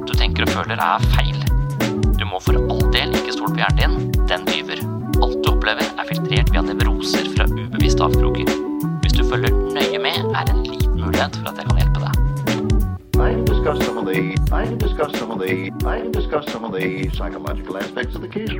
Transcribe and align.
tenker 0.31 0.47
og 0.47 0.53
føler 0.55 0.79
er 0.79 1.05
feil. 1.11 1.39
Du 2.15 2.23
må 2.29 2.39
for 2.39 2.55
all 2.55 2.83
del 2.93 3.11
ikke 3.17 3.33
stole 3.35 3.51
på 3.51 3.59
hjernen 3.59 4.11
din, 4.11 4.27
den 4.29 4.45
lyver. 4.47 4.79
Alt 5.21 5.39
du 5.43 5.49
opplever 5.51 5.87
er 5.99 6.07
filtrert 6.07 6.51
via 6.53 6.61
nevroser 6.63 7.27
fra 7.35 7.47
ubevisste 7.51 8.05
avkroker. 8.05 8.51
Hvis 9.03 9.17
du 9.17 9.25
følger 9.27 9.51
nøye 9.75 9.99
med, 9.99 10.19
er 10.31 10.45
det 10.47 10.53
en 10.55 10.63
liten 10.69 10.93
mulighet 10.95 11.35
for 11.35 11.51
at 11.51 11.59
jeg 11.59 11.67
kan 11.67 11.81
hjelpe 11.81 12.03
deg. 12.05 12.13
I 13.21 13.35
can 13.63 13.81
some 13.81 13.97
of 13.99 14.05
the 14.07 14.21
I 14.51 14.65
can 14.65 15.13
some 15.13 15.31
of 15.31 15.39
the 15.39 15.69
I 15.85 15.99
can 16.01 16.47
some 16.47 16.65
of 16.65 16.71
the 16.73 17.09
psychological 17.11 17.77
aspects 17.77 18.15
of 18.15 18.21
the 18.21 18.31
case. 18.31 18.55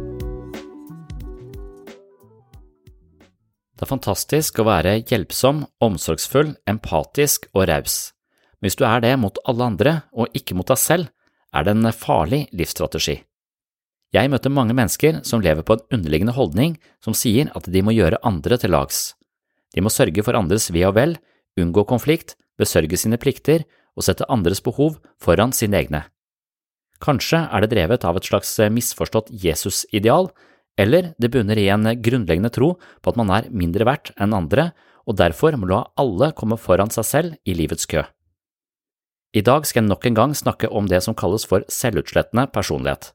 Det 3.79 3.87
er 3.87 3.95
fantastisk 3.95 4.59
å 4.59 4.67
være 4.67 4.99
hjelpsom, 5.09 5.63
omsorgsfull, 5.81 6.51
empatisk 6.69 7.47
og 7.55 7.65
raus. 7.71 8.11
Men 8.59 8.69
hvis 8.69 8.77
du 8.77 8.85
er 8.85 9.01
det 9.01 9.15
mot 9.17 9.39
alle 9.49 9.71
andre 9.71 9.95
og 10.13 10.29
ikke 10.37 10.53
mot 10.53 10.67
deg 10.69 10.77
selv, 10.77 11.09
er 11.51 11.65
det 11.67 11.75
en 11.75 11.91
farlig 11.91 12.45
livsstrategi. 12.55 13.21
Jeg 14.11 14.27
møter 14.31 14.51
mange 14.51 14.75
mennesker 14.75 15.21
som 15.27 15.43
lever 15.43 15.63
på 15.63 15.77
en 15.77 15.97
underliggende 15.97 16.35
holdning 16.35 16.75
som 17.03 17.15
sier 17.15 17.51
at 17.55 17.67
de 17.71 17.83
må 17.83 17.93
gjøre 17.95 18.19
andre 18.27 18.57
til 18.59 18.73
lags. 18.75 19.13
De 19.71 19.83
må 19.83 19.91
sørge 19.91 20.23
for 20.23 20.35
andres 20.35 20.67
ve 20.75 20.83
og 20.87 20.97
vel, 20.97 21.15
unngå 21.59 21.85
konflikt, 21.87 22.35
besørge 22.59 22.99
sine 22.99 23.19
plikter 23.19 23.63
og 23.95 24.03
sette 24.07 24.27
andres 24.31 24.59
behov 24.63 24.97
foran 25.19 25.55
sine 25.55 25.79
egne. 25.79 26.03
Kanskje 27.01 27.45
er 27.47 27.63
det 27.63 27.71
drevet 27.71 28.05
av 28.05 28.19
et 28.19 28.27
slags 28.27 28.51
misforstått 28.71 29.31
Jesus-ideal, 29.31 30.29
eller 30.77 31.13
det 31.19 31.31
bunner 31.31 31.57
i 31.57 31.69
en 31.73 31.87
grunnleggende 32.03 32.51
tro 32.53 32.75
på 33.01 33.11
at 33.11 33.19
man 33.19 33.31
er 33.33 33.49
mindre 33.49 33.87
verdt 33.87 34.13
enn 34.19 34.35
andre 34.35 34.71
og 35.07 35.17
derfor 35.17 35.55
må 35.57 35.69
la 35.71 35.83
alle 35.99 36.31
komme 36.37 36.59
foran 36.61 36.91
seg 36.93 37.07
selv 37.07 37.37
i 37.47 37.55
livets 37.57 37.87
kø. 37.89 38.03
I 39.31 39.41
dag 39.47 39.63
skal 39.63 39.85
jeg 39.85 39.89
nok 39.89 40.05
en 40.05 40.17
gang 40.17 40.31
snakke 40.35 40.67
om 40.67 40.89
det 40.91 40.99
som 41.05 41.15
kalles 41.15 41.45
for 41.47 41.63
selvutslettende 41.71 42.49
personlighet. 42.51 43.13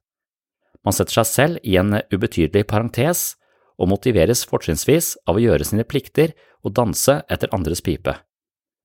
Man 0.81 0.95
setter 0.97 1.19
seg 1.19 1.27
selv 1.29 1.67
i 1.67 1.77
en 1.77 1.99
ubetydelig 2.09 2.65
parentes 2.71 3.35
og 3.77 3.91
motiveres 3.91 4.47
fortrinnsvis 4.49 5.17
av 5.29 5.37
å 5.37 5.43
gjøre 5.45 5.67
sine 5.69 5.85
plikter 5.85 6.33
og 6.65 6.73
danse 6.79 7.19
etter 7.29 7.53
andres 7.53 7.85
pipe, 7.85 8.15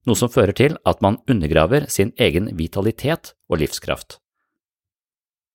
noe 0.03 0.19
som 0.19 0.31
fører 0.33 0.57
til 0.57 0.75
at 0.83 0.99
man 1.05 1.21
undergraver 1.31 1.87
sin 1.87 2.11
egen 2.19 2.51
vitalitet 2.57 3.31
og 3.47 3.61
livskraft. 3.63 4.17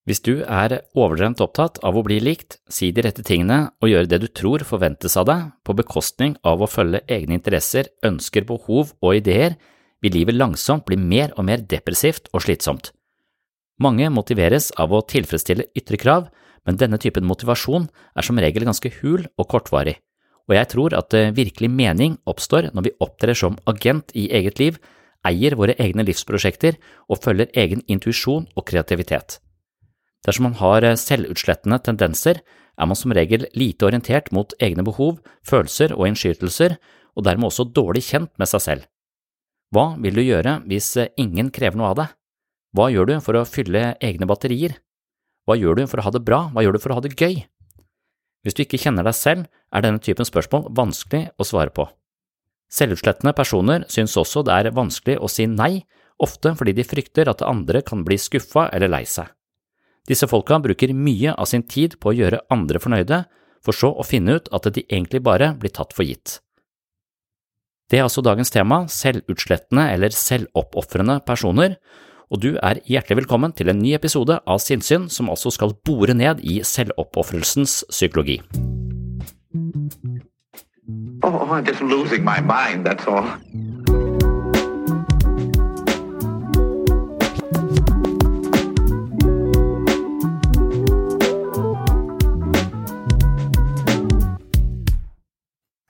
Hvis 0.06 0.22
du 0.22 0.46
er 0.46 0.78
overdrevent 0.94 1.42
opptatt 1.42 1.80
av 1.84 1.98
å 1.98 2.04
bli 2.06 2.20
likt, 2.22 2.60
si 2.70 2.92
de 2.94 3.02
rette 3.02 3.24
tingene 3.26 3.72
og 3.82 3.90
gjøre 3.90 4.08
det 4.08 4.20
du 4.22 4.28
tror 4.30 4.62
forventes 4.64 5.18
av 5.18 5.26
deg 5.28 5.48
på 5.66 5.74
bekostning 5.76 6.38
av 6.46 6.62
å 6.62 6.70
følge 6.70 7.02
egne 7.10 7.36
interesser, 7.36 7.90
ønsker, 8.06 8.46
behov 8.46 8.94
og 9.02 9.18
ideer, 9.18 9.58
vil 10.02 10.16
livet 10.16 10.36
langsomt 10.36 10.86
bli 10.88 10.98
mer 11.00 11.32
og 11.36 11.46
mer 11.48 11.62
depressivt 11.64 12.30
og 12.32 12.44
slitsomt. 12.44 12.92
Mange 13.82 14.08
motiveres 14.12 14.70
av 14.80 14.92
å 14.92 15.04
tilfredsstille 15.04 15.68
ytre 15.76 16.00
krav, 16.00 16.28
men 16.66 16.78
denne 16.80 16.98
typen 16.98 17.26
motivasjon 17.28 17.88
er 18.16 18.26
som 18.26 18.38
regel 18.40 18.66
ganske 18.66 18.90
hul 19.00 19.26
og 19.36 19.48
kortvarig, 19.52 19.98
og 20.46 20.54
jeg 20.56 20.70
tror 20.72 20.94
at 20.96 21.14
virkelig 21.36 21.70
mening 21.70 22.18
oppstår 22.26 22.70
når 22.74 22.88
vi 22.88 22.94
opptrer 23.02 23.38
som 23.38 23.58
agent 23.70 24.14
i 24.14 24.28
eget 24.34 24.60
liv, 24.62 24.78
eier 25.26 25.56
våre 25.58 25.74
egne 25.82 26.04
livsprosjekter 26.06 26.78
og 27.10 27.20
følger 27.22 27.50
egen 27.58 27.82
intuisjon 27.90 28.46
og 28.54 28.66
kreativitet. 28.68 29.40
Dersom 30.26 30.48
man 30.48 30.58
har 30.58 30.86
selvutslettende 30.98 31.78
tendenser, 31.82 32.40
er 32.76 32.88
man 32.88 32.98
som 32.98 33.14
regel 33.14 33.46
lite 33.56 33.86
orientert 33.88 34.32
mot 34.34 34.52
egne 34.62 34.84
behov, 34.86 35.18
følelser 35.46 35.94
og 35.96 36.08
innskytelser, 36.10 36.76
og 37.16 37.24
dermed 37.24 37.48
også 37.48 37.68
dårlig 37.72 38.04
kjent 38.10 38.32
med 38.38 38.50
seg 38.50 38.62
selv. 38.62 38.86
Hva 39.74 39.96
vil 39.98 40.14
du 40.14 40.22
gjøre 40.22 40.60
hvis 40.70 40.92
ingen 41.18 41.50
krever 41.50 41.78
noe 41.78 41.90
av 41.92 41.98
deg? 42.00 42.14
Hva 42.76 42.90
gjør 42.92 43.08
du 43.08 43.14
for 43.24 43.38
å 43.38 43.46
fylle 43.48 43.94
egne 44.04 44.28
batterier? 44.28 44.76
Hva 45.46 45.56
gjør 45.58 45.78
du 45.78 45.86
for 45.90 46.02
å 46.02 46.06
ha 46.06 46.12
det 46.14 46.24
bra, 46.26 46.46
hva 46.52 46.62
gjør 46.64 46.76
du 46.76 46.82
for 46.82 46.92
å 46.92 46.98
ha 46.98 47.04
det 47.04 47.14
gøy? 47.16 47.44
Hvis 48.44 48.54
du 48.54 48.62
ikke 48.62 48.78
kjenner 48.78 49.06
deg 49.06 49.16
selv, 49.18 49.46
er 49.74 49.82
denne 49.82 50.02
typen 50.02 50.26
spørsmål 50.26 50.68
vanskelig 50.76 51.30
å 51.34 51.46
svare 51.46 51.72
på. 51.74 51.86
Selvutslettende 52.70 53.34
personer 53.34 53.86
synes 53.90 54.16
også 54.18 54.44
det 54.46 54.54
er 54.54 54.74
vanskelig 54.74 55.16
å 55.22 55.30
si 55.30 55.46
nei, 55.50 55.86
ofte 56.22 56.52
fordi 56.58 56.74
de 56.76 56.86
frykter 56.86 57.30
at 57.30 57.44
andre 57.46 57.82
kan 57.86 58.04
bli 58.06 58.18
skuffa 58.18 58.68
eller 58.74 58.90
lei 58.90 59.04
seg. 59.06 59.28
Disse 60.06 60.28
folka 60.30 60.60
bruker 60.62 60.94
mye 60.94 61.34
av 61.34 61.48
sin 61.50 61.64
tid 61.66 61.98
på 61.98 62.12
å 62.12 62.16
gjøre 62.16 62.44
andre 62.54 62.82
fornøyde, 62.82 63.24
for 63.66 63.74
så 63.74 63.90
å 63.90 64.06
finne 64.06 64.38
ut 64.38 64.50
at 64.54 64.68
de 64.70 64.84
egentlig 64.86 65.24
bare 65.26 65.50
blir 65.58 65.74
tatt 65.74 65.94
for 65.96 66.06
gitt. 66.06 66.38
Det 67.86 68.00
er 68.00 68.02
altså 68.02 68.22
dagens 68.24 68.50
tema, 68.50 68.80
selvutslettende 68.90 69.84
eller 69.94 70.10
selvoppofrende 70.10 71.20
personer, 71.26 71.76
og 72.34 72.40
du 72.42 72.56
er 72.58 72.80
hjertelig 72.90 73.20
velkommen 73.20 73.52
til 73.54 73.70
en 73.70 73.78
ny 73.78 73.92
episode 73.94 74.40
av 74.42 74.58
Sinnsyn 74.58 75.04
som 75.06 75.30
altså 75.30 75.52
skal 75.54 75.76
bore 75.86 76.16
ned 76.18 76.42
i 76.42 76.58
selvoppofrelsens 76.66 77.84
psykologi. 77.94 78.40
Oh, 81.22 81.46
I'm 81.46 81.62
just 81.62 81.80
losing 81.80 82.24
my 82.24 82.40
mind, 82.42 82.86
that's 82.86 83.06
all. 83.06 83.30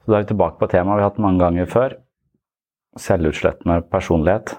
Så 0.07 0.13
da 0.13 0.21
er 0.21 0.23
vi 0.23 0.31
tilbake 0.31 0.61
på 0.61 0.69
temaet 0.71 1.01
vi 1.01 1.03
har 1.03 1.11
hatt 1.11 1.19
mange 1.19 1.43
ganger 1.43 1.67
før, 1.67 1.97
selvutslettende 2.95 3.81
personlighet. 3.91 4.53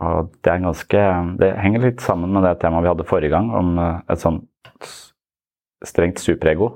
Og 0.00 0.30
det 0.40 0.52
er 0.52 0.64
ganske 0.64 1.02
Det 1.36 1.50
henger 1.60 1.84
litt 1.84 2.00
sammen 2.00 2.32
med 2.32 2.44
det 2.48 2.54
temaet 2.62 2.86
vi 2.86 2.92
hadde 2.94 3.08
forrige 3.08 3.34
gang, 3.36 3.52
om 3.52 3.76
eh, 3.76 4.00
et 4.08 4.24
sånn 4.24 4.40
strengt 5.84 6.24
superego. 6.24 6.70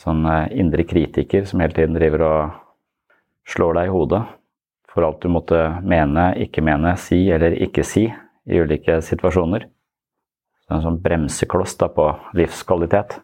Sånn 0.00 0.24
eh, 0.24 0.48
indre 0.56 0.88
kritiker 0.88 1.44
som 1.44 1.60
hele 1.60 1.76
tiden 1.76 2.00
driver 2.00 2.24
og 2.24 2.58
slår 3.44 3.76
deg 3.76 3.90
i 3.90 3.92
hodet 3.92 4.24
for 4.90 5.04
alt 5.04 5.20
du 5.20 5.28
måtte 5.28 5.58
mene, 5.84 6.32
ikke 6.40 6.64
mene, 6.64 6.96
si 6.96 7.26
eller 7.30 7.60
ikke 7.60 7.84
si 7.86 8.08
i 8.08 8.58
ulike 8.64 9.02
situasjoner. 9.04 9.68
Så 10.64 10.74
en 10.74 10.86
sånn 10.88 11.02
bremsekloss 11.04 11.76
da 11.78 11.92
på 11.92 12.08
livskvalitet. 12.40 13.20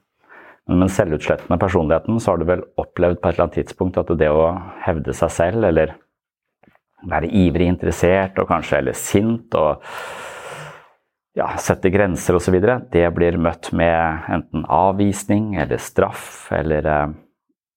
Men 0.67 0.91
selvutslettende 0.91 1.59
personligheten 1.63 2.19
så 2.21 2.33
har 2.33 2.41
du 2.43 2.49
vel 2.49 2.65
opplevd 2.81 3.21
på 3.21 3.29
et 3.29 3.37
eller 3.37 3.47
annet 3.47 3.59
tidspunkt 3.61 3.99
at 4.01 4.11
det 4.19 4.31
å 4.35 4.49
hevde 4.83 5.15
seg 5.15 5.31
selv, 5.31 5.67
eller 5.69 5.95
være 7.07 7.31
ivrig 7.31 7.69
interessert 7.71 8.39
og 8.43 8.49
kanskje 8.51 8.81
eller 8.81 8.97
sint 8.99 9.55
og 9.55 9.85
ja, 11.37 11.51
sette 11.61 11.93
grenser 11.93 12.39
osv., 12.39 12.57
det 12.93 13.05
blir 13.15 13.37
møtt 13.39 13.71
med 13.77 14.27
enten 14.33 14.65
avvisning 14.73 15.55
eller 15.61 15.79
straff, 15.83 16.49
eller 16.57 16.89
eh, 16.91 17.15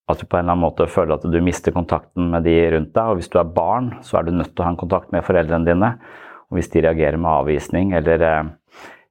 at 0.09 0.21
du 0.21 0.25
på 0.25 0.39
en 0.39 0.45
eller 0.45 0.55
annen 0.55 0.63
måte 0.63 0.87
føler 0.89 1.17
at 1.17 1.27
du 1.27 1.39
mister 1.43 1.75
kontakten 1.75 2.31
med 2.31 2.47
de 2.47 2.55
rundt 2.73 2.95
deg. 2.95 3.11
Og 3.11 3.19
hvis 3.19 3.29
du 3.29 3.37
er 3.37 3.51
barn, 3.53 3.91
så 4.01 4.17
er 4.17 4.25
du 4.25 4.31
nødt 4.33 4.55
til 4.55 4.63
å 4.63 4.65
ha 4.65 4.73
en 4.73 4.79
kontakt 4.79 5.11
med 5.13 5.25
foreldrene 5.27 5.67
dine. 5.67 5.91
Og 6.49 6.57
hvis 6.57 6.71
de 6.73 6.81
reagerer 6.81 7.19
med 7.21 7.29
avvisning 7.29 7.93
eller 7.99 8.25
eh, 8.25 8.49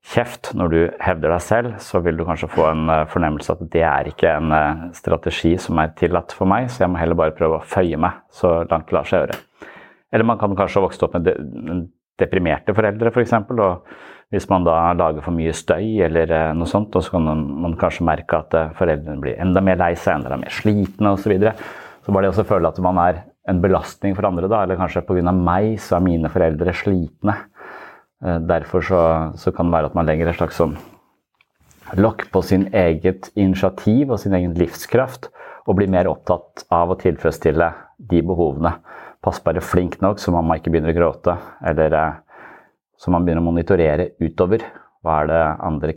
kjeft 0.09 0.53
når 0.57 0.73
du 0.73 0.79
hevder 1.05 1.33
deg 1.35 1.45
selv, 1.45 1.75
så 1.85 2.01
vil 2.05 2.19
du 2.19 2.25
kanskje 2.27 2.51
få 2.53 2.69
en 2.71 2.93
eh, 2.93 3.07
fornemmelse 3.13 3.55
at 3.55 3.65
det 3.73 3.85
er 3.85 4.11
ikke 4.11 4.35
en 4.39 4.55
eh, 4.55 4.85
strategi 4.97 5.55
som 5.61 5.81
er 5.83 5.93
tillatt 5.99 6.33
for 6.37 6.49
meg, 6.49 6.71
så 6.73 6.85
jeg 6.85 6.93
må 6.93 7.01
heller 7.01 7.19
bare 7.19 7.37
prøve 7.37 7.59
å 7.59 7.67
føye 7.67 7.99
meg 8.01 8.23
så 8.35 8.61
langt 8.71 8.89
det 8.89 8.97
lar 8.97 9.09
seg 9.09 9.25
gjøre. 9.25 9.41
Eller 10.15 10.29
man 10.29 10.41
kan 10.41 10.55
kanskje 10.57 10.81
ha 10.81 10.87
vokst 10.87 11.03
opp 11.05 11.19
med 11.19 11.29
deprimerte 12.19 12.75
foreldre, 12.77 13.13
f.eks. 13.13 13.35
For 13.51 13.65
og 13.65 13.91
hvis 14.33 14.49
man 14.49 14.65
da 14.65 14.77
lager 14.97 15.25
for 15.25 15.37
mye 15.37 15.53
støy 15.57 16.01
eller 16.07 16.33
eh, 16.33 16.55
noe 16.57 16.71
sånt, 16.71 16.97
og 16.97 17.05
så 17.05 17.17
kan 17.17 17.29
man 17.65 17.77
kanskje 17.81 18.09
merke 18.09 18.41
at 18.41 18.57
foreldrene 18.79 19.21
blir 19.25 19.41
enda 19.43 19.65
mer 19.65 19.81
lei 19.81 19.93
seg, 19.97 20.23
enda 20.23 20.41
mer 20.41 20.55
slitne 20.55 21.13
osv. 21.13 21.27
Så, 21.27 21.35
videre. 21.35 21.57
så 22.05 22.17
bare 22.17 22.31
det 22.31 22.41
å 22.41 22.49
føle 22.49 22.73
at 22.73 22.81
man 22.85 23.03
er 23.05 23.23
en 23.49 23.61
belastning 23.65 24.17
for 24.17 24.29
andre, 24.29 24.49
da, 24.49 24.65
eller 24.65 24.81
kanskje 24.81 25.05
pga. 25.09 25.33
meg 25.33 25.79
så 25.81 25.97
er 25.97 26.05
mine 26.05 26.33
foreldre 26.33 26.75
slitne. 26.77 27.37
Derfor 28.21 28.83
så, 28.83 29.01
så, 29.39 29.53
kan 29.55 29.69
det 29.69 29.77
være 29.77 29.91
at 29.93 29.95
man 29.95 30.09
legger 30.09 30.31
et 30.31 30.39
slags 30.41 30.57
sånn 30.59 30.73
lokk 31.97 32.25
på 32.35 32.43
sin 32.43 32.67
eget 32.75 33.29
initiativ 33.39 34.11
og 34.11 34.19
sin 34.19 34.35
egen 34.35 34.57
livskraft, 34.59 35.31
og 35.69 35.79
blir 35.79 35.91
mer 35.93 36.09
opptatt 36.11 36.65
av 36.75 36.91
å 36.91 36.99
tilfredsstille 36.99 37.69
de 38.11 38.23
behovene 38.27 38.73
pass 39.25 39.41
bare 39.45 39.61
flink 39.65 40.01
nok 40.01 40.21
så 40.23 40.33
mamma 40.35 40.59
ikke 40.59 40.73
begynner 40.73 40.95
å 40.95 40.99
gråte. 40.99 41.37
Eller 41.67 41.97
eh, 41.97 42.19
så 42.99 43.13
man 43.15 43.27
begynner 43.27 43.45
å 43.45 43.49
monitorere 43.51 44.11
utover. 44.23 44.65
Hva 45.05 45.23
er 45.23 45.31
det 45.31 45.43
andre 45.69 45.95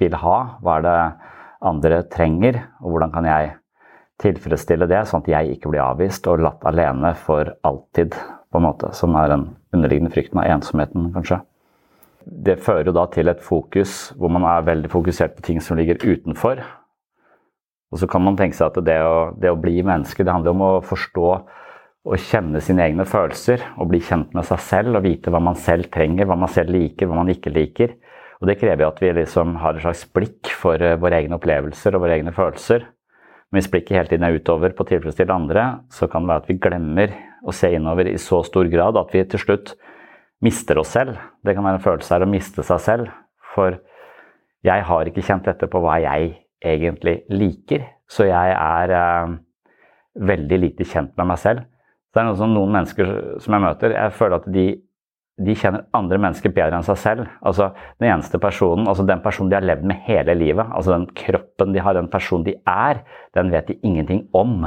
vil 0.00 0.16
ha? 0.20 0.36
Hva 0.60 0.78
er 0.78 0.86
det 0.86 0.96
andre 1.72 2.02
trenger? 2.12 2.60
Og 2.82 2.94
hvordan 2.94 3.12
kan 3.14 3.28
jeg 3.28 3.54
tilfredsstille 4.22 4.86
det, 4.86 5.00
sånn 5.08 5.24
at 5.24 5.30
jeg 5.32 5.56
ikke 5.56 5.72
blir 5.72 5.82
avvist 5.82 6.28
og 6.30 6.44
latt 6.44 6.62
alene 6.68 7.10
for 7.18 7.48
alltid, 7.66 8.14
på 8.52 8.60
en 8.60 8.66
måte, 8.68 8.92
som 8.96 9.16
er 9.16 9.32
den 9.32 9.48
underliggende 9.72 10.12
frykten 10.12 10.42
av 10.42 10.50
ensomheten, 10.52 11.08
kanskje. 11.14 11.40
Det 12.22 12.60
fører 12.62 12.90
jo 12.90 12.94
da 12.94 13.08
til 13.10 13.32
et 13.32 13.42
fokus 13.42 14.12
hvor 14.14 14.30
man 14.30 14.44
er 14.46 14.68
veldig 14.68 14.90
fokusert 14.92 15.34
på 15.38 15.46
ting 15.48 15.58
som 15.64 15.80
ligger 15.80 15.98
utenfor. 16.04 16.60
Og 17.92 18.00
så 18.00 18.08
kan 18.08 18.22
man 18.24 18.38
tenke 18.38 18.56
seg 18.56 18.70
at 18.70 18.84
det 18.86 19.00
å, 19.04 19.32
det 19.36 19.50
å 19.52 19.58
bli 19.58 19.82
menneske, 19.84 20.24
det 20.24 20.32
handler 20.32 20.54
om 20.54 20.64
å 20.64 20.72
forstå 20.86 21.26
å 22.02 22.18
kjenne 22.18 22.62
sine 22.64 22.82
egne 22.86 23.04
følelser 23.06 23.62
og 23.76 23.90
bli 23.92 24.00
kjent 24.02 24.32
med 24.34 24.46
seg 24.48 24.62
selv 24.64 24.98
og 24.98 25.04
vite 25.04 25.30
hva 25.30 25.42
man 25.42 25.58
selv 25.58 25.90
trenger, 25.94 26.26
hva 26.26 26.38
man 26.38 26.50
selv 26.50 26.72
liker, 26.74 27.06
hva 27.06 27.20
man 27.20 27.30
ikke 27.30 27.52
liker. 27.54 27.94
Og 28.42 28.48
Det 28.50 28.58
krever 28.58 28.88
at 28.88 28.98
vi 28.98 29.12
liksom 29.14 29.54
har 29.62 29.76
et 29.76 29.84
slags 29.84 30.02
blikk 30.10 30.50
for 30.58 30.82
uh, 30.82 30.96
våre 30.98 31.20
egne 31.20 31.38
opplevelser 31.38 31.94
og 31.94 32.02
våre 32.02 32.16
egne 32.18 32.34
følelser. 32.34 32.88
Men 33.52 33.60
hvis 33.60 33.70
blikket 33.70 33.98
hele 33.98 34.10
tiden 34.10 34.26
er 34.26 34.34
utover 34.34 34.72
på 34.74 34.82
å 34.82 34.88
tilfredsstille 34.88 35.36
andre, 35.36 35.66
så 35.94 36.08
kan 36.10 36.24
det 36.24 36.32
være 36.32 36.42
at 36.42 36.50
vi 36.50 36.58
glemmer 36.64 37.14
å 37.42 37.54
se 37.54 37.72
innover 37.74 38.10
i 38.10 38.18
så 38.20 38.42
stor 38.46 38.68
grad 38.70 38.98
at 39.00 39.10
vi 39.14 39.24
til 39.26 39.42
slutt 39.42 39.74
mister 40.42 40.78
oss 40.82 40.94
selv. 40.96 41.18
Det 41.42 41.54
kan 41.54 41.66
være 41.66 41.80
en 41.80 41.84
følelse 41.84 42.14
her 42.14 42.26
å 42.26 42.30
miste 42.30 42.64
seg 42.66 42.82
selv. 42.82 43.10
For 43.54 43.78
jeg 44.66 44.86
har 44.88 45.08
ikke 45.08 45.24
kjent 45.26 45.48
dette 45.48 45.68
på 45.70 45.82
hva 45.82 45.98
jeg 46.02 46.36
egentlig 46.62 47.22
liker. 47.32 47.84
Så 48.10 48.28
jeg 48.28 48.54
er 48.54 48.94
eh, 48.96 49.34
veldig 50.32 50.58
lite 50.66 50.86
kjent 50.86 51.14
med 51.18 51.32
meg 51.32 51.40
selv. 51.42 51.66
Så 52.12 52.18
det 52.18 52.22
er 52.22 52.28
noe 52.28 52.38
som 52.38 52.52
noen 52.52 52.74
mennesker 52.74 53.12
som 53.40 53.54
jeg 53.56 53.64
møter, 53.64 53.94
jeg 53.96 54.14
føler 54.18 54.36
at 54.36 54.48
de, 54.52 54.66
de 55.40 55.54
kjenner 55.56 55.86
andre 55.96 56.18
mennesker 56.20 56.52
bedre 56.52 56.76
enn 56.76 56.84
seg 56.84 56.98
selv. 57.00 57.30
Altså 57.40 57.70
Den 58.02 58.10
eneste 58.10 58.40
personen, 58.42 58.84
altså 58.90 59.06
den 59.08 59.22
personen 59.24 59.48
de 59.52 59.56
har 59.56 59.64
levd 59.64 59.86
med 59.88 60.02
hele 60.04 60.36
livet, 60.36 60.66
altså 60.68 60.92
den 60.92 61.08
kroppen 61.16 61.72
de 61.72 61.80
har, 61.80 61.96
den 61.96 62.10
personen 62.12 62.44
de 62.50 62.58
er, 62.68 63.00
den 63.38 63.52
vet 63.54 63.72
de 63.72 63.78
ingenting 63.80 64.26
om. 64.36 64.66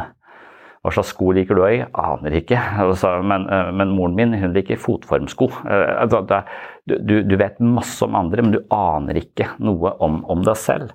Hva 0.85 0.91
slags 0.93 1.15
sko 1.15 1.31
liker 1.33 1.57
du 1.57 1.63
å 1.63 1.69
i? 1.73 1.81
Aner 1.97 2.37
ikke. 2.37 2.59
Altså, 2.85 3.15
men, 3.25 3.47
eh, 3.49 3.71
men, 3.73 3.93
moren 3.97 4.15
min 4.17 4.37
hun 4.37 4.53
liker 4.53 4.81
fotformsko. 4.81 5.49
Altså, 6.03 6.21
det, 6.29 6.43
du, 6.85 7.17
du, 7.25 7.35
vet 7.41 7.57
masse 7.63 8.05
om 8.05 8.17
andre, 8.17 8.45
men 8.45 8.53
du 8.53 8.61
aner 8.73 9.17
ikke 9.23 9.55
noe 9.65 9.95
om, 10.05 10.21
om 10.29 10.45
deg 10.45 10.59
selv. 10.61 10.93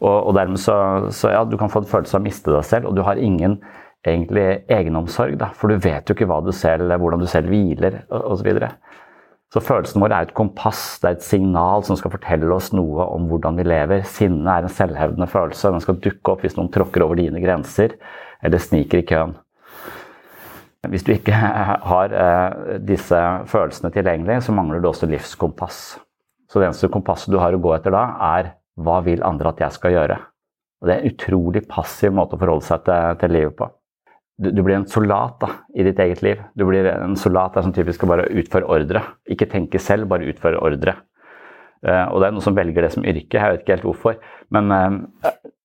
Og, 0.00 0.16
og 0.16 0.34
dermed 0.36 0.60
så, 0.60 0.76
så, 1.12 1.34
ja, 1.34 1.44
du 1.44 1.58
kan 1.60 1.72
få 1.72 1.84
en 1.84 1.90
følelse 1.90 2.16
av 2.16 2.22
å 2.22 2.24
miste 2.24 2.52
deg 2.52 2.64
selv, 2.66 2.88
og 2.88 2.96
du 2.96 3.04
har 3.04 3.20
ingen 3.20 3.58
egentlig 4.04 4.64
egenomsorg. 4.72 5.36
Da, 5.40 5.52
for 5.56 5.72
du 5.72 5.80
vet 5.84 6.08
jo 6.08 6.16
ikke 6.16 6.40
du 6.44 6.52
selv, 6.56 6.92
hvordan 7.00 7.20
du 7.20 7.28
selv 7.28 7.52
hviler 7.52 8.02
osv. 8.08 8.48
Så, 8.56 8.72
så 9.54 9.62
følelsen 9.64 10.02
vår 10.02 10.16
er 10.16 10.26
et 10.26 10.36
kompass, 10.36 10.98
det 11.00 11.10
er 11.10 11.16
et 11.18 11.28
signal 11.28 11.84
som 11.86 12.00
skal 12.00 12.12
fortelle 12.16 12.52
oss 12.56 12.72
noe 12.72 13.04
om 13.12 13.28
hvordan 13.30 13.60
vi 13.60 13.68
lever. 13.68 14.04
Sinne 14.08 14.48
er 14.50 14.66
en 14.66 14.76
selvhevdende 14.80 15.28
følelse. 15.30 15.72
Den 15.76 15.84
skal 15.84 16.00
dukke 16.04 16.34
opp 16.34 16.44
hvis 16.44 16.56
noen 16.58 16.72
tråkker 16.74 17.04
over 17.04 17.20
dine 17.20 17.44
grenser 17.44 17.96
eller 18.44 18.62
sniker 18.62 19.00
i 19.00 19.06
køen. 19.08 19.34
Hvis 20.92 21.06
du 21.06 21.14
ikke 21.14 21.36
har 21.90 22.16
eh, 22.24 22.78
disse 22.84 23.20
følelsene 23.50 23.92
tilgjengelig, 23.94 24.42
så 24.44 24.56
mangler 24.56 24.82
du 24.82 24.90
også 24.90 25.08
livskompass. 25.10 25.80
Så 26.50 26.60
det 26.60 26.68
eneste 26.68 26.92
kompasset 26.92 27.32
du 27.32 27.40
har 27.40 27.56
å 27.56 27.62
gå 27.62 27.72
etter 27.76 27.94
da, 27.94 28.04
er 28.36 28.52
hva 28.84 29.00
vil 29.06 29.24
andre 29.24 29.54
at 29.54 29.62
jeg 29.64 29.78
skal 29.78 29.94
gjøre? 29.96 30.18
Og 30.82 30.88
Det 30.88 30.94
er 30.94 31.00
en 31.00 31.14
utrolig 31.14 31.64
passiv 31.70 32.12
måte 32.12 32.36
å 32.36 32.42
forholde 32.42 32.66
seg 32.66 32.84
til, 32.84 33.16
til 33.22 33.34
livet 33.38 33.56
på 33.56 33.70
du, 34.36 34.50
du, 34.50 34.62
blir 34.62 34.76
en 34.76 34.86
soldat 34.90 35.38
da, 35.42 35.50
i 35.78 35.84
ditt 35.86 36.00
eget 36.02 36.22
liv. 36.26 36.40
Du 36.58 36.66
blir 36.66 36.86
en 36.90 37.16
soldat 37.18 37.54
der 37.54 37.66
som 37.66 37.74
typisk 37.74 38.00
skal 38.00 38.10
bare 38.10 38.28
utføre 38.34 38.66
ordre. 38.66 39.04
Ikke 39.30 39.48
tenke 39.50 39.80
selv, 39.82 40.08
bare 40.10 40.26
utføre 40.30 40.58
ordre. 40.58 40.96
Uh, 41.84 42.08
og 42.10 42.18
det 42.18 42.26
er 42.26 42.34
noen 42.34 42.46
som 42.46 42.56
velger 42.56 42.86
det 42.86 42.94
som 42.94 43.04
yrke, 43.04 43.38
jeg 43.38 43.52
vet 43.52 43.62
ikke 43.62 43.76
helt 43.76 43.86
hvorfor. 43.86 44.18
Men, 44.54 44.72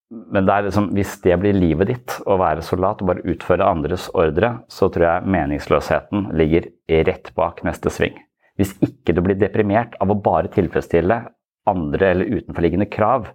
men 0.09 0.45
det 0.45 0.55
liksom, 0.65 0.89
hvis 0.97 1.17
det 1.21 1.35
blir 1.41 1.53
livet 1.53 1.91
ditt, 1.91 2.15
å 2.25 2.39
være 2.41 2.63
soldat 2.65 3.03
og 3.03 3.11
bare 3.11 3.25
utføre 3.29 3.67
andres 3.67 4.07
ordre, 4.17 4.55
så 4.71 4.89
tror 4.89 5.05
jeg 5.05 5.33
meningsløsheten 5.35 6.31
ligger 6.39 6.71
rett 7.05 7.29
bak 7.37 7.61
neste 7.67 7.93
sving. 7.93 8.17
Hvis 8.57 8.73
ikke 8.83 9.13
du 9.15 9.21
blir 9.23 9.37
deprimert 9.39 9.93
av 10.01 10.09
å 10.11 10.17
bare 10.17 10.49
tilfredsstille 10.51 11.21
andre 11.69 12.09
eller 12.13 12.39
utenforliggende 12.39 12.89
krav, 12.89 13.29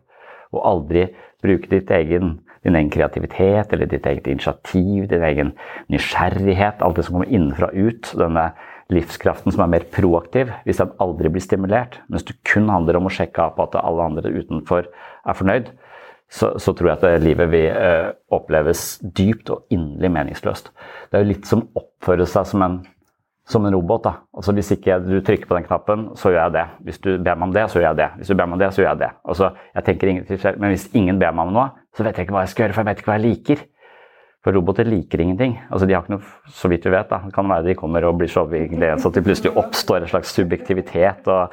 og 0.55 0.67
aldri 0.67 1.07
bruke 1.43 1.71
egen 1.71 2.37
din 2.65 2.77
egen 2.79 2.91
kreativitet 2.91 3.73
eller 3.73 3.89
ditt 3.89 4.07
eget 4.09 4.29
initiativ, 4.33 5.09
din 5.11 5.25
egen 5.27 5.51
nysgjerrighet, 5.93 6.81
alt 6.81 6.97
det 6.97 7.05
som 7.05 7.19
kommer 7.19 7.29
innenfra 7.29 7.69
og 7.69 7.91
ut. 7.91 8.13
Denne 8.17 8.47
livskraften 8.93 9.53
som 9.53 9.65
er 9.65 9.73
mer 9.75 9.85
proaktiv, 9.93 10.53
hvis 10.65 10.81
den 10.81 10.95
aldri 11.01 11.31
blir 11.33 11.45
stimulert, 11.45 11.99
mens 12.09 12.25
det 12.25 12.39
kun 12.49 12.71
handler 12.73 12.99
om 12.99 13.09
å 13.09 13.13
sjekke 13.13 13.45
av 13.45 13.55
på 13.57 13.67
at 13.67 13.77
alle 13.81 14.09
andre 14.09 14.33
utenfor 14.33 14.89
er 14.89 15.37
fornøyd, 15.37 15.71
så, 16.35 16.55
så 16.59 16.75
tror 16.75 16.91
jeg 16.91 16.99
at 16.99 17.23
livet 17.23 17.51
vil 17.53 17.69
uh, 17.71 18.11
oppleves 18.35 18.97
dypt 19.05 19.53
og 19.55 19.75
inderlig 19.75 20.11
meningsløst. 20.17 20.73
Det 21.11 21.19
er 21.19 21.23
jo 21.25 21.31
litt 21.31 21.47
som 21.47 21.63
å 21.63 21.85
oppføre 21.85 22.27
seg 22.27 22.51
som 22.51 22.67
en 22.67 22.83
som 23.45 23.67
en 23.67 23.75
robot. 23.75 24.03
da. 24.05 24.13
Altså 24.33 24.55
Hvis 24.57 24.73
ikke 24.73 24.99
du 25.05 25.19
trykker 25.21 25.49
på 25.49 25.57
den 25.59 25.67
knappen, 25.67 26.07
så 26.17 26.33
gjør 26.33 26.47
jeg 26.47 26.55
det. 26.57 26.65
Hvis 26.87 26.99
du 27.05 27.11
ber 27.19 27.37
meg 27.37 27.51
om 27.51 27.53
det, 27.53 27.67
så 27.71 27.79
gjør 27.79 27.91
jeg 27.91 28.01
det. 28.01 28.09
Hvis 28.17 28.33
du 28.33 28.35
ber 28.35 28.49
meg 28.49 28.57
om 28.57 28.63
det, 28.63 28.71
så 28.73 28.83
gjør 28.83 28.91
jeg 28.91 29.01
det. 29.03 29.11
Altså, 29.29 29.51
jeg 29.75 29.85
tenker 29.85 30.09
ingenting, 30.09 30.41
Men 30.59 30.73
hvis 30.73 30.89
ingen 30.95 31.19
ber 31.21 31.37
meg 31.37 31.47
om 31.47 31.55
noe, 31.59 31.69
så 31.97 32.07
vet 32.07 32.17
jeg 32.17 32.27
ikke 32.27 32.37
hva 32.39 32.45
jeg 32.47 32.55
skal 32.55 32.65
gjøre, 32.65 32.75
for 32.75 32.83
jeg 32.83 32.89
vet 32.89 33.03
ikke 33.03 33.11
hva 33.11 33.19
jeg 33.19 33.27
liker. 33.27 33.65
For 34.45 34.53
roboter 34.53 34.89
liker 34.89 35.21
ingenting. 35.21 35.59
Altså, 35.71 35.87
de 35.87 35.95
har 35.95 36.05
ikke 36.05 36.17
noe, 36.17 36.33
Så 36.49 36.69
vidt 36.69 36.85
vi 36.85 36.93
vet, 36.93 37.09
da. 37.09 37.21
Det 37.25 37.35
kan 37.35 37.49
være 37.49 37.69
de 37.69 37.75
kommer 37.75 38.05
og 38.05 38.19
blir 38.19 38.33
så 38.33 38.45
overgitt 38.45 39.01
så 39.01 39.09
at 39.09 39.15
det 39.15 39.25
plutselig 39.25 39.57
oppstår 39.57 40.03
en 40.03 40.09
slags 40.09 40.35
subjektivitet. 40.37 41.29
Og, 41.29 41.53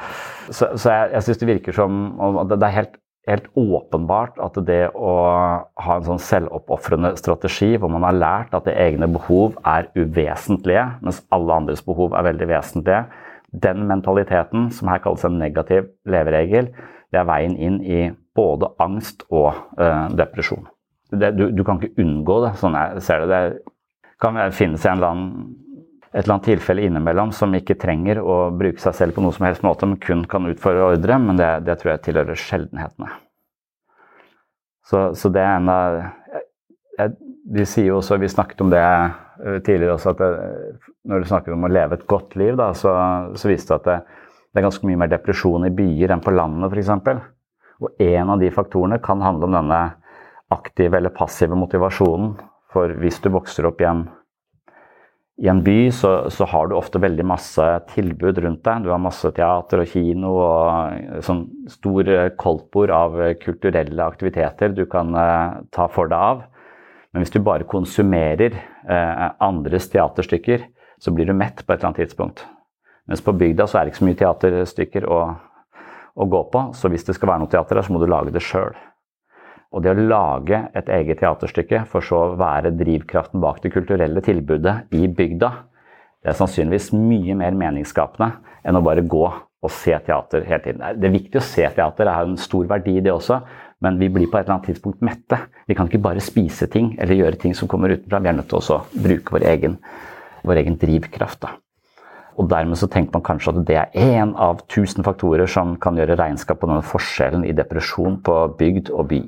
så, 0.50 0.72
så 0.76 0.96
jeg, 0.96 1.12
jeg 1.14 1.24
syns 1.24 1.44
det 1.44 1.48
virker 1.48 1.76
som 1.76 2.02
Det 2.48 2.64
er 2.64 2.78
helt 2.80 2.98
helt 3.30 3.48
åpenbart 3.58 4.40
at 4.42 4.58
det 4.66 4.88
å 4.98 5.12
ha 5.86 5.98
en 5.98 6.08
sånn 6.08 6.22
selvoppofrende 6.22 7.14
strategi 7.20 7.76
hvor 7.78 7.92
man 7.94 8.06
har 8.08 8.18
lært 8.18 8.56
at 8.58 8.66
det 8.66 8.78
egne 8.82 9.10
behov 9.12 9.60
er 9.68 9.92
uvesentlige, 9.94 10.88
mens 11.06 11.22
alle 11.34 11.60
andres 11.62 11.84
behov 11.86 12.16
er 12.18 12.26
veldig 12.32 12.50
vesentlige, 12.50 13.04
den 13.52 13.86
mentaliteten, 13.88 14.70
som 14.72 14.90
her 14.90 15.02
kalles 15.04 15.26
en 15.28 15.38
negativ 15.40 15.92
leveregel, 16.08 16.72
det 17.12 17.20
er 17.20 17.28
veien 17.28 17.58
inn 17.60 17.82
i 17.84 18.04
både 18.36 18.72
angst 18.80 19.26
og 19.30 19.52
eh, 19.78 20.06
depresjon. 20.16 20.64
Det, 21.12 21.34
du, 21.36 21.50
du, 21.52 21.66
kan 21.68 21.82
ikke 21.82 22.00
unngå 22.02 22.38
det, 22.46 22.54
sånn 22.62 22.78
jeg 22.80 23.04
ser 23.04 23.26
det. 23.28 23.42
Det 23.42 24.16
kan 24.24 24.40
finnes 24.56 24.86
en 24.86 24.96
eller 24.96 25.12
annen 25.12 25.34
et 26.12 26.26
eller 26.26 26.36
annet 26.36 26.48
tilfelle 26.50 26.84
innimellom 26.84 27.32
som 27.32 27.54
ikke 27.56 27.78
trenger 27.80 28.20
å 28.20 28.50
bruke 28.52 28.84
seg 28.84 28.96
selv 28.98 29.16
på 29.16 29.24
noe 29.24 29.36
som 29.36 29.46
helst 29.48 29.64
måte, 29.64 29.88
men 29.88 30.00
kun 30.02 30.26
kan 30.28 30.48
utføre 30.50 30.90
ordre, 30.92 31.20
men 31.24 31.40
det, 31.40 31.52
det 31.68 31.78
tror 31.80 31.94
jeg 31.94 32.04
tilhører 32.08 32.40
sjeldenhetene. 32.40 33.14
Så, 34.92 35.06
så, 35.16 35.32
det 35.32 35.40
er 35.40 35.56
en 35.56 35.70
av 35.72 36.02
De 37.52 37.64
sier 37.64 37.88
jo 37.88 38.02
også, 38.02 38.18
vi 38.20 38.28
snakket 38.28 38.64
om 38.66 38.74
det 38.74 38.82
eh, 38.84 39.62
tidligere 39.64 39.96
også, 39.96 40.12
at 40.12 40.20
det, 40.20 40.30
når 41.08 41.24
du 41.24 41.30
snakker 41.30 41.56
om 41.56 41.64
å 41.64 41.72
leve 41.72 41.96
et 41.96 42.08
godt 42.12 42.36
liv, 42.40 42.58
da, 42.60 42.74
så, 42.76 42.92
så 43.40 43.50
viste 43.50 43.72
det 43.72 43.80
at 43.80 43.88
det, 43.88 44.20
det, 44.52 44.60
er 44.60 44.68
ganske 44.68 44.88
mye 44.88 45.00
mer 45.00 45.12
depresjon 45.14 45.68
i 45.70 45.74
byer 45.74 46.12
enn 46.12 46.24
på 46.24 46.36
landet, 46.36 46.76
f.eks. 46.76 47.24
Og 47.82 48.04
en 48.04 48.36
av 48.36 48.44
de 48.44 48.52
faktorene 48.54 49.00
kan 49.02 49.24
handle 49.24 49.48
om 49.48 49.56
denne 49.62 49.82
aktive 50.52 51.00
eller 51.00 51.16
passive 51.16 51.56
motivasjonen. 51.56 52.36
For 52.72 52.92
hvis 53.00 53.24
du 53.24 53.32
vokser 53.34 53.68
opp 53.68 53.80
i 53.82 53.88
en 53.88 54.06
i 55.42 55.48
en 55.50 55.64
by 55.66 55.90
så, 55.92 56.30
så, 56.30 56.46
har 56.46 56.68
du 56.70 56.76
ofte 56.78 57.00
veldig 57.02 57.24
masse 57.26 57.64
tilbud 57.96 58.38
rundt 58.44 58.62
deg. 58.68 58.84
Du 58.84 58.92
har 58.94 59.02
masse 59.02 59.32
teater 59.34 59.82
og 59.82 59.90
kino 59.90 60.36
og 60.38 61.24
sånn 61.26 61.48
stor 61.72 62.12
koldtbord 62.38 62.94
av 62.94 63.18
kulturelle 63.42 64.06
aktiviteter 64.06 64.76
du 64.78 64.84
kan 64.90 65.10
eh, 65.18 65.56
ta 65.74 65.88
for 65.90 66.12
deg 66.12 66.28
av. 66.30 66.44
Men 67.12 67.26
hvis 67.26 67.34
du 67.34 67.42
bare 67.44 67.66
konsumerer 67.68 68.54
eh, 68.54 69.26
andres 69.42 69.90
teaterstykker, 69.90 70.68
så 71.02 71.14
blir 71.16 71.32
du 71.32 71.34
mett 71.34 71.66
på 71.66 71.74
et 71.74 71.80
eller 71.80 71.90
annet 71.90 72.04
tidspunkt. 72.06 72.46
Mens 73.10 73.26
på 73.26 73.34
bygda 73.34 73.66
så 73.66 73.80
er 73.80 73.88
det 73.88 73.96
ikke 73.96 74.04
så 74.04 74.10
mye 74.12 74.22
teaterstykker 74.22 75.10
å, 75.10 75.20
å 76.22 76.30
gå 76.30 76.44
på, 76.54 76.68
så 76.78 76.92
hvis 76.94 77.08
det 77.08 77.18
skal 77.18 77.34
være 77.34 77.44
noe 77.44 77.52
teater 77.52 77.80
der, 77.80 77.88
så 77.88 77.96
må 77.96 78.04
du 78.04 78.06
lage 78.12 78.34
det 78.36 78.46
sjøl. 78.46 78.78
Og 79.72 79.84
det 79.84 79.94
å 79.94 80.04
lage 80.04 80.58
et 80.76 80.90
eget 80.92 81.22
teaterstykke, 81.22 81.86
for 81.88 82.04
så 82.04 82.26
å 82.26 82.34
være 82.40 82.74
drivkraften 82.76 83.40
bak 83.44 83.62
det 83.64 83.72
kulturelle 83.72 84.24
tilbudet 84.24 84.92
i 84.98 85.08
bygda, 85.08 85.52
det 86.22 86.34
er 86.34 86.38
sannsynligvis 86.38 86.92
mye 86.94 87.38
mer 87.40 87.56
meningsskapende 87.58 88.34
enn 88.68 88.78
å 88.78 88.84
bare 88.86 89.06
gå 89.08 89.24
og 89.62 89.72
se 89.74 89.94
teater 90.06 90.44
hele 90.46 90.62
tiden. 90.66 90.84
Det 91.00 91.08
er 91.08 91.16
viktig 91.16 91.40
å 91.40 91.46
se 91.46 91.64
teater, 91.64 92.06
det 92.06 92.14
er 92.14 92.28
en 92.28 92.38
stor 92.42 92.68
verdi 92.70 93.00
det 93.02 93.14
også, 93.14 93.40
men 93.82 93.98
vi 93.98 94.10
blir 94.14 94.30
på 94.30 94.38
et 94.38 94.46
eller 94.46 94.58
annet 94.58 94.70
tidspunkt 94.70 95.02
mette. 95.06 95.40
Vi 95.70 95.78
kan 95.78 95.90
ikke 95.90 96.04
bare 96.04 96.22
spise 96.22 96.68
ting 96.70 96.94
eller 97.00 97.18
gjøre 97.18 97.40
ting 97.42 97.56
som 97.58 97.70
kommer 97.70 97.94
utenfra. 97.96 98.22
Vi 98.22 98.30
er 98.30 98.38
nødt 98.38 98.50
til 98.52 98.62
å 98.62 98.80
bruke 98.94 99.34
vår 99.34 99.46
egen, 99.56 99.78
vår 100.46 100.62
egen 100.62 100.78
drivkraft. 100.82 101.42
Da. 101.42 101.56
Og 102.38 102.50
dermed 102.52 102.78
så 102.78 102.90
tenker 102.90 103.18
man 103.18 103.26
kanskje 103.26 103.56
at 103.56 103.64
det 103.68 103.80
er 103.80 103.96
én 103.98 104.36
av 104.38 104.62
tusen 104.72 105.06
faktorer 105.06 105.50
som 105.50 105.74
kan 105.82 105.98
gjøre 105.98 106.20
regnskap 106.20 106.62
på 106.62 106.70
denne 106.70 106.86
forskjellen 106.86 107.46
i 107.48 107.56
depresjon 107.58 108.20
på 108.26 108.38
bygd 108.60 108.94
og 108.94 109.10
by. 109.10 109.24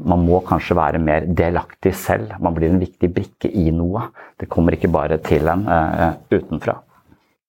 Man 0.00 0.24
må 0.24 0.38
kanskje 0.46 0.76
være 0.78 1.00
mer 1.02 1.26
delaktig 1.28 1.92
selv. 2.00 2.32
Man 2.40 2.54
blir 2.56 2.72
en 2.72 2.80
viktig 2.80 3.10
brikke 3.12 3.50
i 3.52 3.68
noe. 3.76 4.06
Det 4.40 4.48
kommer 4.48 4.72
ikke 4.72 4.88
bare 4.92 5.18
til 5.20 5.50
en 5.52 5.66
uh, 5.68 6.14
utenfra. 6.32 6.78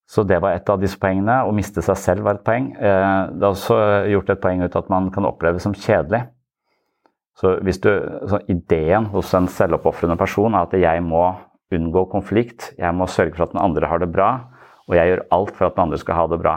Så 0.04 0.26
det 0.28 0.42
var 0.44 0.52
et 0.52 0.68
av 0.68 0.82
disse 0.82 1.00
poengene. 1.00 1.38
Å 1.48 1.54
miste 1.56 1.80
seg 1.82 1.96
selv 1.96 2.26
var 2.28 2.36
et 2.36 2.44
poeng. 2.44 2.68
Uh, 2.76 3.32
det 3.32 3.46
er 3.46 3.48
også 3.48 3.78
gjort 4.12 4.34
et 4.34 4.42
poeng 4.44 4.64
ut 4.66 4.76
at 4.76 4.92
man 4.92 5.08
kan 5.14 5.28
oppleve 5.30 5.62
som 5.64 5.72
kjedelig. 5.72 6.26
Så 7.40 7.56
du, 7.64 7.72
så 8.28 8.38
Ideen 8.52 9.08
hos 9.10 9.32
en 9.34 9.48
selvoppofrende 9.50 10.18
person 10.20 10.54
er 10.54 10.68
at 10.68 10.76
jeg 10.78 11.02
må 11.02 11.24
unngå 11.74 12.04
konflikt, 12.12 12.72
jeg 12.78 12.94
må 12.94 13.08
sørge 13.10 13.34
for 13.34 13.48
at 13.48 13.54
den 13.54 13.62
andre 13.64 13.88
har 13.90 13.98
det 13.98 14.10
bra, 14.12 14.28
og 14.86 14.94
jeg 14.94 15.10
gjør 15.10 15.24
alt 15.34 15.56
for 15.56 15.66
at 15.66 15.74
den 15.74 15.86
andre 15.86 15.98
skal 15.98 16.20
ha 16.20 16.26
det 16.30 16.38
bra. 16.44 16.52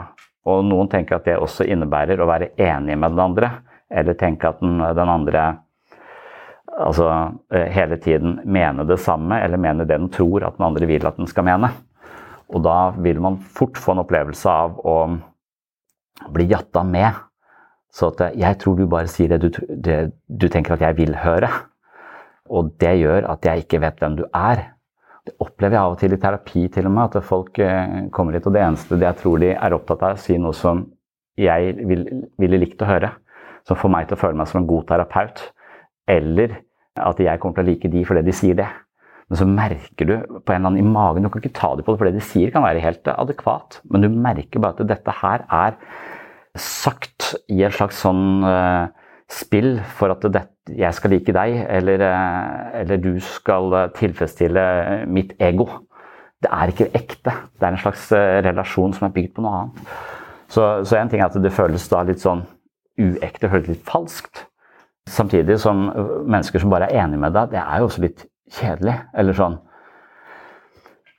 Og 0.48 0.62
Noen 0.68 0.90
tenker 0.92 1.18
at 1.18 1.26
det 1.26 1.38
også 1.40 1.66
innebærer 1.66 2.20
å 2.20 2.28
være 2.28 2.52
enig 2.62 2.94
med 2.94 3.16
den 3.16 3.24
andre, 3.24 3.50
eller 3.90 4.14
tenke 4.20 4.52
at 4.52 4.60
den, 4.62 4.78
den 4.78 5.10
andre 5.10 5.48
altså 6.78 7.08
eh, 7.54 7.68
hele 7.74 7.98
tiden 8.02 8.38
mene 8.44 8.86
det 8.88 9.00
samme, 9.02 9.40
eller 9.42 9.60
mene 9.60 9.84
det 9.84 9.96
den 9.96 10.10
tror 10.14 10.46
at 10.46 10.58
den 10.58 10.68
andre 10.68 10.88
vil 10.88 11.06
at 11.06 11.18
den 11.18 11.30
skal 11.30 11.46
mene. 11.48 11.70
Og 12.48 12.62
da 12.64 12.90
vil 12.96 13.20
man 13.20 13.38
fort 13.38 13.78
få 13.78 13.94
en 13.94 14.04
opplevelse 14.04 14.50
av 14.50 14.78
å 14.80 14.98
bli 16.34 16.48
jatta 16.50 16.84
med. 16.86 17.18
Så 17.92 18.12
at 18.12 18.22
eh, 18.26 18.38
jeg 18.44 18.60
tror 18.62 18.78
du 18.78 18.86
bare 18.90 19.10
sier 19.10 19.34
det 19.34 19.42
du, 19.44 19.50
det 19.68 19.98
du 20.26 20.48
tenker 20.48 20.76
at 20.76 20.86
jeg 20.86 20.98
vil 21.00 21.16
høre. 21.18 21.50
Og 22.48 22.72
det 22.80 22.94
gjør 23.02 23.28
at 23.34 23.44
jeg 23.44 23.66
ikke 23.66 23.82
vet 23.84 23.98
hvem 24.00 24.16
du 24.20 24.24
er. 24.32 24.68
Det 25.28 25.34
opplever 25.44 25.76
jeg 25.76 25.82
av 25.82 25.94
og 25.96 25.98
til 26.00 26.14
i 26.14 26.20
terapi 26.20 26.62
til 26.72 26.88
og 26.88 26.94
med, 26.94 27.10
at 27.10 27.26
folk 27.26 27.58
eh, 27.60 28.06
kommer 28.14 28.38
hit, 28.38 28.46
og 28.48 28.54
det 28.56 28.64
eneste 28.64 29.00
jeg 29.02 29.20
tror 29.20 29.42
de 29.42 29.52
er 29.52 29.76
opptatt 29.76 30.04
av, 30.06 30.14
er 30.14 30.22
å 30.22 30.24
si 30.24 30.38
noe 30.40 30.56
som 30.56 30.86
jeg 31.38 31.74
ville 31.86 32.22
vil 32.40 32.56
likt 32.58 32.80
å 32.82 32.88
høre. 32.88 33.12
Som 33.68 33.76
får 33.78 33.92
meg 33.92 34.08
til 34.08 34.16
å 34.16 34.22
føle 34.22 34.38
meg 34.40 34.48
som 34.48 34.62
en 34.62 34.70
god 34.70 34.88
terapeut. 34.88 35.42
Eller 36.08 36.56
at 37.00 37.22
jeg 37.22 37.40
kommer 37.40 37.58
til 37.58 37.66
å 37.66 37.70
like 37.70 37.90
de 37.92 38.04
fordi 38.08 38.24
de 38.26 38.34
sier 38.36 38.58
det. 38.58 38.68
Men 39.28 39.40
så 39.40 39.48
merker 39.48 40.08
du 40.08 40.14
på 40.40 40.54
en 40.54 40.62
eller 40.62 40.70
annen 40.70 40.80
i 40.80 40.88
magen 40.88 41.26
Du 41.26 41.28
kan 41.28 41.42
ikke 41.42 41.56
ta 41.56 41.74
det 41.76 41.84
på 41.84 41.92
det, 41.92 42.00
for 42.00 42.08
det 42.08 42.16
de 42.16 42.24
sier 42.24 42.52
kan 42.54 42.64
være 42.64 42.84
helt 42.84 43.10
adekvat. 43.12 43.80
Men 43.92 44.04
du 44.04 44.08
merker 44.08 44.62
bare 44.62 44.78
at 44.78 44.88
dette 44.88 45.16
her 45.20 45.44
er 45.52 45.76
sagt 46.58 47.34
i 47.52 47.60
et 47.62 47.76
slags 47.76 48.00
sånn 48.02 48.40
uh, 48.42 48.88
spill 49.30 49.76
for 49.98 50.14
at 50.14 50.24
det, 50.32 50.46
jeg 50.72 50.96
skal 50.96 51.12
like 51.12 51.34
deg, 51.36 51.58
eller, 51.76 52.02
uh, 52.08 52.80
eller 52.80 53.02
du 53.04 53.12
skal 53.22 53.76
tilfredsstille 53.98 54.64
mitt 55.12 55.36
ego. 55.44 55.68
Det 56.40 56.50
er 56.54 56.72
ikke 56.72 56.88
ekte. 56.96 57.36
Det 57.58 57.68
er 57.68 57.74
en 57.74 57.82
slags 57.84 58.08
uh, 58.16 58.40
relasjon 58.48 58.96
som 58.96 59.10
er 59.10 59.14
bygd 59.14 59.36
på 59.36 59.44
noe 59.44 59.60
annet. 59.60 59.96
Så, 60.48 60.64
én 60.96 61.02
en 61.04 61.12
ting 61.12 61.20
er 61.20 61.28
at 61.28 61.36
det 61.44 61.52
føles 61.52 61.84
da 61.92 62.00
litt 62.08 62.24
sånn 62.24 62.46
uekte, 62.98 63.50
føles 63.52 63.68
litt 63.74 63.84
falskt. 63.86 64.47
Samtidig 65.08 65.58
som 65.62 65.86
mennesker 66.28 66.62
som 66.62 66.72
bare 66.72 66.90
er 66.90 67.04
enig 67.04 67.20
med 67.20 67.34
deg, 67.36 67.54
det 67.54 67.62
er 67.62 67.80
jo 67.80 67.88
også 67.88 68.04
litt 68.04 68.26
kjedelig. 68.58 68.98
Eller 69.16 69.36
sånn 69.36 69.58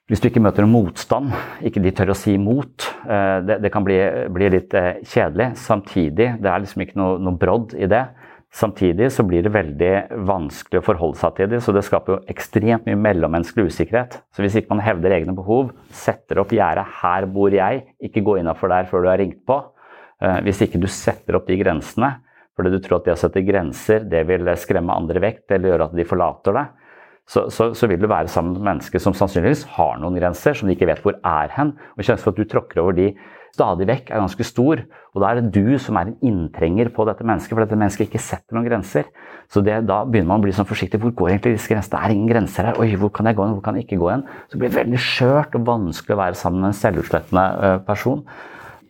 Hvis 0.09 0.23
du 0.23 0.25
ikke 0.31 0.41
møter 0.41 0.65
noen 0.65 0.73
motstand, 0.73 1.33
ikke 1.61 1.83
de 1.83 1.91
tør 1.93 2.15
å 2.15 2.17
si 2.17 2.31
imot, 2.33 2.87
eh, 3.05 3.43
det, 3.45 3.59
det 3.61 3.69
kan 3.69 3.83
bli, 3.85 3.99
bli, 4.33 4.47
litt 4.55 4.73
eh, 4.73 5.03
kjedelig. 5.05 5.51
Samtidig, 5.61 6.31
det 6.41 6.49
er 6.49 6.63
liksom 6.63 6.81
ikke 6.81 6.97
noe, 6.97 7.19
noe 7.21 7.37
brodd 7.37 7.75
i 7.77 7.85
det. 7.85 8.07
Samtidig 8.49 9.11
så 9.13 9.21
blir 9.29 9.43
det 9.45 9.51
veldig 9.53 9.91
vanskelig 10.25 10.79
å 10.81 10.85
forholde 10.87 11.19
seg 11.19 11.35
til 11.37 11.51
det, 11.51 11.59
så 11.61 11.75
det 11.75 11.83
skaper 11.85 12.15
jo 12.15 12.21
ekstremt 12.33 12.87
mye 12.89 12.97
mellommenneskelig 12.97 13.69
usikkerhet. 13.69 14.17
Så 14.33 14.41
hvis 14.41 14.57
ikke 14.57 14.73
man 14.73 14.81
hevder 14.81 15.13
egne 15.19 15.35
behov, 15.37 15.69
setter 15.93 16.41
opp 16.41 16.55
gjerdet 16.57 16.87
'her 16.89 17.29
bor 17.29 17.53
jeg', 17.53 17.85
ikke 18.01 18.25
gå 18.25 18.39
innafor 18.39 18.73
der 18.73 18.89
før 18.89 19.05
du 19.05 19.11
har 19.11 19.21
ringt 19.21 19.45
på. 19.45 19.61
Eh, 20.21 20.41
hvis 20.41 20.65
ikke 20.65 20.81
du 20.81 20.89
setter 20.89 21.37
opp 21.37 21.45
de 21.45 21.61
grensene, 21.61 22.15
fordi 22.59 22.75
du 22.75 22.83
tror 22.83 22.99
at 22.99 23.07
det 23.07 23.15
å 23.15 23.21
sette 23.23 23.45
grenser 23.47 24.05
det 24.11 24.25
vil 24.27 24.51
skremme 24.59 24.95
andre 24.95 25.23
vekk 25.23 25.55
eller 25.55 25.73
gjøre 25.73 25.89
at 25.89 25.97
de 25.97 26.07
forlater 26.07 26.59
deg. 26.59 26.75
Så, 27.29 27.43
så, 27.53 27.67
så, 27.77 27.85
vil 27.85 27.99
du 28.01 28.07
være 28.09 28.29
sammen 28.31 28.55
med 28.57 28.65
mennesker 28.65 29.01
som 29.03 29.13
sannsynligvis 29.13 29.67
har 29.75 29.99
noen 30.01 30.15
grenser, 30.17 30.55
som 30.57 30.65
de 30.65 30.73
ikke 30.73 30.87
vet 30.89 31.03
hvor 31.03 31.19
er 31.21 31.51
hen. 31.53 31.75
og 31.93 32.01
Sjansen 32.01 32.25
for 32.25 32.33
at 32.33 32.39
du 32.41 32.49
tråkker 32.49 32.81
over 32.81 32.97
de 32.97 33.11
stadig 33.53 33.85
vekk, 33.89 34.09
er 34.09 34.23
ganske 34.23 34.47
stor. 34.47 34.81
Og 35.13 35.21
da 35.21 35.29
er 35.29 35.39
det 35.39 35.51
du 35.53 35.77
som 35.81 35.99
er 35.99 36.09
en 36.09 36.17
inntrenger 36.25 36.89
på 36.95 37.05
dette 37.05 37.25
mennesket, 37.25 37.53
for 37.53 37.61
dette 37.61 37.77
mennesket 37.77 38.07
ikke 38.07 38.23
setter 38.23 38.57
noen 38.57 38.65
grenser. 38.65 39.11
Så 39.49 39.61
det, 39.65 39.77
da 39.89 40.01
begynner 40.09 40.31
man 40.33 40.41
å 40.41 40.47
bli 40.47 40.55
sånn 40.57 40.69
forsiktig. 40.69 41.01
Hvor 41.03 41.13
går 41.21 41.35
egentlig 41.35 41.55
disse 41.59 41.69
grensene? 41.69 41.95
Det 41.95 42.01
er 42.01 42.15
ingen 42.15 42.33
grenser 42.33 42.71
her. 42.71 42.81
Oi, 42.81 42.95
hvor 42.97 43.13
kan 43.13 43.29
jeg 43.29 43.37
gå 43.37 43.45
hen? 43.45 43.57
Hvor 43.59 43.65
kan 43.67 43.77
jeg 43.77 43.85
ikke 43.85 44.01
gå 44.01 44.09
hen? 44.09 44.25
Så 44.47 44.55
det 44.55 44.63
blir 44.63 44.77
veldig 44.79 45.01
skjørt 45.05 45.57
og 45.59 45.67
vanskelig 45.69 46.17
å 46.17 46.21
være 46.23 46.39
sammen 46.39 46.65
med 46.65 46.73
en 46.73 46.81
selvutslettende 46.81 47.45
øh, 47.69 47.81
person 47.85 48.25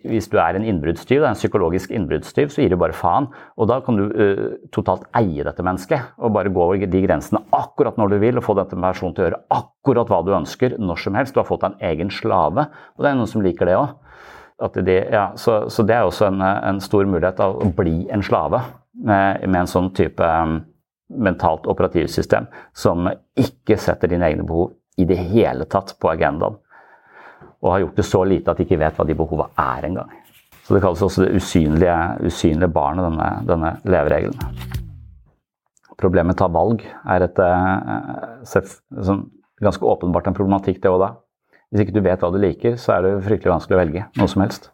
hvis 0.08 0.30
du 0.32 0.38
er 0.40 0.56
en 0.56 0.66
innbruddstyv, 0.66 1.24
en 1.28 1.38
psykologisk 1.38 1.92
innbruddstyv, 1.92 2.52
så 2.54 2.64
gir 2.64 2.72
du 2.72 2.78
bare 2.80 2.96
faen. 2.96 3.28
Og 3.60 3.68
da 3.72 3.80
kan 3.84 4.00
du 4.00 4.06
uh, 4.08 4.44
totalt 4.76 5.08
eie 5.20 5.44
dette 5.44 5.66
mennesket 5.66 6.14
og 6.18 6.34
bare 6.38 6.52
gå 6.54 6.64
over 6.64 6.80
de 6.80 7.02
grensene 7.04 7.42
akkurat 7.56 8.00
når 8.00 8.14
du 8.14 8.18
vil 8.24 8.40
og 8.40 8.46
få 8.46 8.56
denne 8.58 8.80
personen 8.80 9.16
til 9.16 9.26
å 9.26 9.28
gjøre 9.28 9.42
akkurat 9.60 10.14
hva 10.14 10.22
du 10.24 10.32
ønsker 10.38 10.78
når 10.80 11.04
som 11.04 11.20
helst. 11.20 11.36
Du 11.36 11.42
har 11.42 11.50
fått 11.50 11.66
deg 11.66 11.76
en 11.76 11.92
egen 11.92 12.14
slave, 12.14 12.70
og 12.96 13.04
det 13.04 13.12
er 13.12 13.20
noen 13.20 13.32
som 13.32 13.44
liker 13.44 13.70
det 13.70 13.76
òg. 13.80 13.98
De, 14.60 14.96
ja, 15.08 15.30
så, 15.40 15.62
så, 15.72 15.86
det 15.88 15.96
er 15.96 16.04
også 16.04 16.28
en, 16.28 16.42
en, 16.44 16.82
stor 16.84 17.08
mulighet 17.08 17.38
av 17.40 17.62
å 17.64 17.70
bli 17.78 18.10
en 18.12 18.24
slave 18.26 18.60
med, 18.92 19.46
med 19.48 19.62
en 19.62 19.70
sånn 19.72 19.88
type 19.96 20.20
um, 20.20 20.58
mentalt 21.16 21.68
operativsystem 21.72 22.50
som 22.76 23.08
ikke 23.40 23.80
setter 23.80 24.12
dine 24.12 24.28
egne 24.28 24.44
behov 24.44 24.74
i 25.00 25.08
det 25.08 25.16
hele 25.32 25.64
tatt 25.72 25.96
på 25.96 26.12
agendaen 26.12 26.60
og 27.60 27.72
har 27.74 27.84
gjort 27.84 28.00
det 28.00 28.08
så 28.08 28.24
lite 28.28 28.52
at 28.52 28.60
de 28.60 28.66
ikke 28.68 28.80
vet 28.80 28.98
hva 29.00 29.06
de 29.08 29.18
behova 29.20 29.50
er 29.60 29.88
engang. 29.90 30.12
Så 30.64 30.76
Det 30.76 30.84
kalles 30.84 31.02
også 31.02 31.26
det 31.26 31.36
usynlige, 31.36 31.96
usynlige 32.30 32.72
barnet, 32.72 33.08
denne, 33.08 33.30
denne 33.50 33.72
leveregelen. 33.90 34.38
Problemet 36.00 36.30
med 36.30 36.38
å 36.38 36.42
ta 36.44 36.48
valg 36.54 36.84
er 36.86 37.26
et, 37.26 37.40
et, 37.42 38.76
sånn, 39.04 39.26
ganske 39.60 39.84
åpenbart 39.84 40.30
en 40.30 40.38
problematikk, 40.38 40.80
det 40.84 40.92
òg 40.92 41.02
da. 41.02 41.10
Hvis 41.70 41.84
ikke 41.84 41.98
du 41.98 42.06
vet 42.06 42.22
hva 42.22 42.30
du 42.32 42.38
liker, 42.42 42.78
så 42.82 42.96
er 42.96 43.06
det 43.06 43.16
fryktelig 43.26 43.52
vanskelig 43.52 43.76
å 43.76 43.82
velge 43.82 44.06
noe 44.18 44.30
som 44.32 44.44
helst. 44.46 44.70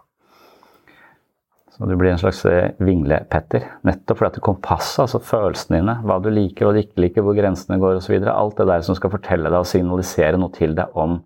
Så 1.76 1.88
du 1.90 1.96
blir 2.00 2.14
en 2.14 2.20
slags 2.22 2.40
eh, 2.48 2.76
vinglepetter. 2.80 3.66
Nettopp 3.84 4.22
fordi 4.22 4.38
at 4.38 4.44
kompasset, 4.46 5.02
altså 5.04 5.20
følelsene 5.20 5.82
dine, 5.82 5.96
hva 6.08 6.22
du 6.24 6.30
liker 6.32 6.70
og 6.70 6.80
ikke 6.80 7.04
liker, 7.04 7.26
hvor 7.26 7.36
grensene 7.36 7.80
går 7.82 7.98
osv., 8.00 8.16
alt 8.32 8.62
det 8.62 8.68
der 8.70 8.86
som 8.88 8.96
skal 8.96 9.12
fortelle 9.12 9.52
deg 9.52 9.60
og 9.60 9.68
signalisere 9.68 10.40
noe 10.40 10.56
til 10.56 10.78
deg 10.78 10.96
om 10.96 11.18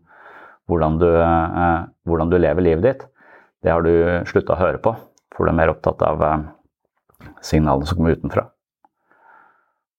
hvordan 0.70 1.00
du, 1.02 1.10
eh, 1.10 1.80
hvordan 2.06 2.30
du 2.32 2.38
lever 2.38 2.66
livet 2.66 2.86
ditt, 2.86 3.08
det 3.66 3.74
har 3.74 3.84
du 3.84 3.92
slutta 4.30 4.56
å 4.56 4.62
høre 4.62 4.80
på. 4.84 4.94
For 5.36 5.46
du 5.46 5.52
er 5.52 5.60
mer 5.60 5.74
opptatt 5.74 6.02
av 6.06 6.24
eh, 6.24 6.46
signalene 7.44 7.90
som 7.90 8.00
kommer 8.00 8.16
utenfra. 8.16 8.46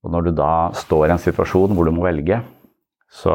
Og 0.01 0.15
når 0.15 0.29
du 0.29 0.33
da 0.39 0.53
står 0.77 1.09
i 1.09 1.15
en 1.15 1.21
situasjon 1.21 1.77
hvor 1.77 1.89
du 1.89 1.93
må 1.93 2.07
velge, 2.07 2.41
så, 3.11 3.35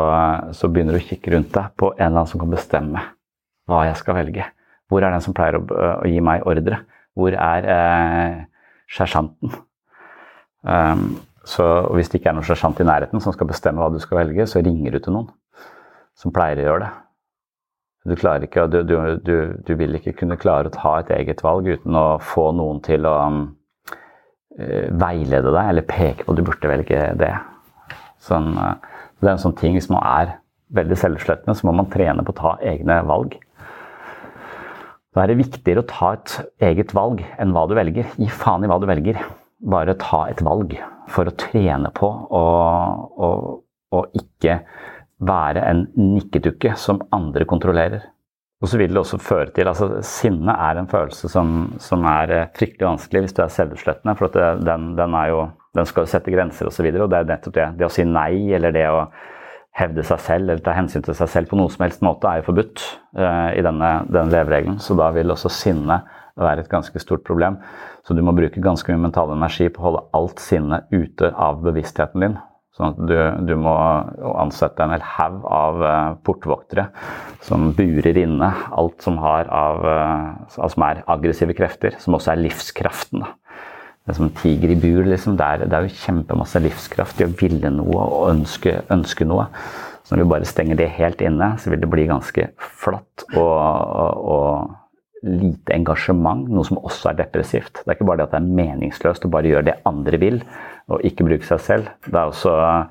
så, 0.56 0.70
begynner 0.72 0.96
du 0.96 1.02
å 1.02 1.06
kikke 1.06 1.34
rundt 1.34 1.52
deg 1.54 1.74
på 1.76 1.92
en 1.92 2.00
eller 2.00 2.22
annen 2.22 2.32
som 2.32 2.42
kan 2.42 2.54
bestemme 2.54 3.02
hva 3.68 3.84
jeg 3.90 4.00
skal 4.00 4.18
velge. 4.18 4.48
Hvor 4.90 5.04
er 5.04 5.12
den 5.12 5.24
som 5.26 5.36
pleier 5.36 5.60
å, 5.60 5.64
å 5.66 6.08
gi 6.08 6.22
meg 6.24 6.46
ordre? 6.48 6.80
Hvor 7.18 7.36
er 7.36 7.68
eh, 7.76 8.44
sersjanten? 8.96 9.52
Um, 10.66 11.08
så 11.46 11.66
hvis 11.94 12.10
det 12.10 12.22
ikke 12.22 12.32
er 12.32 12.38
noen 12.40 12.48
sersjant 12.48 12.80
i 12.82 12.88
nærheten 12.88 13.22
som 13.22 13.34
skal 13.36 13.50
bestemme 13.50 13.84
hva 13.84 13.92
du 13.94 14.00
skal 14.02 14.24
velge, 14.24 14.48
så 14.50 14.64
ringer 14.66 14.96
du 14.96 15.04
til 15.04 15.14
noen 15.14 15.28
som 16.18 16.34
pleier 16.34 16.62
å 16.62 16.70
gjøre 16.70 16.86
det. 16.86 16.94
Du, 18.06 18.14
ikke, 18.14 18.68
du, 18.70 18.84
du, 18.86 19.36
du, 19.66 19.72
vil 19.80 19.98
ikke 19.98 20.14
kunne 20.20 20.38
klare 20.38 20.70
å 20.70 20.74
ta 20.74 21.00
et 21.02 21.10
eget 21.16 21.40
valg 21.42 21.66
uten 21.66 21.96
å 21.98 22.20
få 22.22 22.52
noen 22.54 22.78
til 22.86 23.08
å 23.10 23.16
um, 23.26 23.40
veilede 24.56 25.50
deg 25.50 25.72
eller 25.72 25.88
peke 25.90 26.22
på 26.22 26.36
at 26.36 26.38
du 26.38 26.44
burde 26.46 26.70
velge 26.70 27.00
det. 27.18 27.32
Sånn, 28.22 28.52
uh, 28.54 28.76
det 29.22 29.32
er 29.32 29.34
en 29.34 29.42
sånn 29.42 29.58
ting, 29.58 29.74
Hvis 29.74 29.90
man 29.90 30.06
er 30.06 30.36
veldig 30.78 31.00
selvutslettende, 31.02 31.58
så 31.58 31.66
må 31.66 31.74
man 31.80 31.90
trene 31.90 32.22
på 32.26 32.36
å 32.36 32.40
ta 32.44 32.54
egne 32.62 33.00
valg. 33.10 33.40
Da 35.16 35.24
er 35.24 35.32
det 35.32 35.42
viktigere 35.42 35.82
å 35.82 35.90
ta 35.90 36.14
et 36.14 36.38
eget 36.70 36.94
valg 36.94 37.24
enn 37.40 37.56
hva 37.56 37.66
du 37.66 37.74
velger. 37.78 38.10
Gi 38.22 38.30
faen 38.30 38.68
i 38.68 38.70
hva 38.70 38.78
du 38.82 38.86
velger. 38.90 39.18
Bare 39.66 39.98
ta 39.98 40.28
et 40.30 40.46
valg 40.46 40.76
for 41.10 41.26
å 41.26 41.38
trene 41.42 41.90
på 41.96 42.10
å 42.30 44.02
ikke 44.20 44.60
være 45.24 45.64
en 45.70 45.86
nikkedukke 45.96 46.76
som 46.80 47.02
andre 47.16 47.48
kontrollerer. 47.48 48.04
Og 48.64 48.70
så 48.72 48.80
vil 48.80 48.94
det 48.94 49.02
også 49.02 49.20
føre 49.20 49.52
til 49.54 49.68
altså 49.68 50.00
Sinne 50.08 50.54
er 50.64 50.80
en 50.80 50.88
følelse 50.90 51.30
som, 51.30 51.52
som 51.84 52.06
er 52.08 52.32
eh, 52.34 52.52
fryktelig 52.56 52.88
vanskelig 52.88 53.26
hvis 53.26 53.36
du 53.36 53.42
er 53.44 53.54
selvutslettende. 53.54 54.16
For 54.18 54.32
det, 54.32 54.48
den, 54.66 54.94
den, 54.98 55.18
jo, 55.30 55.42
den, 55.76 55.88
skal 55.90 56.06
jo 56.06 56.12
sette 56.12 56.34
grenser 56.34 56.70
osv. 56.70 56.88
Og, 56.88 56.98
så 56.98 57.04
og 57.04 57.12
det 57.12 57.20
er 57.20 57.32
nettopp 57.34 57.58
det. 57.58 57.68
Det 57.80 57.88
å 57.88 57.94
si 57.94 58.08
nei 58.08 58.56
eller 58.56 58.76
det 58.76 58.88
å 58.90 59.06
hevde 59.76 60.06
seg 60.08 60.22
selv 60.24 60.50
eller 60.50 60.64
ta 60.64 60.74
hensyn 60.76 61.04
til 61.04 61.18
seg 61.18 61.30
selv 61.32 61.52
på 61.52 61.60
noen 61.60 61.74
som 61.74 61.84
helst 61.84 62.04
måte 62.06 62.32
er 62.32 62.40
jo 62.40 62.48
forbudt 62.48 62.84
uh, 63.20 63.52
i 63.52 63.64
denne, 63.66 63.90
denne 64.08 64.32
leveregelen. 64.32 64.80
Så 64.80 64.96
da 64.96 65.10
vil 65.12 65.36
også 65.36 65.52
sinne 65.52 66.00
være 66.40 66.64
et 66.64 66.72
ganske 66.72 67.00
stort 67.04 67.26
problem. 67.28 67.60
Så 68.08 68.16
du 68.16 68.24
må 68.24 68.32
bruke 68.38 68.64
ganske 68.64 68.88
mye 68.92 69.04
mental 69.10 69.36
energi 69.36 69.68
på 69.68 69.84
å 69.84 69.90
holde 69.90 70.06
alt 70.16 70.40
sinne 70.44 70.86
ute 70.96 71.32
av 71.36 71.60
bevisstheten 71.66 72.24
din. 72.24 72.40
Sånn 72.76 72.92
at 72.92 72.98
du, 73.08 73.16
du 73.48 73.54
må 73.56 73.74
ansette 74.36 74.84
en 74.84 74.92
hel 74.92 75.06
haug 75.16 75.46
av 75.48 75.80
uh, 75.80 76.16
portvoktere 76.28 76.90
som 77.46 77.70
burer 77.78 78.18
inne 78.20 78.50
alt 78.76 79.06
som, 79.06 79.20
av, 79.24 79.86
altså 79.86 80.68
som 80.74 80.86
er 80.88 81.04
aggressive 81.14 81.56
krefter, 81.56 81.96
som 82.02 82.18
også 82.18 82.34
er 82.34 82.42
livskraften. 82.42 83.24
Da. 83.24 83.32
Det 84.06 84.14
er 84.14 84.18
som 84.20 84.28
en 84.28 84.36
tiger 84.38 84.70
i 84.70 84.78
bur. 84.78 85.08
Liksom. 85.08 85.34
Det, 85.40 85.46
er, 85.46 85.66
det 85.66 85.74
er 85.78 85.88
jo 85.88 85.98
kjempemasse 86.04 86.62
livskraft 86.62 87.22
i 87.22 87.26
å 87.26 87.34
ville 87.40 87.72
noe 87.74 88.04
og 88.04 88.28
ønske, 88.30 88.80
ønske 88.94 89.26
noe. 89.26 89.48
Så 90.06 90.14
når 90.14 90.22
vi 90.22 90.32
bare 90.36 90.50
stenger 90.50 90.78
det 90.78 90.92
helt 91.00 91.24
inne, 91.26 91.56
så 91.58 91.72
vil 91.72 91.82
det 91.82 91.90
bli 91.90 92.06
ganske 92.12 92.52
flatt 92.84 93.26
og, 93.32 93.56
og, 93.56 94.28
og 94.36 95.26
lite 95.26 95.74
engasjement, 95.74 96.46
noe 96.54 96.68
som 96.68 96.78
også 96.84 97.10
er 97.10 97.18
depressivt. 97.24 97.82
Det 97.82 97.90
er 97.90 97.98
ikke 97.98 98.06
bare 98.12 98.22
det 98.22 98.28
at 98.28 98.36
det 98.36 98.44
er 98.44 98.58
meningsløst 98.62 99.26
å 99.26 99.32
bare 99.34 99.50
gjøre 99.50 99.70
det 99.72 99.80
andre 99.90 100.22
vil, 100.22 100.38
og 100.92 101.02
ikke 101.08 101.26
bruke 101.28 101.48
seg 101.48 101.62
selv. 101.64 101.90
Det 102.06 102.14
er 102.14 102.30
også 102.30 102.54
uh, 102.56 102.86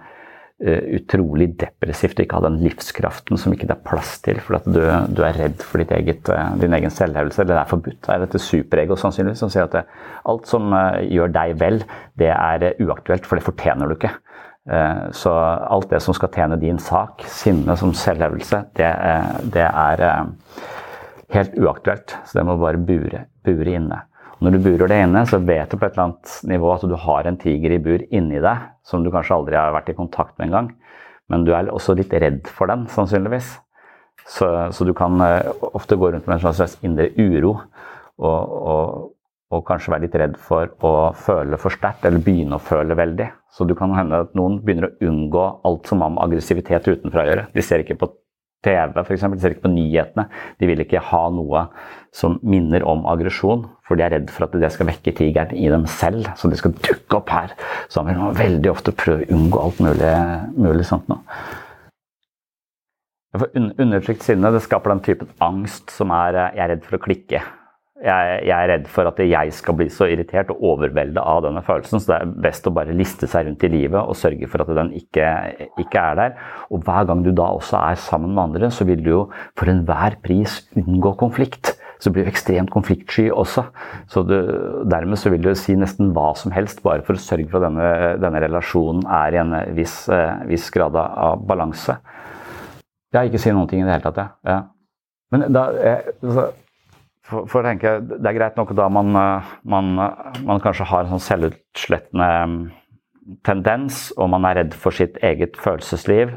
utrolig 0.98 1.50
depressivt 1.60 2.18
å 2.18 2.24
ikke 2.24 2.40
ha 2.40 2.46
den 2.46 2.60
livskraften 2.64 3.40
som 3.40 3.54
ikke 3.54 3.68
det 3.70 3.76
er 3.76 3.86
plass 3.86 4.16
til, 4.24 4.40
for 4.42 4.58
at 4.58 4.66
du, 4.66 4.80
du 5.14 5.22
er 5.26 5.38
redd 5.38 5.62
for 5.62 5.84
eget, 5.84 6.30
uh, 6.30 6.54
din 6.60 6.74
egen 6.78 6.94
selvhevelse. 6.94 7.46
Det 7.46 7.56
er 7.56 7.70
forbudt. 7.70 8.00
Det 8.06 8.14
er 8.14 8.24
dette 8.26 8.42
superego 8.42 8.98
sannsynligvis 8.98 9.44
som 9.44 9.52
sier 9.52 9.68
at 9.68 9.76
det, 9.78 9.84
alt 10.30 10.50
som 10.50 10.74
gjør 11.06 11.34
deg 11.34 11.56
vel, 11.62 11.82
det 12.20 12.32
er 12.34 12.70
uaktuelt, 12.82 13.28
for 13.28 13.38
det 13.38 13.46
fortjener 13.46 13.90
du 13.90 13.98
ikke. 13.98 14.14
Så 15.12 15.28
alt 15.28 15.90
det 15.90 15.98
som 16.00 16.16
skal 16.16 16.30
tjene 16.32 16.56
din 16.56 16.78
sak, 16.80 17.20
sinne 17.28 17.74
som 17.76 17.90
selvhevelse, 17.92 18.62
det, 18.78 18.86
det 19.52 19.66
er 19.68 20.04
helt 21.34 21.58
uaktuelt. 21.60 22.14
Så 22.24 22.38
det 22.38 22.46
må 22.48 22.56
bare 22.62 22.80
bure, 22.80 23.26
bure 23.44 23.76
inne. 23.76 23.98
Når 24.42 24.54
du 24.54 24.62
burer 24.64 24.90
det 24.90 25.00
inne, 25.04 25.22
så 25.28 25.38
vet 25.38 25.70
du 25.70 25.78
på 25.78 25.86
et 25.86 25.94
eller 25.94 26.08
annet 26.08 26.32
nivå 26.50 26.72
at 26.74 26.86
du 26.90 26.94
har 26.98 27.28
en 27.28 27.38
tiger 27.38 27.76
i 27.76 27.82
bur 27.82 28.02
inni 28.10 28.40
deg 28.42 28.70
som 28.86 29.04
du 29.04 29.12
kanskje 29.14 29.36
aldri 29.36 29.58
har 29.58 29.74
vært 29.76 29.92
i 29.92 29.98
kontakt 29.98 30.34
med 30.38 30.48
engang. 30.48 30.72
Men 31.30 31.46
du 31.46 31.54
er 31.56 31.70
også 31.72 31.94
litt 31.96 32.12
redd 32.12 32.48
for 32.50 32.68
den, 32.68 32.84
sannsynligvis. 32.92 33.54
Så, 34.26 34.48
så 34.72 34.86
du 34.88 34.92
kan 34.96 35.20
uh, 35.20 35.52
ofte 35.76 35.98
gå 36.00 36.10
rundt 36.10 36.26
med 36.26 36.38
en 36.38 36.54
slags 36.54 36.78
indre 36.84 37.10
uro 37.18 37.58
og, 37.58 38.24
og, 38.24 39.10
og, 39.52 39.62
kanskje 39.68 39.92
være 39.92 40.06
litt 40.06 40.16
redd 40.16 40.38
for 40.40 40.70
å 40.86 40.92
føle 41.18 41.58
for 41.60 41.74
sterkt 41.74 42.06
eller 42.08 42.24
begynne 42.24 42.56
å 42.56 42.62
føle 42.62 42.96
veldig. 42.96 43.28
Så 43.52 43.66
du 43.68 43.74
kan 43.78 43.92
hende 43.96 44.22
at 44.24 44.32
noen 44.38 44.60
begynner 44.64 44.90
å 44.90 45.10
unngå 45.10 45.44
alt 45.68 45.90
som 45.90 46.04
har 46.04 46.14
med 46.14 46.24
aggressivitet 46.24 46.88
utenfra 46.88 47.24
å 47.24 47.28
gjøre. 47.30 47.48
De 47.52 47.64
ser 47.64 47.84
ikke 47.84 47.98
på 48.00 48.10
TV, 48.64 49.00
f.eks. 49.04 49.26
De 49.34 49.40
ser 49.40 49.54
ikke 49.54 49.66
på 49.66 49.72
nyhetene. 49.74 50.26
De 50.60 50.68
vil 50.70 50.82
ikke 50.84 51.02
ha 51.10 51.22
noe 51.34 51.66
som 52.14 52.38
minner 52.46 52.84
om 52.86 53.04
aggresjon, 53.10 53.66
for 53.84 53.98
de 53.98 54.06
er 54.06 54.14
redd 54.16 54.30
for 54.32 54.46
at 54.46 54.54
det 54.60 54.70
skal 54.72 54.88
vekke 54.88 55.14
tigeren 55.18 55.52
i 55.58 55.66
dem 55.72 55.88
selv. 55.90 56.30
Så 56.38 56.50
de 56.50 56.60
skal 56.60 56.76
dukke 56.78 57.18
opp 57.20 57.34
her. 57.34 57.52
Så 57.90 58.02
han 58.02 58.12
vil 58.12 58.38
veldig 58.38 58.72
ofte 58.72 58.94
prøve 58.96 59.26
å 59.26 59.36
unngå 59.36 59.60
alt 59.64 59.82
mulig, 59.84 60.14
mulig 60.56 60.88
sånt 60.88 61.10
noe. 61.12 61.20
Undertrykt 63.34 64.22
sinne 64.22 64.52
det 64.54 64.62
skaper 64.62 64.94
den 64.94 65.02
typen 65.02 65.30
angst 65.42 65.90
som 65.90 66.12
er 66.14 66.38
jeg 66.38 66.62
er 66.62 66.74
redd 66.76 66.84
for 66.86 67.00
å 67.00 67.02
klikke. 67.02 67.42
Jeg, 68.04 68.40
jeg, 68.44 68.52
er 68.52 68.68
redd 68.68 68.88
for 68.92 69.08
at 69.08 69.20
jeg 69.24 69.52
skal 69.56 69.76
bli 69.78 69.86
så 69.92 70.08
irritert 70.12 70.50
og 70.52 70.60
overveldet 70.74 71.20
av 71.22 71.40
denne 71.46 71.62
følelsen, 71.64 72.02
så 72.02 72.10
det 72.10 72.16
er 72.18 72.34
best 72.46 72.66
å 72.68 72.72
bare 72.76 72.96
liste 72.96 73.28
seg 73.30 73.48
rundt 73.48 73.64
i 73.64 73.70
livet 73.72 74.00
og 74.00 74.18
sørge 74.18 74.48
for 74.52 74.64
at 74.64 74.72
den 74.76 74.90
ikke, 74.98 75.30
ikke 75.80 76.02
er 76.02 76.18
der. 76.18 76.34
Og 76.68 76.84
hver 76.84 77.08
gang 77.08 77.22
du 77.24 77.30
da 77.32 77.48
også 77.56 77.80
er 77.80 77.96
sammen 78.00 78.34
med 78.34 78.42
andre, 78.50 78.68
så 78.74 78.84
vil 78.88 79.00
du 79.00 79.10
jo 79.14 79.22
for 79.56 79.72
enhver 79.72 80.18
pris 80.24 80.60
unngå 80.76 81.14
konflikt. 81.22 81.72
Så 82.02 82.12
blir 82.12 82.26
du 82.26 82.32
ekstremt 82.32 82.72
konfliktsky 82.74 83.30
også. 83.32 83.64
Så 84.12 84.24
du, 84.28 84.34
dermed 84.90 85.16
så 85.16 85.30
vil 85.32 85.46
du 85.46 85.54
si 85.56 85.76
nesten 85.78 86.12
hva 86.12 86.34
som 86.36 86.52
helst 86.52 86.82
bare 86.84 87.04
for 87.06 87.16
å 87.16 87.22
sørge 87.22 87.48
for 87.48 87.62
at 87.62 87.70
denne, 87.70 88.18
denne 88.20 88.42
relasjonen 88.44 89.06
er 89.08 89.38
i 89.38 89.40
en 89.40 89.56
viss, 89.78 90.02
eh, 90.12 90.44
viss 90.50 90.68
grad 90.74 90.98
av 91.00 91.40
balanse. 91.48 91.96
Jeg 93.14 93.30
ikke 93.30 93.40
si 93.40 93.54
noen 93.54 93.70
ting 93.70 93.80
i 93.80 93.86
det 93.86 93.94
hele 93.94 94.04
tatt, 94.08 94.20
jeg. 94.20 94.36
Ja. 94.50 94.60
Men 95.32 95.46
da, 95.54 95.64
jeg, 95.78 96.14
altså, 96.20 96.48
for, 97.24 97.48
for 97.48 97.66
tenke, 97.66 97.98
Det 98.04 98.28
er 98.28 98.36
greit 98.36 98.58
nok 98.60 98.74
da 98.76 98.88
man, 98.92 99.14
eh, 99.16 99.52
man, 99.64 99.92
eh, 99.98 100.40
man 100.44 100.62
kanskje 100.64 100.88
har 100.90 101.04
en 101.04 101.14
sånn 101.14 101.28
selvutslettende 101.28 102.30
mm, 102.50 102.58
tendens, 103.46 104.10
og 104.18 104.28
man 104.34 104.44
er 104.48 104.60
redd 104.60 104.76
for 104.76 104.94
sitt 104.96 105.16
eget 105.24 105.56
følelsesliv. 105.60 106.36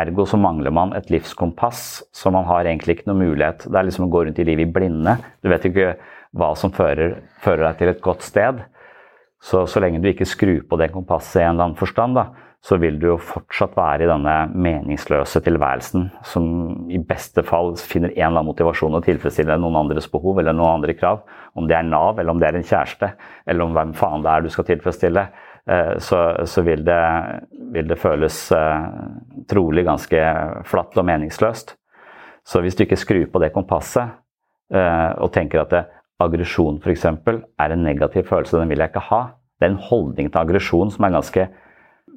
Ergo 0.00 0.24
så 0.24 0.38
mangler 0.40 0.72
man 0.72 0.94
et 0.96 1.10
livskompass, 1.12 2.02
så 2.16 2.32
man 2.32 2.46
har 2.48 2.64
egentlig 2.64 2.96
ikke 2.96 3.10
noe 3.10 3.20
mulighet. 3.20 3.66
Det 3.68 3.76
er 3.76 3.84
liksom 3.84 4.06
å 4.06 4.12
gå 4.12 4.22
rundt 4.24 4.40
i 4.40 4.46
livet 4.48 4.70
i 4.70 4.72
blinde. 4.72 5.18
Du 5.44 5.50
vet 5.52 5.66
ikke 5.68 5.90
hva 6.32 6.54
som 6.56 6.72
fører, 6.72 7.18
fører 7.44 7.66
deg 7.66 7.82
til 7.82 7.92
et 7.92 8.00
godt 8.00 8.24
sted. 8.24 8.62
Så, 9.42 9.66
så 9.68 9.82
lenge 9.82 10.00
du 10.00 10.08
ikke 10.08 10.28
skrur 10.28 10.62
på 10.64 10.78
det 10.80 10.92
kompasset 10.94 11.42
i 11.42 11.44
en 11.44 11.56
eller 11.56 11.66
annen 11.66 11.80
forstand, 11.80 12.16
da, 12.16 12.30
så 12.62 12.76
vil 12.78 12.98
du 13.02 13.08
jo 13.08 13.16
fortsatt 13.18 13.74
være 13.74 14.04
i 14.04 14.08
denne 14.10 14.34
meningsløse 14.54 15.40
tilværelsen 15.42 16.04
som 16.30 16.44
i 16.94 17.00
beste 17.02 17.42
fall 17.46 17.72
finner 17.74 18.12
en 18.12 18.20
eller 18.20 18.38
annen 18.38 18.50
motivasjon 18.52 18.94
å 18.94 19.02
tilfredsstille 19.02 19.56
noen 19.58 19.80
andres 19.80 20.06
behov 20.12 20.38
eller 20.38 20.54
noen 20.54 20.78
andre 20.78 20.94
krav. 20.94 21.24
Om 21.58 21.66
det 21.66 21.74
er 21.74 21.88
Nav, 21.88 22.20
eller 22.20 22.30
om 22.30 22.38
det 22.38 22.48
er 22.48 22.58
en 22.60 22.68
kjæreste, 22.68 23.08
eller 23.50 23.66
om 23.66 23.74
hvem 23.74 23.94
faen 23.98 24.22
det 24.22 24.30
er 24.30 24.44
du 24.44 24.52
skal 24.54 24.68
tilfredsstille, 24.68 25.24
eh, 25.74 25.90
så, 26.06 26.20
så 26.46 26.62
vil, 26.68 26.84
det, 26.86 27.00
vil, 27.74 27.88
det, 27.90 27.98
føles 27.98 28.38
eh, 28.54 28.86
trolig 29.50 29.84
ganske 29.90 30.22
flatt 30.70 31.02
og 31.02 31.08
meningsløst. 31.10 31.74
Så 32.46 32.62
hvis 32.62 32.78
du 32.78 32.84
ikke 32.86 33.00
skrur 33.00 33.26
på 33.34 33.42
det 33.42 33.50
kompasset 33.56 34.14
eh, 34.70 35.10
og 35.18 35.34
tenker 35.34 35.64
at 35.64 35.76
aggresjon 36.22 36.78
f.eks. 36.78 37.10
er 37.10 37.74
en 37.74 37.84
negativ 37.90 38.30
følelse, 38.30 38.54
den 38.62 38.70
vil 38.70 38.86
jeg 38.86 38.94
ikke 38.94 39.06
ha. 39.10 39.22
Det 39.58 39.66
er 39.66 39.74
en 39.74 39.84
holdning 39.90 40.30
til 40.30 40.44
aggresjon 40.44 40.94
som 40.94 41.10
er 41.10 41.18
ganske 41.18 41.50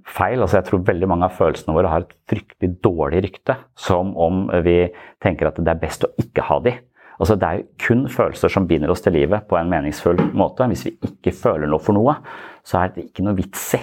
feil. 0.06 0.42
Altså, 0.42 0.60
jeg 0.60 0.70
tror 0.70 0.84
veldig 0.88 1.10
mange 1.10 1.28
av 1.28 1.38
følelsene 1.38 1.76
våre 1.76 1.92
har 1.92 2.06
et 2.06 2.18
fryktelig 2.30 2.76
dårlig 2.86 3.24
rykte. 3.28 3.58
Som 3.80 4.14
om 4.18 4.46
vi 4.66 4.84
tenker 5.24 5.50
at 5.50 5.62
det 5.62 5.74
er 5.74 5.82
best 5.82 6.06
å 6.08 6.14
ikke 6.22 6.46
ha 6.50 6.60
de. 6.66 6.76
Altså, 7.16 7.38
det 7.40 7.48
er 7.48 7.66
kun 7.80 8.06
følelser 8.12 8.52
som 8.52 8.68
binder 8.68 8.92
oss 8.92 9.04
til 9.06 9.16
livet 9.16 9.48
på 9.50 9.58
en 9.60 9.72
meningsfull 9.72 10.20
måte. 10.36 10.68
Hvis 10.72 10.86
vi 10.90 10.96
ikke 11.08 11.36
føler 11.36 11.70
noe 11.72 11.84
for 11.84 11.96
noe, 11.96 12.18
så 12.66 12.84
er 12.84 12.96
det 12.96 13.10
ikke 13.10 13.26
noe 13.26 13.38
vits 13.38 13.70
i. 13.78 13.82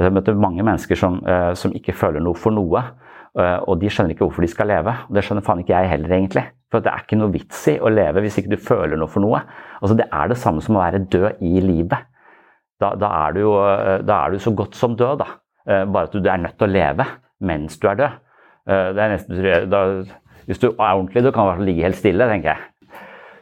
Jeg 0.00 0.14
møter 0.14 0.38
mange 0.38 0.64
mennesker 0.64 0.96
som, 0.96 1.18
uh, 1.26 1.50
som, 1.58 1.74
ikke 1.76 1.96
føler 1.96 2.22
noe 2.22 2.38
for 2.38 2.54
noe. 2.54 2.84
Uh, 3.36 3.58
og 3.68 3.80
de 3.82 3.90
skjønner 3.90 4.14
ikke 4.14 4.26
hvorfor 4.26 4.46
de 4.46 4.52
skal 4.52 4.70
leve. 4.70 4.94
Og 5.08 5.18
det 5.18 5.26
skjønner 5.26 5.44
faen 5.46 5.64
ikke 5.64 5.74
jeg 5.74 5.90
heller, 5.92 6.14
egentlig. 6.14 6.46
For 6.70 6.84
det 6.84 6.92
er 6.92 7.02
ikke 7.02 7.18
noe 7.18 7.34
vits 7.34 7.64
i 7.72 7.76
å 7.82 7.90
leve 7.90 8.22
hvis 8.22 8.38
ikke 8.38 8.54
du 8.54 8.62
føler 8.62 8.98
noe 8.98 9.10
for 9.10 9.24
noe. 9.24 9.42
Altså, 9.80 9.98
det 9.98 10.06
er 10.06 10.30
det 10.30 10.38
samme 10.38 10.62
som 10.64 10.78
å 10.78 10.84
være 10.84 11.02
død 11.10 11.42
i 11.42 11.64
livet. 11.64 12.06
Da, 12.80 12.94
da, 12.96 13.10
er, 13.26 13.34
du 13.34 13.42
jo, 13.42 13.54
uh, 13.58 13.98
da 14.06 14.22
er 14.22 14.32
du 14.32 14.42
så 14.42 14.54
godt 14.56 14.78
som 14.78 14.94
død, 14.96 15.24
da. 15.24 15.32
Eh, 15.70 15.84
bare 15.86 16.08
at 16.08 16.16
du 16.16 16.26
er 16.26 16.42
nødt 16.42 16.58
til 16.58 16.66
å 16.66 16.72
leve 16.72 17.06
mens 17.46 17.78
du 17.78 17.86
er 17.88 17.98
død. 18.00 18.18
Eh, 18.66 18.88
det 18.96 19.04
er 19.04 19.12
nesten, 19.14 19.42
da, 19.70 19.82
hvis 20.48 20.60
du 20.62 20.70
er 20.70 20.88
ordentlig, 20.88 21.22
du 21.22 21.30
kan 21.30 21.44
i 21.44 21.50
hvert 21.50 21.60
fall 21.60 21.68
ligge 21.68 21.86
helt 21.86 22.00
stille, 22.00 22.28
tenker 22.30 22.54
jeg. 22.54 22.96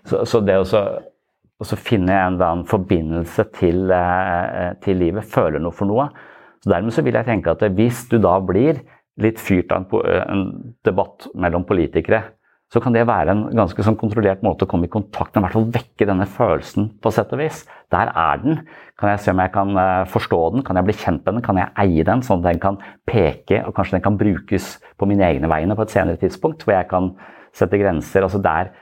Så, 0.08 0.22
så 0.28 0.40
det 0.44 0.58
å 0.58 1.78
finne 1.78 2.14
en 2.14 2.36
eller 2.36 2.50
annen 2.50 2.68
forbindelse 2.68 3.48
til, 3.56 3.88
eh, 3.94 4.74
til, 4.84 5.00
livet, 5.00 5.30
føle 5.30 5.62
noe 5.62 5.74
for 5.74 5.90
noe 5.90 6.10
så 6.58 6.72
Dermed 6.72 6.90
så 6.90 7.04
vil 7.06 7.14
jeg 7.14 7.28
tenke 7.28 7.52
at 7.54 7.60
hvis 7.78 8.00
du 8.10 8.16
da 8.18 8.32
blir 8.42 8.80
litt 9.22 9.38
fyrt 9.38 9.70
av 9.70 9.92
en 9.94 10.40
debatt 10.86 11.28
mellom 11.38 11.62
politikere, 11.66 12.18
så 12.68 12.82
kan 12.84 12.92
det 12.92 13.06
være 13.08 13.32
en 13.32 13.42
ganske 13.56 13.84
sånn 13.84 13.96
kontrollert 13.96 14.42
måte 14.44 14.66
å 14.66 14.68
komme 14.68 14.88
i 14.88 14.92
kontakt 14.92 15.32
med, 15.32 15.40
i 15.40 15.44
hvert 15.46 15.56
fall 15.56 15.70
vekke 15.72 16.08
denne 16.10 16.26
følelsen 16.28 16.90
på 17.00 17.12
sett 17.16 17.32
og 17.32 17.40
vis. 17.40 17.62
Der 17.94 18.10
er 18.12 18.42
den. 18.42 18.58
Kan 19.00 19.14
jeg 19.14 19.22
se 19.24 19.32
om 19.32 19.40
jeg 19.40 19.54
kan 19.54 19.80
forstå 20.12 20.40
den, 20.52 20.64
kan 20.66 20.76
jeg 20.76 20.88
bli 20.88 20.96
kjent 21.00 21.22
med 21.22 21.38
den, 21.38 21.44
kan 21.46 21.60
jeg 21.62 21.72
eie 21.80 22.04
den, 22.04 22.24
sånn 22.26 22.42
at 22.42 22.50
den 22.50 22.60
kan 22.60 22.76
peke, 23.08 23.62
og 23.64 23.72
kanskje 23.76 23.96
den 23.96 24.04
kan 24.04 24.20
brukes 24.20 24.74
på 25.00 25.08
mine 25.08 25.24
egne 25.24 25.48
vegne 25.48 25.78
på 25.78 25.86
et 25.86 25.96
senere 25.96 26.20
tidspunkt, 26.20 26.66
hvor 26.66 26.76
jeg 26.76 26.90
kan 26.92 27.14
sette 27.56 27.80
grenser. 27.80 28.26
altså 28.26 28.42
der 28.44 28.74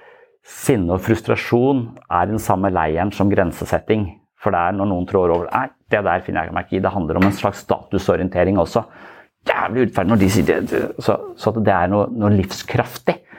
Sinne 0.46 0.94
og 0.94 1.02
frustrasjon 1.02 1.80
er 2.06 2.28
den 2.30 2.38
samme 2.38 2.70
leiren 2.70 3.10
som 3.14 3.30
grensesetting. 3.30 4.06
For 4.38 4.54
det 4.54 4.60
er 4.62 4.76
når 4.78 4.90
noen 4.92 5.06
trår 5.10 5.32
over 5.34 5.48
Nei, 5.50 5.66
det 5.90 6.04
der 6.06 6.22
finner 6.22 6.46
jeg 6.46 6.54
meg 6.54 6.68
ikke 6.68 6.78
i. 6.78 6.82
Det 6.84 6.92
handler 6.94 7.18
om 7.18 7.26
en 7.26 7.34
slags 7.34 7.64
statusorientering 7.66 8.60
også. 8.62 8.84
Jævlig 9.46 9.86
urettferdig 9.86 10.12
når 10.12 10.20
de 10.20 10.28
sier 10.30 10.46
det. 10.46 10.82
Så, 11.02 11.16
så 11.38 11.52
det 11.56 11.74
er 11.74 11.90
noe, 11.90 12.06
noe, 12.14 12.30
livskraftig. 12.34 13.16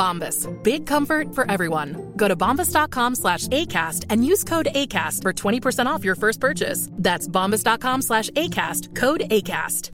Bombas. 0.00 0.48
Big 0.62 0.86
comfort 0.86 1.34
for 1.34 1.50
everyone. 1.50 2.12
Go 2.16 2.26
to 2.26 2.34
bombas.com 2.34 3.14
slash 3.14 3.48
ACAST 3.48 4.06
and 4.08 4.24
use 4.24 4.44
code 4.44 4.68
ACAST 4.74 5.22
for 5.22 5.32
20% 5.32 5.86
off 5.86 6.04
your 6.04 6.14
first 6.14 6.40
purchase. 6.40 6.88
That's 6.92 7.28
bombas.com 7.28 8.02
slash 8.02 8.30
ACAST. 8.30 8.94
Code 8.96 9.20
ACAST. 9.30 9.90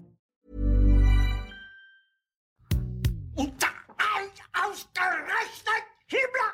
Unter 3.36 3.68
ausgerechnet 4.56 5.84
Himmler! 6.06 6.52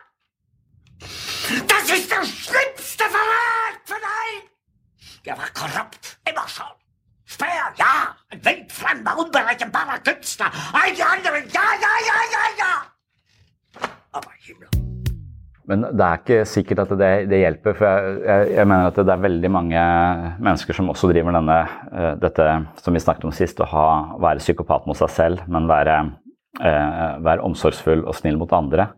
Das 1.68 1.90
ist 1.90 2.10
der 2.10 2.24
schlimmste 2.24 3.04
Verrat 3.04 3.78
von 3.84 3.96
allen! 3.96 4.48
Der 5.24 5.38
war 5.38 5.50
korrupt, 5.54 6.18
immer 6.28 6.48
schon. 6.48 6.66
Speer, 7.24 7.72
ja, 7.76 8.16
ein 8.30 8.44
wildfremder, 8.44 9.18
unberechenbarer 9.18 9.98
Künstler. 10.00 10.50
All 10.72 10.92
die 10.92 11.02
anderen, 11.02 11.48
ja, 11.50 11.74
ja, 11.80 11.94
ja, 12.06 12.16
ja, 12.32 12.58
ja! 12.58 12.91
Men 15.70 15.84
det 15.94 16.04
er 16.04 16.18
ikke 16.18 16.40
sikkert 16.50 16.80
at 16.82 16.94
det, 16.98 17.10
det 17.30 17.38
hjelper. 17.38 17.76
For 17.78 17.86
jeg, 17.86 18.16
jeg, 18.26 18.48
jeg, 18.56 18.68
mener 18.68 18.88
at 18.90 18.98
det 18.98 19.14
er 19.14 19.22
veldig 19.22 19.50
mange 19.54 19.84
mennesker 20.42 20.76
som 20.76 20.90
også 20.90 21.12
driver 21.12 21.36
denne, 21.38 21.60
uh, 21.94 22.10
dette 22.20 22.48
som 22.82 22.96
vi 22.96 23.04
snakket 23.04 23.28
om 23.28 23.36
sist, 23.36 23.62
å 23.62 23.70
ha, 23.70 23.86
være 24.20 24.42
psykopat 24.42 24.90
mot 24.90 24.98
seg 24.98 25.14
selv, 25.14 25.46
men 25.46 25.70
være 25.70 26.00
eh, 26.60 27.22
være 27.24 27.44
omsorgsfull 27.46 28.04
og 28.06 28.16
snill 28.18 28.38
mot 28.40 28.52
andre. 28.56 28.90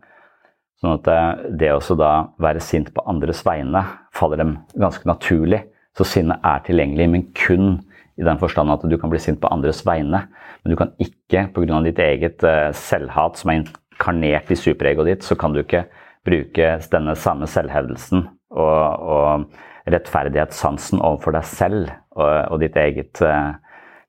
Sånn 0.81 0.97
at 0.97 1.09
eh, 1.11 1.45
det 1.61 1.71
å 1.75 1.99
være 2.41 2.63
sint 2.63 2.91
på 2.93 3.05
andres 3.07 3.43
vegne 3.47 3.85
faller 4.15 4.41
dem 4.41 4.57
ganske 4.75 5.07
naturlig. 5.07 5.63
Så 5.95 6.07
sinnet 6.07 6.43
er 6.43 6.63
tilgjengelig, 6.65 7.07
men 7.07 7.27
kun 7.37 7.77
i 8.19 8.23
den 8.23 8.39
forstand 8.39 8.71
at 8.71 8.83
du 8.87 8.97
kan 8.99 9.11
bli 9.11 9.19
sint 9.19 9.39
på 9.41 9.51
andres 9.51 9.81
vegne. 9.87 10.25
Men 10.63 10.71
du 10.73 10.77
kan 10.79 10.91
ikke, 10.99 11.47
pga. 11.55 11.81
ditt 11.83 11.99
eget 11.99 12.43
eh, 12.43 12.71
selvhat 12.75 13.39
som 13.39 13.51
er 13.51 13.63
inkarnert 13.95 14.51
i 14.51 14.57
superegoet 14.59 15.07
ditt, 15.07 15.23
så 15.23 15.35
kan 15.35 15.53
du 15.53 15.61
ikke 15.63 15.85
bruke 16.25 16.75
denne 16.91 17.15
samme 17.15 17.47
selvhevdelsen 17.47 18.25
og, 18.51 18.83
og 18.99 19.91
rettferdighetssansen 19.91 21.01
overfor 21.01 21.35
deg 21.35 21.45
selv 21.47 21.89
og, 22.17 22.51
og 22.51 22.59
ditt 22.63 22.75
eget 22.75 23.21
eh, 23.21 23.55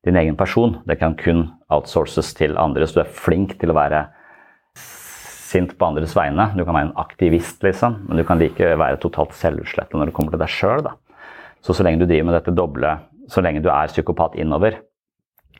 din 0.07 0.17
egen 0.17 0.37
person. 0.39 0.77
Det 0.87 0.99
kan 0.99 1.15
kun 1.19 1.47
outsources 1.69 2.33
til 2.37 2.57
andre, 2.57 2.87
så 2.87 2.99
du 2.99 3.03
er 3.03 3.17
flink 3.25 3.57
til 3.59 3.71
å 3.71 3.77
være 3.77 4.07
sint 4.77 5.75
på 5.77 5.87
andres 5.87 6.15
vegne. 6.17 6.49
Du 6.55 6.63
kan 6.65 6.75
være 6.75 6.89
en 6.89 6.97
aktivist, 6.99 7.61
liksom, 7.63 8.01
men 8.07 8.19
du 8.19 8.25
kan 8.27 8.39
like 8.39 8.73
være 8.79 8.99
totalt 9.03 9.35
selvutslettet 9.37 9.95
når 9.97 10.09
det 10.09 10.17
kommer 10.17 10.35
til 10.35 10.43
deg 10.43 10.51
sjøl. 10.51 10.89
Så 11.63 11.75
så 11.75 11.85
lenge 11.85 12.01
du 12.01 12.07
driver 12.07 12.29
med 12.29 12.37
dette 12.37 12.55
doble, 12.55 12.97
så 13.31 13.43
lenge 13.43 13.63
du 13.63 13.69
er 13.73 13.91
psykopat 13.91 14.37
innover, 14.39 14.79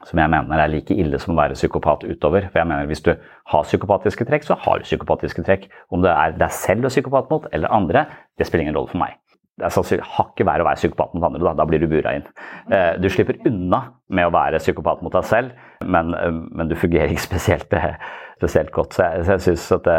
som 0.05 0.19
jeg 0.21 0.29
mener 0.29 0.63
er 0.63 0.71
like 0.71 0.93
ille 0.93 1.19
som 1.21 1.33
å 1.33 1.39
være 1.39 1.57
psykopat 1.57 2.05
utover. 2.07 2.49
For 2.51 2.61
jeg 2.61 2.69
mener 2.69 2.85
Hvis 2.85 3.05
du 3.05 3.13
har 3.53 3.63
psykopatiske 3.63 4.25
trekk, 4.25 4.43
så 4.43 4.57
har 4.59 4.79
du 4.79 4.83
psykopatiske 4.83 5.43
trekk. 5.43 5.69
Om 5.89 6.03
det 6.05 6.11
er 6.11 6.35
deg 6.37 6.51
selv 6.51 6.83
du 6.83 6.91
er 6.91 6.95
psykopat 6.95 7.31
mot, 7.31 7.47
eller 7.51 7.73
andre, 7.73 8.05
det 8.37 8.47
spiller 8.47 8.67
ingen 8.67 8.77
rolle 8.77 8.93
for 8.93 9.01
meg 9.01 9.17
det 9.57 9.65
er 9.65 9.73
sannsynlig 9.73 10.05
hakket 10.13 10.45
verre 10.45 10.61
å 10.61 10.67
være 10.67 10.77
psykopat 10.77 11.13
mot 11.17 11.23
andre. 11.25 11.41
Da, 11.41 11.53
da 11.57 11.65
blir 11.65 11.81
du 11.81 11.87
bura 11.89 12.13
inn. 12.13 12.25
Eh, 12.69 12.91
du 13.01 13.07
slipper 13.09 13.39
unna 13.49 13.79
med 14.13 14.29
å 14.29 14.33
være 14.33 14.59
psykopat 14.61 15.01
mot 15.01 15.15
deg 15.15 15.25
selv, 15.25 15.55
men, 15.81 16.13
eh, 16.13 16.29
men 16.29 16.69
du 16.69 16.75
fungerer 16.77 17.09
ikke 17.09 17.25
spesielt, 17.25 17.73
eh, 17.73 17.95
spesielt 18.37 18.69
godt. 18.75 18.93
Så 18.93 19.07
jeg, 19.07 19.25
jeg 19.31 19.45
synes 19.47 19.65
at 19.79 19.89
det, 19.89 19.97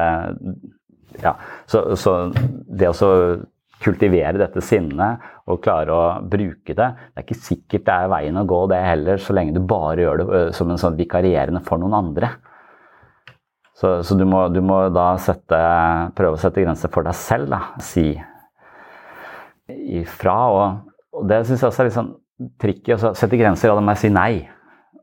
ja, 1.24 1.34
så, 1.66 1.82
så 1.98 2.14
det 2.78 2.92
å 2.92 2.94
kultivere 3.82 4.40
dette 4.40 4.62
sinnet 4.64 5.24
og 5.48 5.60
klare 5.62 5.94
å 5.94 6.04
bruke 6.26 6.74
det 6.74 6.88
Det 6.88 7.20
er 7.20 7.24
ikke 7.24 7.36
sikkert 7.38 7.86
det 7.86 7.94
er 7.94 8.12
veien 8.12 8.40
å 8.40 8.46
gå, 8.48 8.60
det 8.72 8.80
heller, 8.82 9.22
så 9.22 9.36
lenge 9.36 9.54
du 9.54 9.62
bare 9.62 10.02
gjør 10.02 10.22
det 10.22 10.42
som 10.58 10.70
en 10.70 10.80
sånn 10.80 10.98
vikarierende 10.98 11.62
for 11.66 11.80
noen 11.80 11.96
andre. 11.98 12.32
Så, 13.78 14.00
så 14.02 14.16
du, 14.18 14.24
må, 14.26 14.42
du, 14.50 14.58
må, 14.64 14.80
da 14.90 15.12
sette, 15.22 15.58
prøve 16.18 16.34
å 16.34 16.42
sette 16.42 16.64
grenser 16.64 16.90
for 16.90 17.06
deg 17.06 17.14
selv. 17.14 17.52
Da. 17.52 17.60
Si 17.84 18.08
ifra. 20.00 20.38
Og, 20.50 20.96
og 21.14 21.28
det 21.30 21.44
syns 21.46 21.62
jeg 21.62 21.70
også 21.70 21.84
er 21.84 21.88
litt 21.88 21.98
sånn 21.98 22.10
tricky. 22.58 22.96
Altså, 22.96 23.12
sette 23.18 23.38
grenser, 23.38 23.70
og 23.70 23.78
da 23.78 23.84
må 23.86 23.94
jeg 23.94 24.02
si 24.02 24.10
nei. 24.14 24.32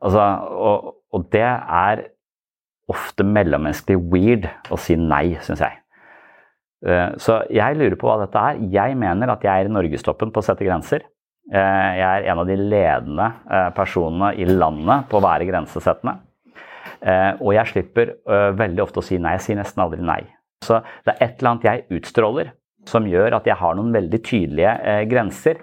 Altså, 0.02 0.26
og, 0.60 0.92
og, 1.16 1.24
det 1.32 1.46
er 1.48 2.04
ofte 2.92 3.24
mellommenneskelig 3.26 3.98
weird 4.12 4.50
å 4.68 4.80
si 4.82 4.98
nei, 5.00 5.38
syns 5.46 5.64
jeg. 5.64 5.80
Eh, 6.84 7.10
så 7.22 7.40
jeg 7.54 7.78
lurer 7.80 7.98
på 8.00 8.10
hva 8.10 8.20
dette 8.24 8.42
er. 8.42 8.62
Jeg 8.74 8.98
mener 9.00 9.32
at 9.34 9.46
jeg 9.46 9.52
er 9.66 9.70
i 9.70 9.74
norgestoppen 9.74 10.34
på 10.34 10.42
å 10.42 10.46
sette 10.46 10.68
grenser. 10.68 11.06
Eh, 11.52 11.92
jeg 12.00 12.06
er 12.10 12.30
en 12.32 12.42
av 12.42 12.50
de 12.50 12.58
ledende 12.60 13.28
eh, 13.48 13.70
personene 13.78 14.34
i 14.42 14.48
landet 14.50 15.08
på 15.12 15.20
å 15.20 15.26
være 15.26 15.50
grensesettende. 15.50 16.22
Og 17.06 17.52
jeg 17.54 17.70
slipper 17.70 18.12
veldig 18.58 18.82
ofte 18.82 18.98
å 18.98 19.04
si 19.06 19.20
nei. 19.22 19.36
Jeg 19.36 19.44
sier 19.44 19.58
nesten 19.60 19.82
aldri 19.84 20.02
nei. 20.02 20.24
Så 20.66 20.80
det 21.06 21.12
er 21.12 21.20
et 21.22 21.36
eller 21.36 21.52
annet 21.52 21.68
jeg 21.68 22.00
utstråler 22.00 22.48
som 22.90 23.06
gjør 23.06 23.36
at 23.38 23.46
jeg 23.46 23.58
har 23.60 23.76
noen 23.78 23.92
veldig 23.94 24.20
tydelige 24.26 24.96
grenser. 25.12 25.60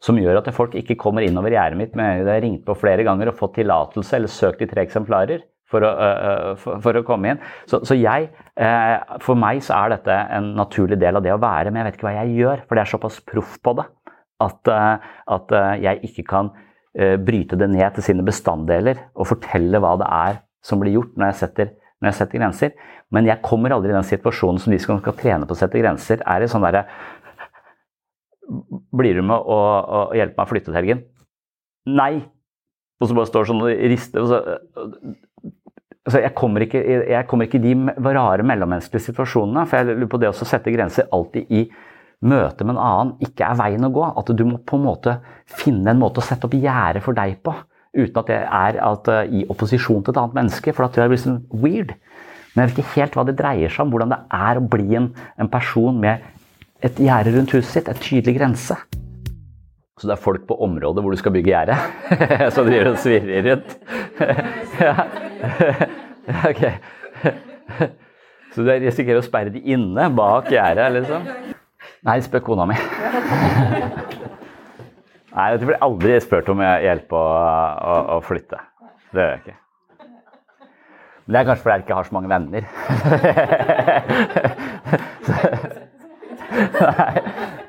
Som 0.00 0.16
gjør 0.16 0.38
at 0.40 0.48
folk 0.56 0.78
ikke 0.78 0.96
kommer 1.00 1.26
innover 1.26 1.52
gjerdet 1.52 1.76
mitt. 1.76 1.98
med 1.98 2.22
jeg 2.22 2.30
har 2.30 2.40
ringt 2.46 2.64
på 2.64 2.78
flere 2.80 3.04
ganger 3.04 3.28
og 3.28 3.36
fått 3.42 3.58
tillatelse 3.58 4.16
eller 4.16 4.32
søkt 4.32 4.64
i 4.64 4.70
tre 4.70 4.86
eksemplarer 4.86 5.44
for 5.70 5.86
å, 5.86 5.90
for, 6.60 6.82
for 6.84 6.98
å 7.00 7.04
komme 7.06 7.34
inn. 7.34 7.42
Så, 7.70 7.82
så 7.86 7.96
jeg, 7.98 8.28
for 9.24 9.38
meg 9.38 9.62
så 9.64 9.76
er 9.78 9.94
dette 9.94 10.16
en 10.36 10.52
naturlig 10.58 10.98
del 11.00 11.20
av 11.20 11.24
det 11.24 11.34
å 11.34 11.40
være, 11.42 11.70
men 11.70 11.80
jeg 11.80 11.88
vet 11.88 11.98
ikke 11.98 12.08
hva 12.08 12.16
jeg 12.18 12.36
gjør. 12.40 12.64
For 12.66 12.76
det 12.76 12.84
er 12.84 12.92
såpass 12.92 13.20
proff 13.26 13.56
på 13.62 13.76
det 13.78 13.86
at, 14.42 14.72
at 15.36 15.54
jeg 15.82 16.10
ikke 16.10 16.26
kan 16.30 16.50
bryte 17.22 17.58
det 17.60 17.70
ned 17.70 17.94
til 17.94 18.08
sine 18.08 18.26
bestanddeler 18.26 18.98
og 19.14 19.30
fortelle 19.30 19.78
hva 19.82 19.94
det 20.00 20.10
er 20.10 20.40
som 20.66 20.82
blir 20.82 20.98
gjort 20.98 21.14
når 21.14 21.30
jeg 21.30 21.40
setter 21.44 21.70
når 22.00 22.10
jeg 22.10 22.18
setter 22.18 22.40
grenser. 22.40 22.74
Men 23.12 23.28
jeg 23.28 23.44
kommer 23.44 23.74
aldri 23.74 23.92
i 23.92 23.96
den 23.96 24.06
situasjonen 24.08 24.60
som 24.62 24.72
de 24.72 24.80
som 24.80 25.00
skal 25.00 25.16
trene 25.18 25.48
på 25.48 25.56
å 25.56 25.60
sette 25.60 25.80
grenser, 25.80 26.22
er 26.24 26.44
i 26.44 26.50
sånn 26.50 26.64
derre 26.66 26.86
Blir 28.50 29.14
du 29.14 29.22
med 29.22 29.36
å, 29.38 29.56
å 29.78 29.98
hjelpe 30.16 30.34
meg 30.34 30.48
å 30.48 30.50
flytte 30.50 30.72
til 30.72 30.78
helgen? 30.80 31.02
Nei. 31.86 32.24
Og 32.98 33.06
så 33.06 33.14
bare 33.14 33.28
står 33.30 33.46
sånn 33.46 33.60
og 33.62 33.70
rister. 33.92 34.24
Og 34.24 34.26
så, 34.26 34.40
altså 36.06 36.22
jeg, 36.24 36.34
kommer 36.38 36.64
ikke, 36.64 36.80
jeg 37.10 37.26
kommer 37.28 37.48
ikke 37.48 37.60
i 37.60 37.72
de 37.72 37.94
rare 38.16 38.46
mellommenneskelige 38.46 39.10
situasjonene. 39.10 39.66
For 39.68 39.80
jeg 39.80 39.96
lurer 39.96 40.12
på 40.12 40.20
det 40.22 40.30
å 40.30 40.36
sette 40.36 40.74
grenser 40.74 41.10
alltid 41.14 41.50
i 41.52 41.64
møte 42.20 42.66
med 42.66 42.76
en 42.76 42.82
annen 42.84 43.12
ikke 43.24 43.46
er 43.48 43.58
veien 43.60 43.86
å 43.86 43.92
gå. 43.94 44.06
At 44.20 44.32
du 44.36 44.44
må 44.48 44.60
på 44.64 44.78
en 44.78 44.86
måte 44.86 45.18
finne 45.60 45.92
en 45.92 46.00
måte 46.00 46.22
å 46.22 46.26
sette 46.26 46.48
opp 46.48 46.56
gjerde 46.56 47.02
for 47.04 47.16
deg 47.16 47.38
på. 47.44 47.54
Uten 47.96 48.20
at 48.20 48.28
det 48.30 48.40
er 48.44 48.80
at, 48.86 49.08
uh, 49.10 49.24
i 49.26 49.42
opposisjon 49.50 50.04
til 50.06 50.14
et 50.14 50.20
annet 50.20 50.36
menneske, 50.38 50.74
for 50.74 50.86
da 50.86 50.92
tror 50.92 51.02
jeg 51.02 51.10
det 51.10 51.14
blir 51.16 51.24
sånn 51.24 51.40
weird. 51.64 51.94
Men 52.52 52.62
jeg 52.62 52.70
vet 52.70 52.78
ikke 52.78 52.94
helt 53.00 53.16
hva 53.18 53.24
det 53.26 53.38
dreier 53.38 53.72
seg 53.72 53.84
om. 53.84 53.94
Hvordan 53.94 54.14
det 54.14 54.20
er 54.36 54.60
å 54.60 54.68
bli 54.70 54.98
en, 54.98 55.10
en 55.42 55.50
person 55.50 55.98
med 56.02 56.22
et 56.86 57.02
gjerde 57.02 57.34
rundt 57.34 57.54
huset 57.56 57.72
sitt, 57.74 57.90
en 57.90 57.98
tydelig 58.00 58.38
grense. 58.38 58.78
Så 60.00 60.08
det 60.08 60.14
er 60.14 60.20
folk 60.22 60.46
på 60.48 60.56
området 60.64 61.02
hvor 61.04 61.12
du 61.12 61.20
skal 61.20 61.34
bygge 61.34 61.50
gjerdet, 61.52 61.76
Så 62.54 62.64
driver 62.64 62.94
og 62.94 62.98
svirrer 63.02 63.44
rundt? 63.50 63.74
ja. 64.80 64.94
ok. 66.50 66.62
Så 68.54 68.64
du 68.64 68.70
risikerer 68.72 69.20
å 69.20 69.24
sperre 69.26 69.52
de 69.52 69.60
inne 69.74 70.08
bak 70.16 70.48
gjerdet, 70.50 70.88
liksom? 70.96 71.28
Nei, 72.08 72.16
spør 72.24 72.40
kona 72.48 72.64
mi. 72.70 72.76
Nei, 75.30 75.46
jeg 75.52 75.60
blir 75.68 75.84
aldri 75.84 76.16
spurt 76.24 76.48
om 76.50 76.62
hjelp 76.64 77.12
å, 77.14 77.20
å, 77.20 77.94
å 78.16 78.20
flytte. 78.24 78.58
Det 79.12 79.20
gjør 79.20 79.32
jeg 79.34 79.40
ikke. 79.44 79.58
Men 81.26 81.30
det 81.36 81.38
er 81.42 81.48
kanskje 81.50 81.64
fordi 81.66 81.74
jeg 81.76 81.84
ikke 81.84 81.98
har 81.98 82.06
så 82.08 82.16
mange 82.16 82.32
venner. 82.32 82.62
Nei. 86.80 87.66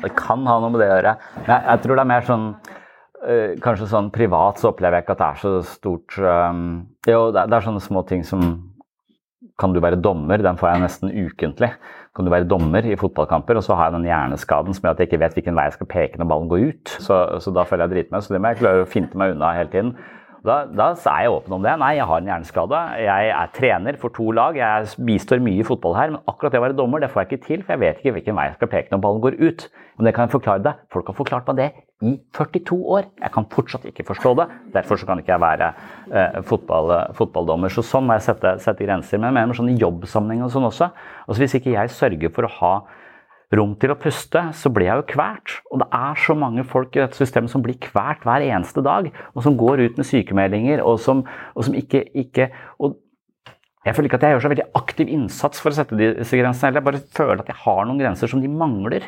Det 0.00 0.12
kan 0.16 0.46
ha 0.48 0.58
noe 0.60 0.72
med 0.72 0.82
det 0.82 0.88
å 0.88 0.94
gjøre. 0.94 1.14
Men 1.42 1.52
jeg, 1.54 1.66
jeg 1.68 1.84
tror 1.84 1.98
det 1.98 2.04
er 2.04 2.10
mer 2.10 2.26
sånn 2.26 2.46
øh, 2.50 3.54
Kanskje 3.64 3.90
sånn 3.90 4.10
privat 4.14 4.60
så 4.60 4.70
opplever 4.72 4.98
jeg 4.98 5.06
ikke 5.06 5.16
at 5.16 5.22
det 5.22 5.28
er 5.28 5.40
så 5.44 5.54
stort 5.68 6.18
øh, 6.18 6.60
Jo, 7.10 7.22
det, 7.34 7.46
det 7.52 7.58
er 7.58 7.66
sånne 7.68 7.84
små 7.84 8.04
ting 8.08 8.24
som 8.26 8.46
Kan 9.60 9.74
du 9.76 9.80
være 9.84 10.00
dommer? 10.00 10.40
Den 10.40 10.56
får 10.60 10.70
jeg 10.70 10.84
nesten 10.86 11.10
ukentlig. 11.12 11.74
Kan 12.16 12.24
du 12.24 12.32
være 12.32 12.48
dommer 12.48 12.86
i 12.88 12.96
fotballkamper? 12.96 13.58
Og 13.60 13.66
så 13.66 13.76
har 13.76 13.90
jeg 13.90 13.98
den 13.98 14.08
hjerneskaden 14.08 14.76
som 14.76 14.86
gjør 14.86 14.96
at 14.96 15.02
jeg 15.02 15.10
ikke 15.10 15.20
vet 15.20 15.36
hvilken 15.36 15.58
vei 15.58 15.66
jeg 15.68 15.76
skal 15.76 15.90
peke 15.90 16.20
når 16.20 16.30
ballen 16.30 16.48
går 16.48 16.64
ut. 16.70 16.94
Så, 17.04 17.18
så 17.44 17.52
da 17.52 17.66
føler 17.68 17.84
jeg 17.84 17.92
dritmye. 17.92 18.22
Så 18.24 18.32
det 18.32 18.40
må 18.40 18.54
jeg 18.54 18.62
klare 18.62 18.86
å 18.86 18.88
finte 18.88 19.20
meg 19.20 19.34
unna 19.34 19.52
hele 19.58 19.68
tiden. 19.74 19.92
Da, 20.40 20.62
da, 20.72 20.86
er 20.96 21.26
jeg 21.26 21.32
åpen 21.34 21.52
om 21.52 21.64
det. 21.64 21.72
Nei, 21.82 21.90
jeg 21.98 22.06
har 22.08 22.22
en 22.22 22.28
hjerneskade. 22.30 22.78
Jeg 23.04 23.32
er 23.36 23.50
trener 23.56 23.98
for 24.00 24.12
to 24.16 24.30
lag. 24.32 24.56
Jeg 24.56 24.88
bistår 25.04 25.42
mye 25.44 25.60
i 25.60 25.66
fotball 25.66 25.96
her, 25.98 26.14
men 26.14 26.22
akkurat 26.30 26.54
det 26.54 26.60
å 26.60 26.64
være 26.64 26.76
dommer 26.78 27.02
det 27.02 27.10
får 27.12 27.24
jeg 27.24 27.28
ikke 27.28 27.46
til, 27.46 27.64
for 27.66 27.74
jeg 27.74 27.82
vet 27.82 28.00
ikke 28.00 28.14
hvilken 28.16 28.38
vei 28.38 28.46
jeg 28.48 28.56
skal 28.56 28.70
peke 28.72 28.94
når 28.94 29.02
ballen 29.04 29.24
går 29.26 29.36
ut. 29.40 29.66
Men 29.98 30.08
det 30.08 30.14
kan 30.16 30.24
jeg 30.24 30.34
forklare 30.38 30.64
deg. 30.64 30.80
Folk 30.94 31.10
har 31.12 31.18
forklart 31.18 31.50
meg 31.50 31.60
det 31.60 31.68
i 32.08 32.14
42 32.38 32.78
år. 32.96 33.10
Jeg 33.20 33.34
kan 33.34 33.48
fortsatt 33.52 33.84
ikke 33.90 34.06
forstå 34.08 34.32
det. 34.40 34.48
Derfor 34.78 35.04
kan 35.04 35.20
ikke 35.20 35.34
jeg 35.34 35.44
være 35.44 35.68
eh, 36.08 36.40
fotball, 36.48 36.94
fotballdommer. 37.18 37.72
Så 37.74 37.84
sånn 37.84 38.08
må 38.08 38.16
jeg 38.16 38.30
sette, 38.30 38.54
sette 38.64 38.88
grenser. 38.88 39.20
Men 39.20 39.28
jeg 39.28 39.38
mener 39.42 39.60
sånn 39.60 39.74
i 39.74 39.76
jobbsammenheng 39.82 40.46
og 40.48 40.54
sånn 40.56 40.70
også. 40.70 40.88
Altså 41.26 41.44
Hvis 41.44 41.58
ikke 41.60 41.76
jeg 41.76 41.92
sørger 41.92 42.32
for 42.32 42.48
å 42.48 42.54
ha 42.56 42.74
rom 43.56 43.72
til 43.82 43.90
å 43.90 43.98
puste, 43.98 44.42
så 44.54 44.70
blir 44.70 44.86
jeg 44.86 45.00
jo 45.00 45.06
kvært. 45.10 45.56
Og 45.72 45.82
det 45.82 45.88
er 45.96 46.18
så 46.22 46.36
mange 46.38 46.64
folk 46.68 46.94
i 46.94 47.02
dette 47.02 47.18
systemet 47.18 47.50
som 47.52 47.64
blir 47.64 47.78
kvært 47.82 48.22
hver 48.26 48.44
eneste 48.46 48.82
dag, 48.86 49.10
og 49.34 49.46
som 49.46 49.58
går 49.58 49.84
ut 49.86 49.98
med 49.98 50.06
sykemeldinger, 50.06 50.82
og 50.86 51.00
som, 51.02 51.24
og 51.54 51.66
som 51.66 51.78
ikke, 51.78 52.04
ikke 52.14 52.50
Jeg 53.80 53.96
føler 53.96 54.10
ikke 54.10 54.18
at 54.18 54.24
jeg 54.26 54.34
gjør 54.34 54.42
så 54.44 54.48
veldig 54.52 54.64
aktiv 54.76 55.08
innsats 55.08 55.60
for 55.62 55.72
å 55.72 55.76
sette 55.78 55.96
disse 55.96 56.36
grensene, 56.36 56.68
eller 56.68 56.82
jeg 56.82 56.86
bare 56.90 56.98
føler 57.16 57.40
at 57.40 57.48
jeg 57.48 57.62
har 57.62 57.86
noen 57.88 58.02
grenser 58.02 58.28
som 58.28 58.42
de 58.42 58.50
mangler. 58.52 59.06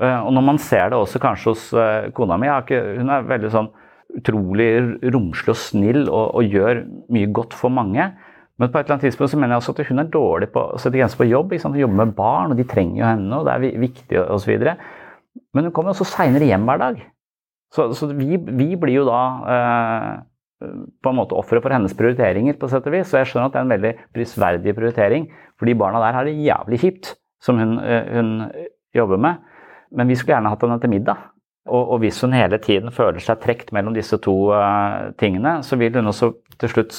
Eh, 0.00 0.20
og 0.24 0.30
når 0.32 0.44
man 0.46 0.60
ser 0.60 0.88
det 0.88 0.96
også 0.96 1.20
kanskje 1.20 1.52
hos 1.52 1.66
eh, 1.76 2.06
kona 2.16 2.38
mi, 2.40 2.48
hun 2.48 3.12
er 3.12 3.28
veldig 3.28 3.50
sånn 3.52 3.68
utrolig 4.16 4.70
romslig 5.12 5.52
og 5.52 5.60
snill 5.60 6.02
og, 6.06 6.38
og 6.40 6.56
gjør 6.56 6.82
mye 7.12 7.28
godt 7.36 7.52
for 7.58 7.74
mange. 7.74 8.08
Men 8.56 8.70
på 8.72 8.78
et 8.78 8.86
eller 8.86 8.96
annet 8.96 9.10
tidspunkt 9.10 9.32
så 9.32 9.38
mener 9.38 9.54
jeg 9.54 9.62
også 9.62 9.74
at 9.74 9.90
hun 9.90 10.00
er 10.00 10.12
dårlig 10.12 10.48
på 10.54 10.62
å 10.72 10.78
sette 10.80 10.96
grenser 10.96 11.20
på 11.20 11.28
jobb. 11.28 11.52
Hun 11.60 11.76
jobber 11.76 11.98
med 11.98 12.14
barn, 12.16 12.54
og 12.54 12.60
de 12.60 12.64
trenger 12.68 13.02
jo 13.02 13.08
henne, 13.10 13.36
og 13.36 13.44
det 13.48 13.52
er 13.56 13.82
viktig 13.82 14.22
osv. 14.22 14.64
Men 15.52 15.68
hun 15.68 15.74
kommer 15.76 15.92
også 15.92 16.06
seinere 16.08 16.48
hjem 16.48 16.64
hver 16.68 16.80
dag. 16.80 17.02
Så, 17.74 17.90
så 17.98 18.08
vi, 18.14 18.38
vi, 18.38 18.70
blir 18.80 18.94
jo 18.94 19.04
da 19.08 19.20
eh, 19.52 20.08
på 21.04 21.12
en 21.12 21.18
måte 21.18 21.36
ofre 21.36 21.60
for 21.60 21.74
hennes 21.74 21.92
prioriteringer, 21.98 22.56
på 22.56 22.70
sett 22.72 22.88
og 22.88 22.96
vis. 22.96 23.10
Så 23.10 23.20
jeg 23.20 23.32
skjønner 23.32 23.50
at 23.50 23.56
det 23.56 23.60
er 23.60 23.66
en 23.66 23.74
veldig 23.74 23.92
prisverdig 24.16 24.76
prioritering, 24.78 25.28
for 25.60 25.68
de 25.68 25.76
barna 25.76 26.00
der 26.06 26.16
har 26.16 26.28
det 26.28 26.38
jævlig 26.40 26.80
kjipt, 26.80 27.12
som 27.44 27.60
hun, 27.60 27.76
eh, 27.84 28.08
hun 28.16 28.32
jobber 28.96 29.20
med. 29.20 29.44
Men 29.92 30.08
vi 30.08 30.16
skulle 30.16 30.38
gjerne 30.38 30.54
hatt 30.54 30.64
henne 30.64 30.80
til 30.80 30.94
middag. 30.96 31.28
Og, 31.66 31.82
og, 31.82 31.98
hvis 31.98 32.20
hun 32.22 32.34
hele 32.36 32.58
tiden 32.62 32.94
føler 32.94 33.18
seg 33.22 33.40
trukket 33.42 33.72
mellom 33.74 33.94
disse 33.96 34.16
to 34.22 34.34
uh, 34.54 35.10
tingene, 35.18 35.58
så 35.66 35.74
vil 35.80 35.96
hun 35.98 36.12
også 36.12 36.30
til 36.60 36.70
slutt 36.70 36.94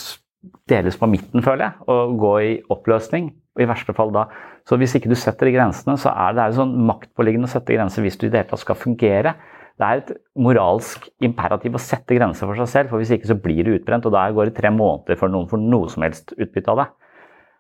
deles 0.70 0.98
på 1.00 1.10
midten, 1.10 1.44
føler 1.46 1.68
jeg, 1.68 1.88
og 1.92 2.16
gå 2.22 2.34
i 2.44 2.54
oppløsning. 2.74 3.32
Og 3.58 3.64
i 3.64 3.70
verste 3.70 3.96
fall 3.98 4.14
da. 4.14 4.28
Så 4.70 4.78
hvis 4.78 4.94
ikke 4.98 5.10
du 5.10 5.18
setter 5.18 5.50
grensene, 5.54 5.96
så 5.98 6.12
er 6.14 6.36
det, 6.36 6.44
det 6.52 6.60
sånn 6.60 6.76
maktpåliggende 6.90 7.50
å 7.50 7.54
sette 7.54 7.74
grenser 7.74 8.06
hvis 8.06 8.20
du 8.20 8.28
i 8.28 8.30
det 8.30 8.44
hele 8.44 8.52
tatt 8.52 8.62
skal 8.62 8.78
fungere. 8.78 9.34
Det 9.78 9.88
er 9.88 10.02
et 10.02 10.14
moralsk 10.42 11.08
imperativ 11.26 11.78
å 11.78 11.82
sette 11.82 12.18
grenser 12.18 12.50
for 12.50 12.58
seg 12.60 12.70
selv, 12.72 12.92
for 12.92 13.02
hvis 13.02 13.14
ikke 13.14 13.30
så 13.30 13.38
blir 13.42 13.62
det 13.66 13.80
utbrent, 13.80 14.08
og 14.10 14.14
da 14.14 14.28
går 14.34 14.50
det 14.50 14.58
tre 14.58 14.72
måneder 14.74 15.20
før 15.20 15.34
noen 15.34 15.50
får 15.50 15.62
noe 15.62 15.92
som 15.94 16.06
helst 16.06 16.34
utbytte 16.38 16.74
av 16.74 16.82
det. 16.82 16.88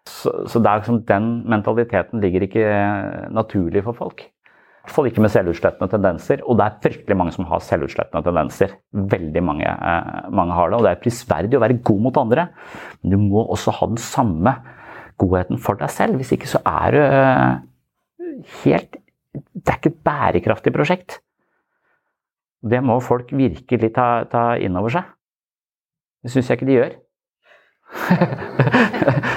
Så, 0.07 0.31
så 0.47 0.61
det 0.63 0.71
er 0.71 0.81
liksom, 0.81 1.03
den 1.09 1.29
mentaliteten 1.51 2.23
ligger 2.23 2.45
ikke 2.47 2.65
naturlig 3.35 3.83
for 3.85 3.97
folk 3.97 4.23
hvert 4.87 4.95
fall 4.95 5.09
ikke 5.09 5.23
med 5.23 5.31
selvutslettende 5.33 5.91
tendenser. 5.91 6.41
Og 6.47 6.57
det 6.57 6.65
er 6.65 6.79
fryktelig 6.85 7.17
mange 7.19 7.33
som 7.35 7.47
har 7.49 7.63
selvutslettende 7.63 8.23
tendenser. 8.23 8.75
Veldig 8.95 9.43
mange, 9.43 9.67
eh, 9.67 10.29
mange, 10.31 10.53
har 10.55 10.69
det. 10.69 10.77
Og 10.77 10.83
det 10.85 10.91
er 10.91 11.01
prisverdig 11.03 11.57
å 11.57 11.63
være 11.63 11.83
god 11.83 12.01
mot 12.01 12.17
andre, 12.17 12.47
men 13.01 13.11
du 13.11 13.17
må 13.17 13.43
også 13.43 13.71
ha 13.75 13.87
den 13.87 13.97
samme 13.97 14.55
godheten 15.19 15.59
for 15.59 15.75
deg 15.75 15.89
selv. 15.91 16.15
Hvis 16.15 16.31
ikke 16.31 16.47
så 16.47 16.61
er 16.65 16.91
du 16.91 17.01
eh, 17.03 17.57
helt 18.63 18.97
Det 19.37 19.69
er 19.69 19.77
ikke 19.77 19.89
et 19.91 20.03
bærekraftig 20.03 20.73
prosjekt. 20.73 21.19
Det 22.63 22.79
må 22.81 22.99
folk 23.03 23.29
virkelig 23.31 23.93
ta, 23.93 24.23
ta 24.25 24.55
inn 24.57 24.75
over 24.75 24.89
seg. 24.89 25.03
Det 26.23 26.31
syns 26.31 26.49
jeg 26.49 26.57
ikke 26.57 26.69
de 26.71 26.79
gjør. 26.79 26.95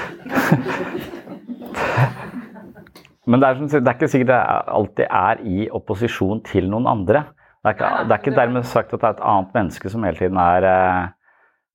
Men 3.31 3.39
det 3.39 3.47
er, 3.47 3.59
det 3.71 3.79
er, 3.79 3.95
ikke 3.95 4.11
sikkert 4.11 4.31
det 4.33 4.39
alltid 4.75 5.05
er 5.07 5.41
i 5.47 5.67
opposisjon 5.71 6.41
til 6.47 6.67
noen 6.71 6.89
andre. 6.91 7.23
Det 7.61 7.69
er, 7.69 7.75
ikke, 7.77 7.89
det 8.03 8.15
er 8.15 8.21
ikke 8.23 8.37
dermed 8.39 8.67
sagt 8.67 8.93
at 8.95 9.01
det 9.01 9.07
er 9.07 9.15
et 9.15 9.27
annet 9.31 9.51
menneske 9.55 9.91
som 9.93 10.05
hele 10.07 10.17
tiden 10.17 10.39
er 10.41 10.69
eh, 10.69 11.09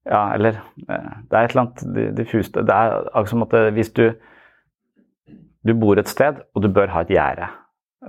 Ja, 0.07 0.23
eller 0.35 0.59
eh, 0.87 1.13
Det 1.27 1.35
er 1.39 1.45
et 1.47 1.55
eller 1.55 1.63
annet 1.63 2.17
diffust 2.19 2.59
Det 2.59 2.75
er 2.75 2.97
akkurat 3.07 3.31
som 3.31 3.45
at 3.47 3.55
hvis 3.75 3.93
du 3.95 4.05
Du 5.67 5.73
bor 5.75 5.99
et 5.99 6.11
sted, 6.11 6.43
og 6.55 6.63
du 6.63 6.69
bør 6.71 6.91
ha 6.95 7.05
et 7.07 7.15
gjerde 7.15 7.47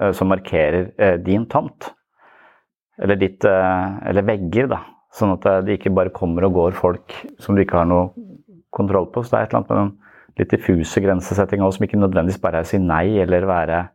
eh, 0.02 0.12
som 0.14 0.30
markerer 0.30 1.18
din 1.26 1.46
tomt, 1.50 1.92
eller 2.98 3.16
ditt 3.16 3.46
Eller 3.46 4.26
vegger, 4.26 4.74
da. 4.74 4.82
Sånn 5.14 5.38
at 5.38 5.46
det 5.66 5.78
ikke 5.78 5.94
bare 5.94 6.14
kommer 6.14 6.46
og 6.46 6.58
går 6.58 6.78
folk 6.78 7.14
som 7.40 7.56
du 7.56 7.62
ikke 7.62 7.78
har 7.78 7.90
noe 7.90 8.10
kontroll 8.74 9.08
på. 9.14 9.24
Så 9.24 9.34
det 9.34 9.40
er 9.40 9.46
et 9.46 9.54
eller 9.54 9.62
annet 9.62 9.70
med 9.70 9.82
den 9.84 10.07
litt 10.40 10.52
diffuse 10.54 11.02
grensesettinger 11.04 11.72
som 11.74 11.86
ikke 11.88 12.00
nødvendigvis 12.00 12.42
bare 12.42 12.62
er 12.62 12.68
å 12.68 12.72
si 12.72 12.82
nei 12.82 13.18
eller 13.24 13.48
være 13.50 13.86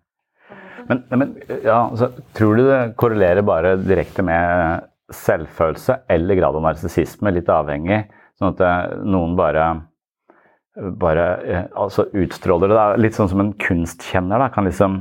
Men, 0.88 1.04
men 1.14 1.28
ja, 1.62 1.76
altså, 1.86 2.08
tror 2.34 2.56
du 2.58 2.64
det 2.66 2.80
korrelerer 2.98 3.44
bare 3.46 3.76
direkte 3.78 4.24
med 4.26 4.82
selvfølelse 5.14 6.00
eller 6.10 6.34
grad 6.40 6.56
av 6.58 6.64
narsissisme, 6.64 7.30
litt 7.30 7.50
avhengig, 7.52 8.00
sånn 8.40 8.56
at 8.56 8.62
eh, 8.66 8.96
noen 9.06 9.36
bare 9.38 9.68
bare 10.74 11.26
eh, 11.44 11.64
altså 11.76 12.06
utstråler 12.16 12.70
det. 12.70 12.76
Da. 12.78 12.86
Litt 13.00 13.16
sånn 13.16 13.30
som 13.30 13.44
en 13.44 13.52
kunstkjenner. 13.60 14.40
da, 14.40 14.48
kan 14.52 14.64
liksom, 14.68 14.98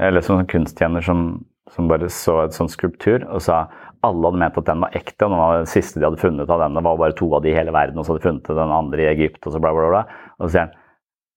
Eller 0.00 0.24
som 0.24 0.38
en 0.38 0.48
kunstkjenner 0.48 1.04
som, 1.04 1.44
som 1.74 1.88
bare 1.90 2.08
så 2.12 2.42
et 2.44 2.56
sånn 2.56 2.70
skulptur 2.70 3.24
og 3.26 3.42
sa 3.42 3.66
alle 4.06 4.28
hadde 4.28 4.38
ment 4.38 4.58
at 4.60 4.66
den 4.68 4.82
var 4.84 4.94
ekte, 4.94 5.26
og 5.26 5.32
noen 5.32 5.42
av 5.42 5.52
det 5.64 5.70
siste 5.72 5.98
de 5.98 6.06
hadde 6.06 6.20
funnet 6.20 6.50
av 6.54 6.60
denne, 6.62 6.82
var 6.86 6.98
bare 7.00 7.16
to 7.18 7.26
av 7.34 7.42
de 7.42 7.50
i 7.50 7.56
hele 7.56 7.72
verden, 7.74 7.98
og 7.98 8.06
så 8.06 8.12
hadde 8.12 8.22
de 8.22 8.28
funnet 8.28 8.50
den 8.60 8.74
andre 8.76 9.02
i 9.02 9.08
Egypt, 9.10 9.40
og 9.42 9.54
så 9.54 9.60
bla, 9.62 9.72
bla, 9.74 9.88
bla. 9.90 10.02
Og 10.38 10.48
så 10.48 10.54
sier 10.54 10.66
han 10.66 10.74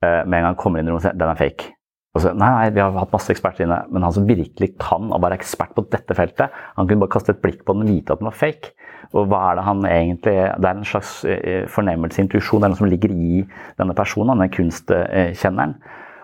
eh, 0.05 0.23
med 0.25 0.39
en 0.39 0.49
gang 0.49 0.59
kommer 0.59 0.81
inn 0.81 0.89
i 0.89 0.93
rommet, 0.93 1.05
sier 1.05 1.17
den 1.17 1.33
er 1.33 1.39
fake. 1.39 1.71
Og 2.11 2.19
så, 2.19 2.33
nei, 2.35 2.49
nei, 2.51 2.71
vi 2.75 2.81
har 2.83 2.91
hatt 2.97 3.13
masse 3.13 3.31
eksperter 3.31 3.63
inne, 3.63 3.77
men 3.87 4.03
han 4.03 4.11
som 4.11 4.25
virkelig 4.27 4.73
kan 4.81 5.07
og 5.15 5.21
være 5.23 5.37
ekspert 5.39 5.71
på 5.77 5.85
dette 5.93 6.15
feltet, 6.17 6.57
han 6.75 6.87
kunne 6.87 7.05
bare 7.05 7.13
kaste 7.13 7.31
et 7.31 7.39
blikk 7.43 7.61
på 7.63 7.75
den 7.77 7.85
og 7.85 7.91
vite 7.93 8.11
at 8.11 8.19
den 8.19 8.27
var 8.27 8.35
fake. 8.35 8.73
Og 9.15 9.29
hva 9.31 9.39
er 9.49 9.57
det 9.57 9.63
han 9.65 9.85
egentlig 9.87 10.35
Det 10.35 10.67
er 10.67 10.75
en 10.75 10.87
slags 10.87 11.13
eh, 11.27 11.63
fornemmelse, 11.71 12.21
intuisjon, 12.21 12.61
det 12.61 12.67
er 12.67 12.73
noe 12.73 12.81
som 12.81 12.91
ligger 12.91 13.15
i 13.15 13.41
denne 13.79 13.95
personen, 13.95 14.35
denne 14.35 14.51
kunstkjenneren. 14.51 15.77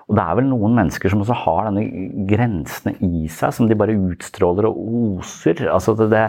Og 0.07 0.15
det 0.15 0.23
er 0.23 0.37
vel 0.39 0.45
noen 0.47 0.75
mennesker 0.77 1.11
som 1.11 1.19
også 1.19 1.35
har 1.41 1.65
denne 1.67 1.83
grensene 2.29 2.93
i 3.03 3.25
seg, 3.27 3.51
som 3.55 3.67
de 3.67 3.75
bare 3.75 3.95
utstråler 3.97 4.69
og 4.69 4.77
oser. 5.19 5.65
Altså 5.67 5.97
det, 5.99 6.21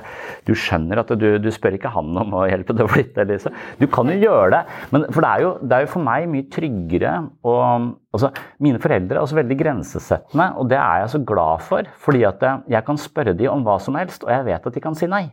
du 0.49 0.51
skjønner 0.59 1.05
at 1.05 1.13
du, 1.15 1.29
du, 1.39 1.47
spør 1.55 1.77
ikke 1.79 1.93
han 1.95 2.11
om 2.25 2.35
å 2.35 2.47
hjelpe 2.51 2.75
deg 2.75 2.89
å 2.89 2.91
flytte. 2.91 3.23
Elise. 3.23 3.53
Du 3.79 3.87
kan 3.91 4.11
jo 4.11 4.19
gjøre 4.19 4.51
det, 4.57 4.63
men 4.95 5.07
for 5.15 5.23
det 5.23 5.31
er 5.31 5.45
jo, 5.45 5.53
det 5.63 5.77
er 5.77 5.87
jo 5.87 5.93
for 5.95 6.07
meg 6.09 6.27
mye 6.33 6.49
tryggere 6.55 7.15
og 7.47 7.95
altså, 8.15 8.33
Mine 8.63 8.83
foreldre 8.83 9.19
er 9.19 9.23
også 9.23 9.39
veldig 9.39 9.59
grensesettende, 9.61 10.49
og 10.59 10.71
det 10.73 10.79
er 10.81 11.05
jeg 11.05 11.15
så 11.15 11.23
glad 11.31 11.63
for. 11.67 11.95
Fordi 12.03 12.25
at 12.27 12.43
jeg 12.67 12.87
kan 12.87 12.99
spørre 12.99 13.37
dem 13.39 13.55
om 13.55 13.63
hva 13.67 13.79
som 13.83 13.99
helst, 14.01 14.27
og 14.27 14.35
jeg 14.35 14.47
vet 14.51 14.67
at 14.67 14.75
de 14.75 14.83
kan 14.83 14.99
si 14.99 15.07
nei. 15.11 15.29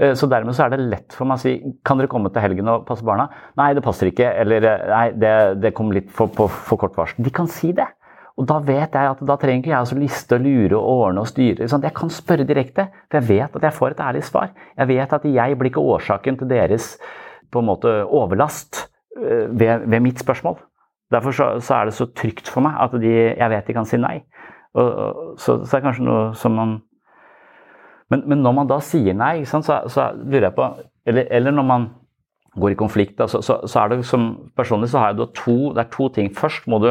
Eh, 0.00 0.14
så 0.16 0.28
dermed 0.30 0.56
så 0.56 0.64
er 0.64 0.74
det 0.74 0.88
lett 0.88 1.16
for 1.16 1.28
meg 1.28 1.40
å 1.40 1.44
si 1.44 1.54
kan 1.86 2.00
dere 2.00 2.10
komme 2.10 2.32
til 2.32 2.44
helgen 2.44 2.68
og 2.72 2.86
passe 2.88 3.04
barna? 3.06 3.28
Nei, 3.60 3.72
det 3.76 3.84
passer 3.84 4.10
ikke. 4.10 4.28
Eller 4.42 4.64
eh, 4.64 4.84
nei, 4.88 5.06
det, 5.20 5.32
det 5.60 5.74
kom 5.76 5.92
litt 5.94 6.10
for, 6.14 6.32
på 6.32 6.48
for 6.50 6.80
kort 6.80 6.96
varsel. 6.98 7.20
De 7.24 7.32
kan 7.34 7.50
si 7.50 7.74
det. 7.76 7.88
Og 8.40 8.46
da 8.48 8.56
vet 8.64 8.94
jeg 8.96 9.10
at 9.12 9.18
da 9.28 9.36
trenger 9.36 9.60
ikke 9.60 9.72
jeg 9.74 9.96
å 9.96 10.00
liste 10.00 10.36
og 10.38 10.46
lure 10.46 10.78
og 10.78 11.02
ordne 11.08 11.24
og 11.24 11.28
styre. 11.28 11.68
Sånn. 11.68 11.84
Jeg 11.84 11.96
kan 11.98 12.12
spørre 12.14 12.46
direkte, 12.48 12.86
for 13.10 13.20
jeg 13.20 13.28
vet 13.28 13.58
at 13.58 13.66
jeg 13.68 13.76
får 13.76 13.92
et 13.92 14.04
ærlig 14.06 14.22
svar. 14.24 14.54
Jeg 14.78 14.88
vet 14.88 15.12
at 15.18 15.26
jeg 15.28 15.58
blir 15.60 15.72
ikke 15.72 15.84
årsaken 15.96 16.40
til 16.40 16.48
deres 16.48 16.94
på 17.52 17.60
en 17.60 17.68
måte 17.68 17.92
overlast 18.06 18.86
eh, 19.18 19.50
ved, 19.50 19.84
ved 19.84 20.06
mitt 20.06 20.22
spørsmål. 20.22 20.56
Derfor 21.10 21.34
så, 21.34 21.50
så, 21.58 21.74
er 21.74 21.90
det 21.90 21.96
så 21.98 22.06
trygt 22.16 22.48
for 22.48 22.64
meg 22.64 22.78
at 22.80 22.94
de, 23.02 23.12
jeg 23.12 23.52
vet 23.52 23.66
de 23.66 23.76
kan 23.76 23.88
si 23.88 23.98
nei. 24.00 24.20
Og, 24.78 24.86
og, 24.86 25.34
så, 25.42 25.58
så 25.66 25.76
er 25.76 25.82
det 25.82 25.88
kanskje 25.88 26.06
noe 26.06 26.26
som 26.38 26.54
man 26.54 26.76
men, 28.10 28.24
men, 28.26 28.42
når 28.42 28.56
man 28.56 28.70
da 28.70 28.80
sier 28.82 29.16
nei, 29.16 29.44
så, 29.48 29.60
så, 29.62 30.10
lurer 30.18 30.50
jeg 30.50 30.56
på 30.56 30.66
eller, 31.08 31.28
eller, 31.30 31.54
når 31.54 31.66
man 31.66 31.86
går 32.60 32.74
i 32.74 32.78
konflikt, 32.78 33.16
da, 33.20 33.28
så, 33.30 33.40
så, 33.46 33.60
så, 33.64 33.84
er 33.84 33.92
det 33.92 34.04
som 34.08 34.26
personlig 34.58 34.90
så 34.90 35.02
har 35.02 35.14
jeg 35.14 35.30
to, 35.38 35.56
det 35.76 35.84
er 35.84 35.94
to 35.94 36.08
ting. 36.14 36.30
Først 36.34 36.66
må 36.70 36.80
du 36.82 36.90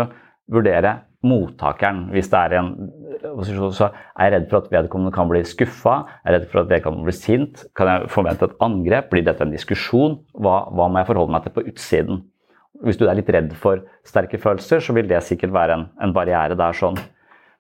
vurdere 0.50 0.96
mottakeren. 1.26 2.08
Hvis 2.14 2.32
det 2.32 2.40
er 2.40 2.56
en 2.62 2.72
så 3.20 3.90
er 3.90 4.30
jeg 4.30 4.34
redd 4.34 4.48
for 4.50 4.62
at 4.62 4.72
vedkommende 4.72 5.12
kan 5.16 5.30
bli 5.30 5.44
skuffa, 5.48 5.96
er 6.24 6.38
redd 6.38 6.48
for 6.52 6.64
at 6.64 6.72
vedkommende 6.72 7.10
blir 7.10 7.18
sint. 7.18 7.66
Kan 7.76 7.92
jeg 7.92 8.10
forvente 8.14 8.48
et 8.48 8.58
angrep? 8.64 9.10
Blir 9.12 9.26
dette 9.28 9.44
en 9.44 9.54
diskusjon? 9.54 10.20
Hva, 10.40 10.62
hva 10.72 10.88
må 10.88 11.02
jeg 11.02 11.10
forholde 11.12 11.36
meg 11.36 11.46
til 11.46 11.56
på 11.58 11.66
utsiden? 11.68 12.24
Hvis 12.86 13.00
du 13.00 13.10
er 13.10 13.20
litt 13.20 13.32
redd 13.36 13.52
for 13.60 13.84
sterke 14.08 14.40
følelser, 14.40 14.80
så 14.80 14.96
vil 14.96 15.10
det 15.10 15.20
sikkert 15.28 15.52
være 15.56 15.76
en, 15.76 15.88
en 16.00 16.16
barriere 16.16 16.56
der. 16.60 16.78
sånn. 16.78 17.00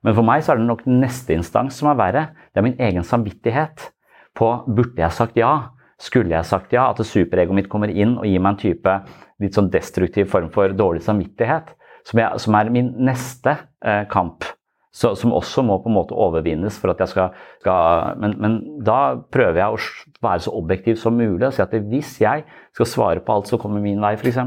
Men 0.05 0.15
for 0.15 0.25
meg 0.25 0.43
så 0.43 0.53
er 0.53 0.61
det 0.61 0.69
nok 0.69 0.85
neste 0.87 1.35
instans 1.35 1.79
som 1.79 1.89
er 1.91 1.99
verre. 1.99 2.27
Det 2.53 2.61
er 2.61 2.67
min 2.69 2.79
egen 2.79 3.05
samvittighet 3.05 3.89
på 4.37 4.51
burde 4.67 5.01
jeg 5.01 5.15
sagt 5.15 5.39
ja? 5.39 5.53
Skulle 5.99 6.37
jeg 6.37 6.47
sagt 6.47 6.75
ja? 6.75 6.87
At 6.91 7.01
superegoet 7.03 7.57
mitt 7.57 7.71
kommer 7.71 7.91
inn 7.91 8.15
og 8.17 8.27
gir 8.29 8.39
meg 8.39 8.55
en 8.55 8.61
type 8.61 8.95
litt 9.43 9.57
sånn 9.57 9.71
destruktiv 9.73 10.29
form 10.31 10.47
for 10.53 10.71
dårlig 10.75 11.03
samvittighet. 11.03 11.75
Som, 12.07 12.21
jeg, 12.23 12.39
som 12.41 12.55
er 12.55 12.71
min 12.73 12.93
neste 13.03 13.57
eh, 13.83 14.05
kamp. 14.11 14.47
Så, 14.95 15.11
som 15.19 15.35
også 15.35 15.61
må 15.61 15.75
på 15.83 15.91
en 15.91 15.97
måte 15.99 16.15
overvinnes 16.17 16.79
for 16.81 16.89
at 16.93 17.01
jeg 17.03 17.11
skal, 17.11 17.35
skal 17.61 18.15
men, 18.23 18.33
men, 18.41 18.55
da 18.81 19.19
prøver 19.31 19.59
jeg 19.61 19.75
å 19.75 20.23
være 20.25 20.45
så 20.47 20.53
objektiv 20.57 20.97
som 20.97 21.19
mulig 21.19 21.45
og 21.45 21.53
si 21.53 21.61
at 21.61 21.75
hvis 21.91 22.15
jeg 22.23 22.47
skal 22.73 22.89
svare 22.89 23.21
på 23.21 23.35
alt 23.35 23.51
som 23.51 23.61
kommer 23.61 23.83
min 23.83 24.01
vei, 24.01 24.15
f.eks., 24.17 24.39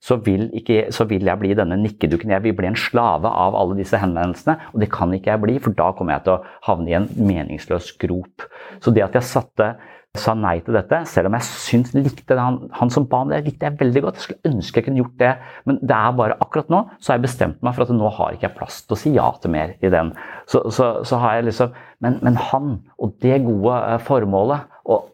så 0.00 0.16
vil, 0.24 0.48
ikke, 0.56 0.86
så 0.96 1.04
vil, 1.08 1.28
jeg 1.28 1.40
bli 1.40 1.52
denne 1.56 1.76
nikkedukken. 1.82 2.32
Jeg 2.32 2.44
vil 2.46 2.56
bli 2.56 2.70
en 2.70 2.78
slave 2.78 3.28
av 3.28 3.56
alle 3.58 3.76
disse 3.82 4.00
henvendelsene. 4.00 4.56
Og 4.72 4.80
det 4.80 4.88
kan 4.92 5.12
ikke 5.12 5.34
jeg 5.34 5.44
bli, 5.44 5.56
for 5.60 5.76
da 5.76 5.90
kommer 5.96 6.16
jeg 6.16 6.26
til 6.26 6.38
å 6.38 6.42
havne 6.70 6.88
i 6.88 6.96
en 6.96 7.08
meningsløs 7.20 7.92
grop. 8.00 8.48
Så 8.80 8.94
det 8.96 9.04
at 9.04 9.18
jeg 9.18 9.28
satte, 9.28 9.74
sa 10.18 10.32
nei 10.34 10.56
til 10.66 10.74
dette, 10.74 11.04
selv 11.06 11.28
om 11.28 11.36
jeg 11.36 11.46
syns 11.46 11.92
likte 11.94 12.34
han, 12.34 12.56
han 12.74 12.90
som 12.90 13.04
ba 13.06 13.20
om 13.22 13.30
det, 13.30 13.44
likte 13.46 13.68
jeg 13.68 13.78
veldig 13.78 14.02
godt. 14.06 14.18
Jeg 14.18 14.26
skulle 14.26 14.54
ønske 14.54 14.80
jeg 14.80 14.86
kunne 14.88 15.02
gjort 15.04 15.20
det, 15.20 15.30
men 15.68 15.78
det 15.84 15.98
er 16.00 16.16
bare 16.18 16.38
akkurat 16.42 16.72
nå 16.72 16.80
så 16.96 17.12
har 17.12 17.20
jeg 17.20 17.26
bestemt 17.28 17.60
meg 17.62 17.76
for 17.76 17.84
at 17.84 17.94
nå 17.94 18.10
har 18.16 18.34
ikke 18.34 18.48
jeg 18.48 18.56
plass 18.56 18.80
til 18.82 18.96
å 18.96 19.00
si 19.04 19.14
ja 19.14 19.28
til 19.38 19.54
mer 19.54 19.76
i 19.78 19.92
den. 19.92 20.10
Så, 20.50 20.64
så, 20.74 20.90
så 21.06 21.20
har 21.22 21.38
jeg 21.38 21.50
liksom 21.52 21.78
men, 22.02 22.18
men 22.24 22.40
han 22.50 22.72
og 22.98 23.14
det 23.22 23.42
gode 23.44 23.76
eh, 23.84 24.00
formålet 24.02 24.69
og 24.88 25.10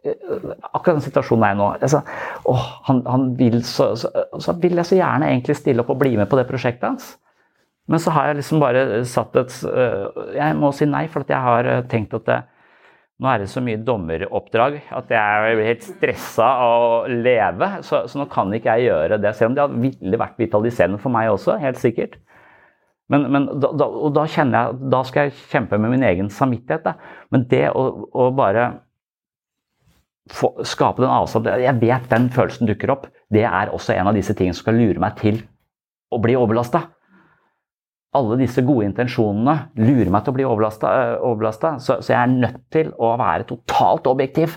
akkurat 0.73 0.97
den 0.97 1.05
situasjonen 1.05 1.45
er 1.45 1.55
jeg 1.55 1.59
nå 1.59 1.69
altså, 1.75 2.01
åh, 2.47 2.67
han, 2.87 3.01
han 3.11 3.29
vil 3.39 3.61
så, 3.67 3.91
så, 3.99 4.11
så, 4.39 4.55
vil 4.63 4.79
jeg 4.79 4.89
så 4.89 4.99
gjerne 5.01 5.31
egentlig 5.33 5.57
stille 5.59 5.83
opp 5.83 5.91
og 5.95 5.99
bli 6.03 6.15
med 6.19 6.31
på 6.31 6.39
det 6.39 6.47
prosjektet 6.49 6.87
hans. 6.87 7.15
Men 7.91 8.03
så 8.03 8.15
har 8.15 8.31
jeg 8.31 8.41
liksom 8.41 8.63
bare 8.63 8.85
satt 9.07 9.37
et 9.39 9.57
Jeg 10.35 10.55
må 10.59 10.73
si 10.75 10.89
nei, 10.91 11.05
for 11.11 11.27
jeg 11.27 11.39
har 11.39 11.69
tenkt 11.91 12.15
at 12.19 12.25
det, 12.27 12.39
nå 13.23 13.31
er 13.31 13.41
det 13.41 13.49
så 13.49 13.63
mye 13.65 13.81
dommeroppdrag 13.81 14.75
at 14.93 15.13
jeg 15.15 15.57
blir 15.57 15.71
helt 15.71 15.85
stressa 15.87 16.49
av 16.67 16.83
å 16.85 16.97
leve. 17.09 17.71
Så, 17.87 18.03
så, 18.11 18.21
nå 18.21 18.27
kan 18.33 18.53
ikke 18.53 18.75
jeg 18.77 18.91
gjøre 18.91 19.21
det, 19.23 19.33
selv 19.39 19.55
om 19.55 19.57
det 19.57 19.67
ville 19.87 20.21
vært 20.21 20.41
vitaliserende 20.43 21.01
for 21.01 21.15
meg 21.15 21.31
også. 21.33 21.57
helt 21.63 21.81
sikkert. 21.81 22.19
Men, 23.09 23.29
men 23.33 23.47
da, 23.63 23.71
da, 23.71 23.87
og 23.87 24.13
da 24.17 24.27
kjenner 24.29 24.67
jeg 24.67 24.91
da 24.93 25.01
skal 25.07 25.29
jeg 25.29 25.39
kjempe 25.53 25.79
med 25.81 25.95
min 25.95 26.05
egen 26.05 26.29
samvittighet. 26.33 26.85
Da. 26.85 27.23
Men 27.33 27.47
det 27.49 27.69
å, 27.71 27.87
å 28.13 28.29
bare 28.37 28.67
få, 30.33 30.53
skape 30.67 31.03
den 31.03 31.13
avstand 31.13 31.49
Jeg 31.63 31.79
vet 31.81 32.11
den 32.11 32.29
følelsen 32.35 32.69
dukker 32.71 32.93
opp. 32.95 33.09
Det 33.33 33.45
er 33.47 33.73
også 33.75 33.97
en 33.97 34.11
av 34.11 34.17
disse 34.17 34.35
tingene 34.37 34.57
som 34.57 34.67
skal 34.67 34.79
lure 34.79 35.03
meg 35.03 35.19
til 35.21 35.43
å 36.13 36.21
bli 36.23 36.37
overbelasta. 36.39 36.87
Alle 38.17 38.39
disse 38.41 38.63
gode 38.65 38.87
intensjonene 38.87 39.57
lurer 39.83 40.13
meg 40.13 40.25
til 40.25 40.33
å 40.33 40.37
bli 40.39 40.47
overbelasta. 40.47 40.95
Øh, 41.19 41.79
så, 41.83 41.99
så, 42.01 42.13
jeg 42.15 42.21
er 42.23 42.33
nødt 42.33 42.65
til 42.73 42.95
å 42.97 43.13
være 43.21 43.49
totalt 43.51 44.09
objektiv 44.09 44.57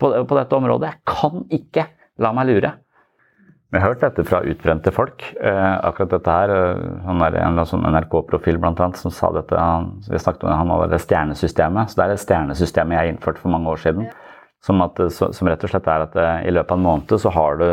på, 0.00 0.10
på 0.10 0.38
dette 0.38 0.58
området. 0.58 0.92
Jeg 0.92 1.04
kan 1.08 1.44
ikke 1.60 1.88
la 2.22 2.34
meg 2.34 2.50
lure. 2.50 2.74
Vi 3.68 3.76
har 3.76 3.90
hørt 3.90 4.00
dette 4.00 4.24
fra 4.24 4.40
utbrente 4.48 4.90
folk. 4.96 5.22
Eh, 5.44 5.74
akkurat 5.84 6.14
dette 6.14 6.32
her, 6.32 6.48
eh, 6.48 6.84
Han 7.04 7.20
er 7.22 7.36
en 7.42 7.60
sånn 7.68 7.84
NRK-profil 7.84 8.56
blant 8.58 8.80
annet, 8.80 8.96
som 8.96 9.12
sa 9.12 9.28
dette. 9.32 9.52
Han, 9.52 10.00
vi 10.08 10.18
snakket 10.18 10.44
om 10.44 10.54
han 10.56 10.72
hadde 10.72 10.88
det 10.94 11.02
stjernesystemet. 11.04 11.90
Så 11.90 11.98
det 11.98 12.04
er 12.06 12.14
det 12.14 12.22
stjernesystemet 12.24 12.96
jeg 12.96 13.12
innførte 13.12 13.42
for 13.42 13.52
mange 13.52 13.68
år 13.68 13.82
siden. 13.84 14.08
Som, 14.64 14.80
at, 14.82 14.98
som, 15.14 15.46
rett 15.46 15.62
og 15.62 15.70
slett 15.70 15.86
er 15.86 16.04
at 16.08 16.16
eh, 16.18 16.48
i 16.50 16.52
løpet 16.54 16.72
av 16.74 16.80
en 16.80 16.86
måned 16.86 17.12
så 17.22 17.30
har 17.30 17.60
du 17.60 17.66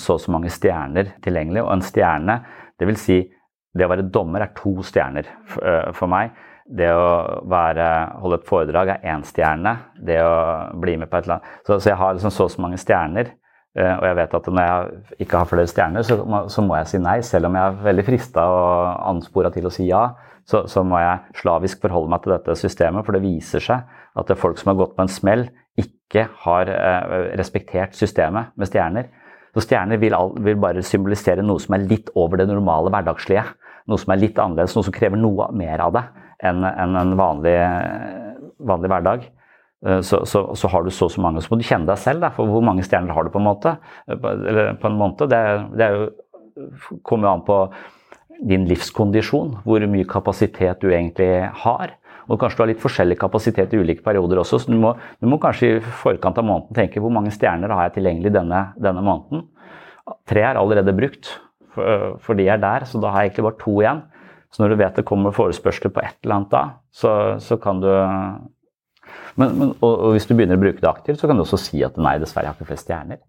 så 0.00 0.16
og 0.16 0.22
så 0.24 0.32
mange 0.34 0.50
stjerner 0.50 1.12
tilgjengelig. 1.22 1.62
Og 1.62 1.70
en 1.76 1.84
stjerne, 1.86 2.40
dvs. 2.82 3.04
Si, 3.04 3.18
det 3.72 3.86
å 3.86 3.92
være 3.92 4.08
dommer 4.12 4.44
er 4.44 4.56
to 4.56 4.74
stjerner 4.84 5.28
eh, 5.62 5.92
for 5.96 6.10
meg. 6.10 6.34
Det 6.66 6.88
å 6.94 7.06
være, 7.50 7.86
holde 8.22 8.40
et 8.40 8.48
foredrag 8.48 8.90
er 8.94 9.06
én 9.14 9.22
stjerne. 9.26 9.76
Det 9.98 10.18
å 10.24 10.34
bli 10.82 10.96
med 11.00 11.10
på 11.10 11.18
et 11.18 11.26
eller 11.26 11.38
annet 11.38 11.62
Så, 11.66 11.78
så 11.78 11.92
jeg 11.92 11.98
har 12.00 12.18
liksom 12.18 12.34
så 12.34 12.48
og 12.48 12.52
så 12.54 12.64
mange 12.64 12.80
stjerner. 12.80 13.32
Eh, 13.72 13.94
og 13.94 14.04
jeg 14.04 14.18
vet 14.18 14.36
at 14.36 14.50
når 14.52 14.68
jeg 14.68 15.24
ikke 15.24 15.40
har 15.40 15.48
flere 15.48 15.70
stjerner, 15.70 16.04
så 16.04 16.18
må, 16.28 16.42
så 16.52 16.64
må 16.64 16.76
jeg 16.80 16.90
si 16.90 17.00
nei. 17.02 17.16
Selv 17.24 17.48
om 17.48 17.56
jeg 17.56 17.64
er 17.64 17.80
veldig 17.86 18.06
frista 18.10 18.44
og 18.50 19.08
anspora 19.14 19.52
til 19.54 19.68
å 19.68 19.72
si 19.72 19.88
ja, 19.88 20.04
så, 20.48 20.64
så 20.68 20.84
må 20.84 21.00
jeg 21.00 21.40
slavisk 21.40 21.82
forholde 21.84 22.12
meg 22.12 22.24
til 22.24 22.34
dette 22.36 22.58
systemet. 22.60 23.06
For 23.06 23.16
det 23.16 23.24
viser 23.24 23.64
seg 23.64 23.98
at 24.12 24.28
det 24.28 24.36
er 24.36 24.42
folk 24.42 24.60
som 24.60 24.72
har 24.72 24.80
gått 24.82 24.96
på 24.98 25.06
en 25.06 25.12
smell, 25.12 25.46
ikke 26.12 26.28
har 26.44 26.68
eh, 26.68 27.18
respektert 27.40 27.96
systemet 27.96 28.52
med 28.60 28.68
stjerner. 28.68 29.10
Så 29.52 29.64
stjerner 29.66 30.00
vil, 30.00 30.14
all, 30.16 30.32
vil, 30.40 30.56
bare 30.60 30.84
symbolisere 30.84 31.44
noe 31.44 31.60
som 31.60 31.76
er 31.76 31.88
litt 31.88 32.12
over 32.16 32.40
det 32.40 32.48
normale 32.48 32.92
hverdagslige. 32.92 33.44
Noe 33.88 34.00
som 34.00 34.12
er 34.14 34.20
litt 34.20 34.38
annerledes, 34.40 34.76
noe 34.76 34.86
som 34.86 34.94
krever 34.94 35.20
noe 35.20 35.50
mer 35.56 35.82
av 35.84 35.96
det 35.96 36.04
enn 36.42 36.64
en, 36.66 36.96
en 36.98 37.12
vanlig, 37.18 37.54
vanlig, 38.66 38.90
hverdag. 38.90 39.26
Eh, 39.86 40.00
så, 40.06 40.22
så, 40.26 40.44
så, 40.58 40.70
har 40.72 40.84
du 40.84 40.90
så 40.90 41.08
og 41.08 41.14
så 41.14 41.22
mange, 41.22 41.42
så 41.42 41.52
må 41.52 41.60
du 41.60 41.66
kjenne 41.66 41.88
deg 41.90 42.00
selv. 42.02 42.24
Da, 42.24 42.32
for 42.34 42.50
hvor 42.50 42.64
mange 42.66 42.84
stjerner 42.86 43.14
har 43.14 43.26
du 43.26 43.32
på 43.34 43.42
en 43.42 43.48
måte? 43.48 43.76
Eh, 44.10 44.28
eller 44.32 44.76
på 44.82 44.90
en 44.90 45.00
måned. 45.00 45.26
Det, 45.30 45.42
det 45.78 45.90
jo, 45.94 46.06
kommer 47.06 47.28
jo 47.28 47.34
an 47.36 47.46
på 47.46 47.58
din 48.42 48.66
livskondisjon, 48.66 49.58
hvor 49.64 49.84
mye 49.86 50.08
kapasitet 50.08 50.82
du 50.82 50.90
egentlig 50.90 51.30
har. 51.62 51.94
Og 52.30 52.38
kanskje 52.40 52.58
du 52.58 52.62
har 52.62 52.70
litt 52.70 52.82
forskjellig 52.82 53.16
kapasitet 53.20 53.74
i 53.74 53.80
ulike 53.80 54.04
perioder 54.04 54.42
også, 54.42 54.60
så 54.62 54.70
du 54.70 54.78
må, 54.80 54.92
du 55.18 55.28
må 55.30 55.40
kanskje 55.42 55.70
i 55.70 55.80
forkant 56.02 56.38
av 56.38 56.46
måneden 56.46 56.76
tenke 56.76 57.02
hvor 57.02 57.12
mange 57.14 57.32
stjerner 57.34 57.72
har 57.74 57.88
jeg 57.88 57.98
tilgjengelig 57.98 58.34
denne, 58.36 58.62
denne 58.78 59.02
måneden. 59.04 59.48
Tre 60.28 60.44
er 60.46 60.60
allerede 60.60 60.94
brukt, 60.96 61.34
for, 61.72 62.16
for, 62.22 62.38
de 62.38 62.48
er 62.52 62.60
der, 62.62 62.86
så 62.88 63.00
da 63.00 63.12
har 63.12 63.24
jeg 63.24 63.32
egentlig 63.32 63.46
bare 63.48 63.60
to 63.62 63.76
igjen. 63.80 64.02
Så 64.52 64.62
når 64.62 64.72
du 64.72 64.80
vet 64.82 64.98
det 64.98 65.06
kommer 65.08 65.34
forespørsler 65.34 65.92
på 65.94 66.02
et 66.04 66.18
eller 66.22 66.38
annet 66.38 66.52
da, 66.52 66.64
så, 66.92 67.12
så 67.40 67.56
kan 67.60 67.80
du 67.80 67.88
men, 69.40 69.54
men, 69.56 69.70
og, 69.80 69.92
og, 69.92 70.10
hvis 70.12 70.26
du 70.28 70.34
begynner 70.36 70.58
å 70.58 70.62
bruke 70.62 70.82
det 70.82 70.90
aktivt, 70.90 71.20
så 71.20 71.28
kan 71.28 71.38
du 71.38 71.44
også 71.46 71.58
si 71.60 71.80
at 71.84 71.96
nei, 72.00 72.18
dessverre, 72.20 72.50
jeg 72.50 72.52
har 72.52 72.58
ikke 72.58 72.68
flest 72.68 72.86
stjerner. 72.86 73.22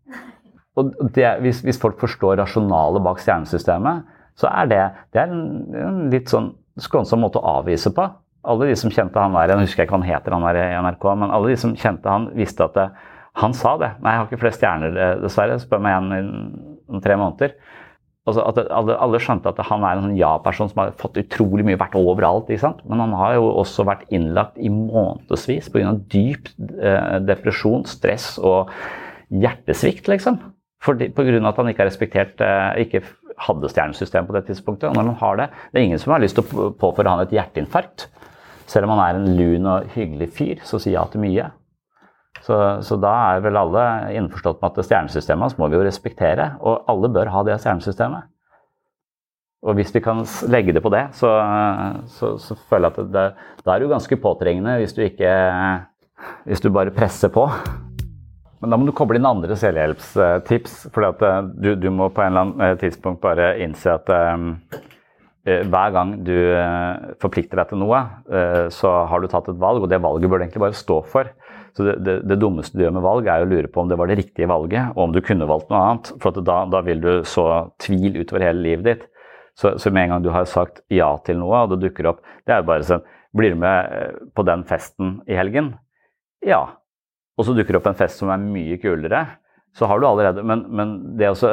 Og 0.80 0.90
det, 1.16 1.28
hvis, 1.46 1.62
hvis, 1.64 1.80
folk 1.80 2.00
forstår 2.02 2.36
rasjonalet 2.42 3.06
bak 3.06 3.22
stjernesystemet, 3.24 4.10
så 4.40 4.50
er 4.50 4.70
det, 4.70 4.82
det 5.14 5.22
er 5.22 5.32
en, 5.32 5.48
en 5.78 6.00
litt 6.12 6.32
sånn 6.34 6.52
skånsom 6.82 7.22
måte 7.24 7.40
å 7.40 7.60
avvise 7.60 7.92
på 7.94 8.08
alle 8.44 8.70
de 8.70 8.76
som 8.80 8.92
kjente 8.92 9.20
han 9.20 9.36
der, 9.36 9.54
jeg 9.54 9.68
husker 9.68 9.86
ikke 9.86 9.96
hva 9.96 10.02
han 10.02 10.10
heter, 10.10 10.36
han 10.36 10.48
der 10.48 10.60
i 10.60 10.82
NRK, 10.84 11.10
men 11.22 11.34
alle 11.34 11.54
de 11.54 11.60
som 11.60 11.76
kjente 11.80 12.12
han, 12.12 12.30
visste 12.38 12.68
at 12.68 12.76
det, 12.78 12.90
han 13.42 13.56
sa 13.58 13.78
det. 13.82 13.96
Nei, 14.04 14.14
jeg 14.14 14.22
har 14.22 14.28
ikke 14.30 14.42
flest 14.44 14.62
stjerner, 14.62 14.98
eh, 15.00 15.16
dessverre. 15.24 15.56
Spør 15.62 15.82
meg 15.82 15.96
igjen 15.96 16.36
om 16.92 17.02
tre 17.02 17.16
måneder. 17.18 17.56
Altså 18.30 18.44
at 18.48 18.60
alle, 18.72 18.96
alle, 19.04 19.20
skjønte 19.20 19.52
at 19.52 19.60
han 19.68 19.84
er 19.84 19.98
en 19.98 20.06
sånn 20.06 20.20
ja-person 20.20 20.70
som 20.72 20.80
har 20.80 20.94
fått 21.00 21.18
utrolig 21.20 21.66
mye, 21.68 21.80
vært 21.80 21.98
overalt. 22.00 22.48
ikke 22.48 22.64
sant? 22.64 22.84
Men 22.88 23.02
han 23.04 23.16
har 23.20 23.36
jo 23.36 23.50
også 23.52 23.84
vært 23.90 24.06
innlagt 24.16 24.60
i 24.62 24.72
månedsvis 24.72 25.68
pga. 25.74 25.92
dyp 26.14 26.52
eh, 26.78 27.18
depresjon, 27.26 27.84
stress 27.90 28.38
og 28.40 28.72
hjertesvikt, 29.34 30.08
liksom. 30.14 30.40
Pga. 30.84 31.10
at 31.10 31.60
han 31.60 31.72
ikke 31.72 31.84
har 31.84 31.90
respektert, 31.90 32.40
eh, 32.40 32.86
ikke 32.86 33.04
hadde 33.44 33.72
stjernesystem 33.72 34.30
på 34.30 34.38
det 34.38 34.46
tidspunktet. 34.48 34.88
Og 34.92 34.96
når 34.96 35.10
man 35.10 35.20
har 35.20 35.42
det, 35.42 35.50
det 35.74 35.82
er 35.82 35.90
ingen 35.90 36.00
som 36.00 36.14
har 36.14 36.24
lyst 36.24 36.40
til 36.40 36.46
å 36.46 36.72
påføre 36.80 37.10
han 37.10 37.26
et 37.26 37.34
hjerteinfarkt. 37.34 38.08
Selv 38.74 38.90
om 38.90 38.96
han 38.96 39.04
er 39.04 39.20
en 39.20 39.36
lun 39.38 39.70
og 39.70 39.92
hyggelig 39.94 40.32
fyr, 40.34 40.64
så 40.66 40.80
sier 40.82 40.98
ja 40.98 41.04
til 41.12 41.22
mye. 41.22 41.52
Så, 42.44 42.58
så, 42.84 42.98
da 43.00 43.12
er 43.30 43.44
vel 43.46 43.56
alle 43.60 43.84
innforstått 44.18 44.60
med 44.60 44.74
at 44.74 44.88
stjernesystemet 44.88 45.46
hans 45.46 45.58
må 45.60 45.70
vi 45.70 45.78
jo 45.78 45.86
respektere. 45.86 46.56
Og 46.66 46.90
alle 46.92 47.12
bør 47.14 47.32
ha 47.32 47.44
det 47.48 47.60
stjernesystemet. 47.62 48.30
Og 49.64 49.78
hvis 49.78 49.94
vi 49.96 50.02
kan 50.04 50.26
legge 50.52 50.74
det 50.76 50.84
på 50.84 50.92
det, 50.92 51.06
så, 51.16 51.30
så, 52.12 52.34
så 52.42 52.58
føler 52.68 52.90
jeg 52.90 53.06
at 53.06 53.14
det, 53.14 53.28
da 53.64 53.76
er 53.76 53.80
du 53.80 53.94
ganske 53.94 54.18
påtrengende 54.20 54.76
hvis 54.82 54.96
du 54.98 55.04
ikke 55.06 55.32
Hvis 56.48 56.62
du 56.64 56.70
bare 56.72 56.92
presser 56.92 57.28
på. 57.32 57.46
Men 58.62 58.72
da 58.72 58.78
må 58.80 58.86
du 58.88 58.94
koble 58.96 59.20
inn 59.20 59.28
andre 59.28 59.58
selvhjelpstips. 59.60 60.76
For 60.96 61.16
du, 61.60 61.74
du, 61.76 61.90
må 61.92 62.08
på 62.16 62.24
en 62.24 62.32
eller 62.32 62.46
annen 62.46 62.62
eh, 62.64 62.78
tidspunkt 62.80 63.20
bare 63.24 63.58
innse 63.60 63.92
at 63.92 64.08
um, 64.08 64.54
hver 65.44 65.92
gang 65.92 66.12
du 66.24 66.36
forplikter 67.20 67.60
deg 67.60 67.72
til 67.72 67.82
noe, 67.82 67.98
uh, 68.32 68.68
så 68.72 68.92
har 69.12 69.20
du 69.20 69.28
tatt 69.28 69.50
et 69.52 69.60
valg, 69.60 69.84
og 69.84 69.90
det 69.92 70.00
valget 70.04 70.32
bør 70.32 70.40
du 70.40 70.46
egentlig 70.46 70.64
bare 70.64 70.78
stå 70.80 71.02
for. 71.12 71.32
Så 71.76 71.88
det, 71.88 71.96
det, 72.06 72.16
det, 72.30 72.38
dummeste 72.40 72.78
du 72.78 72.86
gjør 72.86 72.94
med 72.96 73.04
valg, 73.04 73.28
er 73.28 73.44
å 73.44 73.50
lure 73.50 73.72
på 73.72 73.82
om 73.82 73.90
det 73.90 73.98
var 74.00 74.08
det 74.08 74.20
riktige 74.22 74.48
valget, 74.48 74.94
og 74.94 75.08
om 75.08 75.16
du 75.16 75.20
kunne 75.26 75.50
valgt 75.50 75.74
noe 75.74 75.82
annet. 75.82 76.12
For 76.24 76.38
da, 76.38 76.60
da, 76.70 76.84
vil 76.86 77.02
du 77.04 77.12
så 77.28 77.48
tvil 77.82 78.22
utover 78.22 78.46
hele 78.48 78.64
livet 78.64 78.88
ditt. 78.88 79.10
Så, 79.58 79.74
så, 79.82 79.92
med 79.92 80.06
en 80.08 80.16
gang 80.16 80.24
du 80.24 80.32
har 80.34 80.48
sagt 80.50 80.80
ja 80.94 81.12
til 81.26 81.42
noe, 81.42 81.66
og 81.66 81.74
det 81.74 81.84
dukker 81.84 82.08
opp 82.10 82.24
Det 82.42 82.56
er 82.56 82.64
jo 82.64 82.70
bare 82.72 82.88
sånn 82.88 83.04
Blir 83.38 83.54
du 83.54 83.60
med 83.62 84.16
på 84.34 84.46
den 84.48 84.64
festen 84.66 85.20
i 85.30 85.38
helgen? 85.38 85.76
Ja 86.42 86.64
og 87.38 87.48
så 87.48 87.56
dukker 87.58 87.74
det 87.74 87.82
opp 87.82 87.90
en 87.90 87.98
fest 87.98 88.22
som 88.22 88.30
er 88.34 88.42
mye 88.42 88.78
kulere, 88.82 89.24
så 89.74 89.88
har 89.90 90.00
du 90.00 90.06
allerede 90.08 90.44
Men, 90.46 90.66
men 90.70 90.94
det, 91.18 91.32
også, 91.34 91.50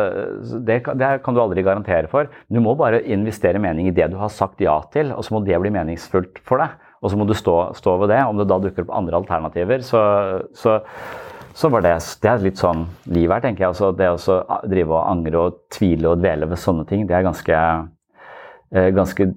det, 0.60 0.82
det, 1.00 1.10
kan 1.24 1.34
du 1.34 1.40
aldri 1.40 1.64
garantere 1.64 2.10
for. 2.10 2.28
Du 2.52 2.60
må 2.60 2.74
bare 2.76 3.02
investere 3.08 3.60
mening 3.62 3.88
i 3.88 3.94
det 3.96 4.10
du 4.12 4.18
har 4.20 4.32
sagt 4.32 4.60
ja 4.60 4.76
til, 4.92 5.14
og 5.16 5.24
så 5.24 5.34
må 5.34 5.44
det 5.46 5.58
bli 5.60 5.72
meningsfullt 5.72 6.42
for 6.44 6.60
deg. 6.60 6.76
Og 7.00 7.12
så 7.12 7.16
må 7.16 7.24
du 7.24 7.32
stå, 7.36 7.56
stå 7.78 7.96
ved 8.02 8.12
det. 8.12 8.20
Om 8.28 8.42
det 8.42 8.48
da 8.50 8.60
dukker 8.60 8.84
opp 8.84 8.92
andre 8.98 9.22
alternativer, 9.22 9.80
så, 9.86 10.02
så, 10.52 10.76
så 11.56 11.72
var 11.72 11.86
det, 11.86 11.94
det 12.20 12.28
er 12.32 12.44
litt 12.44 12.60
sånn 12.60 12.84
livet 13.08 13.38
her, 13.38 13.46
tenker 13.46 13.64
jeg. 13.64 13.72
Altså, 13.72 13.92
det 13.96 14.10
å 14.12 14.60
drive 14.68 14.98
og 14.98 15.06
angre 15.06 15.46
og 15.46 15.62
tvile 15.72 16.12
og 16.12 16.20
dvele 16.20 16.50
ved 16.50 16.60
sånne 16.60 16.84
ting, 16.90 17.08
det 17.08 17.16
er 17.16 17.24
ganske 17.24 17.56
eh, 17.56 18.90
ganske 19.00 19.30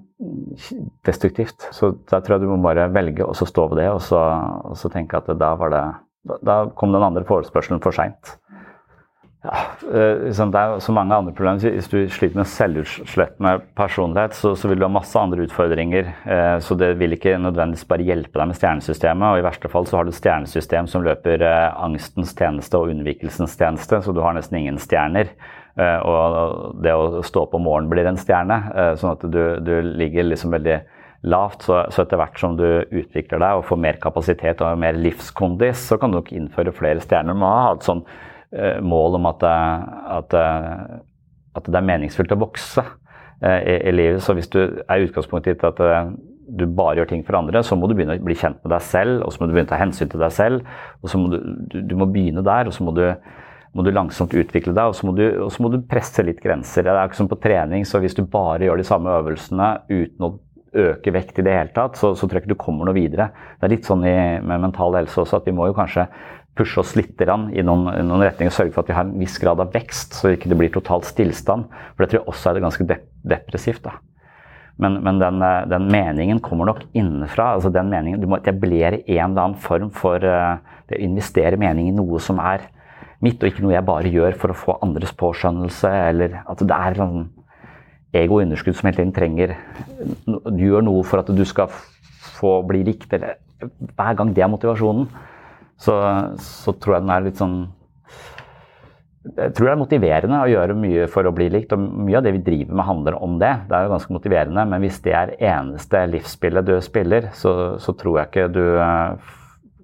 destruktivt. 1.08 1.70
Så 1.72 1.94
da 2.10 2.20
tror 2.20 2.36
jeg 2.36 2.44
du 2.44 2.52
må 2.52 2.60
bare 2.68 2.90
velge 2.92 3.24
å 3.24 3.32
stå 3.32 3.70
ved 3.72 3.80
det, 3.80 3.92
og 3.96 4.04
så, 4.04 4.20
og 4.68 4.76
så 4.76 4.92
tenke 4.92 5.24
at 5.24 5.32
da 5.40 5.54
var 5.56 5.72
det 5.72 5.86
da 6.24 6.64
kom 6.76 6.92
den 6.92 7.04
andre 7.04 7.24
forespørselen 7.28 7.82
for 7.84 7.96
seint. 7.96 8.36
Ja, 9.44 9.58
eh, 9.92 10.22
liksom, 10.24 10.50
det 10.54 10.60
er 10.60 10.78
så 10.80 10.92
mange 10.96 11.12
andre 11.14 11.32
problemer. 11.36 11.60
Hvis 11.74 11.90
du 11.92 11.98
sliter 12.08 12.38
med 12.38 12.48
selvutslettende 12.48 13.58
personlighet, 13.76 14.32
så, 14.38 14.54
så, 14.56 14.70
vil 14.70 14.80
du 14.80 14.86
ha 14.86 14.92
masse 14.94 15.20
andre 15.20 15.44
utfordringer. 15.44 16.08
Eh, 16.24 16.54
så 16.64 16.76
det 16.80 16.94
vil 16.96 17.12
ikke 17.12 17.36
nødvendigvis 17.36 17.84
bare 17.90 18.06
hjelpe 18.08 18.40
deg 18.40 18.48
med 18.48 18.56
stjernesystemet. 18.56 19.26
Og 19.28 19.42
i 19.42 19.44
verste 19.44 19.68
fall 19.68 19.88
så 19.90 19.98
har 19.98 20.08
du 20.08 20.14
et 20.14 20.20
stjernesystem 20.20 20.88
som 20.88 21.04
løper 21.04 21.44
eh, 21.44 21.76
angstens 21.76 22.32
tjeneste 22.32 22.80
og 22.80 22.94
unnvikelsens 22.94 23.58
tjeneste, 23.60 24.00
så 24.00 24.16
du 24.16 24.22
har 24.24 24.32
nesten 24.38 24.62
ingen 24.62 24.80
stjerner. 24.80 25.34
Og 25.74 26.76
det 26.86 26.92
å 26.94 27.22
stå 27.26 27.40
opp 27.48 27.56
om 27.58 27.64
morgenen 27.66 27.88
blir 27.90 28.06
en 28.06 28.18
stjerne, 28.20 28.60
sånn 28.94 29.16
at 29.16 29.24
du, 29.26 29.40
du 29.58 29.72
ligger 29.98 30.28
liksom 30.28 30.52
veldig 30.54 30.76
lavt. 31.26 31.64
Så, 31.66 31.80
så, 31.90 32.04
etter 32.04 32.20
hvert 32.20 32.38
som 32.38 32.54
du 32.54 32.62
utvikler 32.94 33.42
deg 33.42 33.58
og 33.58 33.66
får 33.66 33.80
mer 33.82 33.98
kapasitet 33.98 34.62
og 34.62 34.78
mer 34.78 34.94
livskondis, 34.94 35.82
så 35.90 35.98
kan 35.98 36.14
du 36.14 36.20
nok 36.20 36.30
innføre 36.30 36.76
flere 36.78 37.02
stjerner. 37.02 37.34
Du 37.34 37.42
må 37.42 37.50
ha 37.50 37.72
et 37.74 37.88
sånn 37.88 38.04
mål 38.84 39.18
om 39.18 39.24
at, 39.30 39.42
at, 40.18 40.34
at, 40.38 41.66
det 41.66 41.78
er 41.78 41.86
meningsfullt 41.88 42.34
å 42.36 42.38
vokse 42.38 42.84
uh, 42.84 43.60
i, 43.60 43.74
i, 43.80 43.94
livet. 43.94 44.22
Så 44.22 44.36
hvis 44.38 44.50
du 44.52 44.60
er 44.62 45.00
i 45.00 45.08
utgangspunktet 45.08 45.56
ditt 45.56 45.66
at 45.66 45.80
du 46.44 46.66
bare 46.68 47.00
gjør 47.00 47.10
ting 47.10 47.24
for 47.26 47.38
andre, 47.38 47.64
så 47.66 47.76
må 47.78 47.88
du 47.88 47.96
begynne 47.96 48.18
å 48.18 48.24
bli 48.24 48.36
kjent 48.38 48.60
med 48.62 48.74
deg 48.74 48.84
selv, 48.84 49.24
og 49.24 49.32
så 49.32 49.40
må 49.40 49.48
du 49.48 49.54
begynne 49.56 49.70
å 49.70 49.74
ta 49.74 49.80
hensyn 49.80 50.12
til 50.12 50.22
deg 50.22 50.34
selv. 50.34 50.76
og 51.00 51.10
så 51.10 51.20
må 51.20 51.32
Du, 51.32 51.38
du, 51.72 51.80
du 51.80 51.96
må 51.98 52.06
begynne 52.10 52.44
der, 52.44 52.68
og 52.68 52.76
så 52.76 52.86
må 52.86 52.94
du 52.96 53.06
må 53.74 53.82
du 53.82 53.90
langsomt 53.90 54.34
utvikle 54.38 54.70
deg, 54.74 54.86
og 54.86 54.94
så, 54.94 55.06
må 55.08 55.16
du, 55.18 55.24
så 55.50 55.62
må 55.64 55.70
du 55.72 55.80
presse 55.90 56.22
litt 56.22 56.38
grenser. 56.42 56.86
Det 56.86 56.92
er 56.92 57.08
ikke 57.08 57.18
som 57.18 57.30
på 57.30 57.40
trening, 57.42 57.82
så 57.88 57.98
hvis 58.02 58.14
du 58.14 58.22
bare 58.22 58.68
gjør 58.68 58.78
de 58.78 58.86
samme 58.86 59.10
øvelsene 59.18 59.70
uten 59.90 60.28
å 60.28 60.36
øke 60.74 61.12
vekt 61.14 61.38
i 61.40 61.44
det 61.46 61.54
hele 61.54 61.74
tatt, 61.74 61.98
så, 62.00 62.12
så 62.14 62.26
tror 62.26 62.40
jeg 62.40 62.44
ikke 62.44 62.54
du 62.54 62.60
kommer 62.60 62.88
noe 62.88 62.96
videre. 62.96 63.30
Det 63.58 63.68
er 63.68 63.74
litt 63.76 63.88
sånn 63.88 64.04
i, 64.06 64.16
med 64.42 64.64
mental 64.66 64.96
helse 64.98 65.22
også 65.22 65.40
at 65.40 65.48
vi 65.48 65.54
må 65.56 65.68
jo 65.70 65.76
kanskje 65.76 66.08
pushe 66.54 66.78
oss 66.80 66.94
litt 66.94 67.18
i 67.20 67.26
noen, 67.66 67.88
noen 68.06 68.22
retninger 68.22 68.52
og 68.52 68.54
sørge 68.56 68.74
for 68.74 68.84
at 68.84 68.90
vi 68.90 68.96
har 68.96 69.06
en 69.08 69.18
viss 69.18 69.36
grad 69.42 69.62
av 69.62 69.72
vekst, 69.74 70.14
så 70.14 70.34
ikke 70.34 70.50
det 70.52 70.58
blir 70.60 70.74
totalt 70.74 71.08
stillstand. 71.08 71.66
For 71.94 72.04
det 72.04 72.12
tror 72.12 72.20
jeg 72.20 72.30
også 72.30 72.50
er 72.50 72.58
det 72.58 72.66
ganske 72.68 72.86
dep 72.90 73.08
depressivt. 73.24 73.82
da. 73.86 73.96
Men, 74.76 74.98
men 75.06 75.18
den, 75.22 75.42
den, 75.70 75.88
meningen 75.90 76.40
kommer 76.42 76.68
nok 76.68 76.82
innenfra. 76.92 77.54
altså 77.54 77.70
den 77.70 77.90
meningen, 77.90 78.20
Du 78.20 78.26
må 78.26 78.38
etablere 78.38 79.02
en 79.06 79.30
eller 79.30 79.42
annen 79.42 79.58
form 79.58 79.90
for 79.94 80.18
uh, 80.18 80.58
å 80.90 80.98
investere 80.98 81.58
mening 81.60 81.88
i 81.88 81.94
noe 81.94 82.20
som 82.22 82.40
er 82.42 82.66
mitt, 83.22 83.40
og 83.40 83.48
ikke 83.48 83.64
noe 83.64 83.76
jeg 83.76 83.86
bare 83.86 84.10
gjør 84.10 84.36
for 84.38 84.52
å 84.52 84.58
få 84.58 84.78
andres 84.84 85.14
påskjønnelse. 85.16 85.90
eller 86.10 86.42
at 86.42 86.58
det 86.62 86.76
er 86.76 86.98
sånn 86.98 87.28
ego 88.14 88.38
og 88.38 88.44
underskudd 88.46 88.76
som 88.78 88.88
hele 88.88 89.00
tiden 89.00 89.14
trenger 89.14 89.54
Du 90.26 90.62
Gjør 90.64 90.84
noe 90.86 91.04
for 91.06 91.22
at 91.22 91.30
du 91.34 91.44
skal 91.48 91.72
få 92.34 92.58
bli 92.66 92.82
likt, 92.86 93.12
eller 93.14 93.38
hver 93.94 94.18
gang 94.18 94.34
det 94.34 94.42
er 94.44 94.50
motivasjonen, 94.52 95.06
så, 95.80 95.94
så 96.42 96.74
tror 96.78 96.96
jeg 96.96 97.04
den 97.04 97.14
er 97.14 97.26
litt 97.26 97.40
sånn 97.40 97.58
jeg 99.24 99.54
tror 99.56 99.66
det 99.66 99.72
er 99.72 99.80
motiverende 99.80 100.38
å 100.44 100.48
gjøre 100.50 100.74
mye 100.76 101.06
for 101.08 101.24
å 101.24 101.32
bli 101.32 101.46
likt. 101.48 101.72
og 101.72 101.80
Mye 101.80 102.18
av 102.18 102.26
det 102.26 102.34
vi 102.36 102.42
driver 102.44 102.76
med, 102.76 102.84
handler 102.84 103.14
om 103.24 103.38
det. 103.40 103.52
Det 103.70 103.76
er 103.76 103.86
jo 103.86 103.92
ganske 103.94 104.12
motiverende, 104.12 104.64
Men 104.68 104.84
hvis 104.84 105.00
det 105.00 105.14
er 105.16 105.32
eneste 105.40 106.02
livsspillet 106.12 106.66
du 106.68 106.74
spiller, 106.84 107.30
så, 107.32 107.78
så 107.80 107.96
tror 107.96 108.18
jeg 108.20 108.28
ikke 108.28 108.52
du 108.52 108.64
eh, 108.76 109.32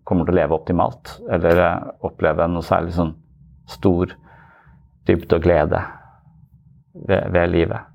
kommer 0.05 0.29
til 0.29 0.37
å 0.37 0.41
leve 0.43 0.59
optimalt. 0.59 1.15
Eller 1.33 1.57
eh, 1.57 1.89
oppleve 2.05 2.51
noe 2.53 2.69
særlig 2.69 2.93
sånn 2.99 3.15
stor 3.65 4.13
dybde 5.09 5.41
og 5.41 5.47
glede 5.49 5.81
ved, 6.93 7.31
ved 7.33 7.49
livet. 7.55 7.90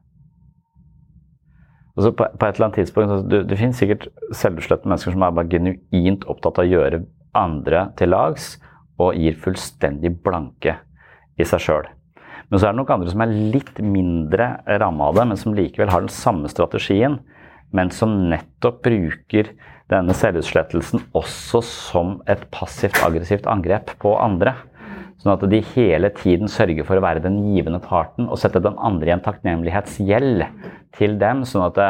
Altså 1.95 2.11
på, 2.11 2.27
på, 2.27 2.45
et 2.45 2.57
eller 2.57 2.67
annet 2.67 2.79
tidspunkt, 2.81 3.11
altså 3.11 3.27
det, 3.31 3.41
det 3.49 3.59
finnes 3.59 3.77
sikkert 3.79 4.07
selvutslettende 4.35 4.91
mennesker 4.91 5.15
som 5.15 5.23
er 5.23 5.35
bare 5.37 5.51
genuint 5.51 6.25
opptatt 6.31 6.59
av 6.59 6.65
å 6.65 6.71
gjøre 6.73 7.03
andre 7.35 7.85
til 7.99 8.11
lags, 8.11 8.55
og 8.99 9.15
gir 9.19 9.35
fullstendig 9.39 10.11
blanke 10.23 10.77
i 11.39 11.47
seg 11.47 11.63
sjøl. 11.63 11.87
Men 12.49 12.59
så 12.59 12.67
er 12.67 12.75
det 12.75 12.79
nok 12.79 12.91
andre 12.93 13.11
som 13.11 13.23
er 13.23 13.33
litt 13.53 13.79
mindre 13.83 14.49
ramma 14.81 15.09
av 15.09 15.17
det, 15.19 15.25
men 15.31 15.39
som 15.39 15.55
likevel 15.57 15.91
har 15.91 16.03
den 16.03 16.13
samme 16.13 16.51
strategien, 16.51 17.17
men 17.75 17.91
som 17.91 18.13
nettopp 18.29 18.83
bruker 18.85 19.49
denne 19.91 20.15
selvutslettelsen 20.17 21.03
også 21.17 21.61
som 21.65 22.15
et 22.31 22.43
passivt 22.53 23.01
aggressivt 23.05 23.47
angrep 23.49 23.95
på 24.01 24.15
andre. 24.19 24.55
Sånn 25.25 25.39
at 25.39 25.45
de 25.49 25.57
hele 25.73 26.11
tiden 26.13 26.51
sørger 26.51 26.85
for 26.85 26.99
å 26.99 27.01
være 27.01 27.23
den 27.23 27.39
givende 27.49 27.79
parten 27.81 28.27
og 28.29 28.37
sette 28.37 28.61
den 28.61 28.75
andre 28.77 29.09
i 29.09 29.15
en 29.15 29.23
takknemlighetsgjeld 29.25 30.45
til 30.93 31.17
dem. 31.17 31.41
sånn 31.49 31.65
at 31.65 31.79
det, 31.79 31.87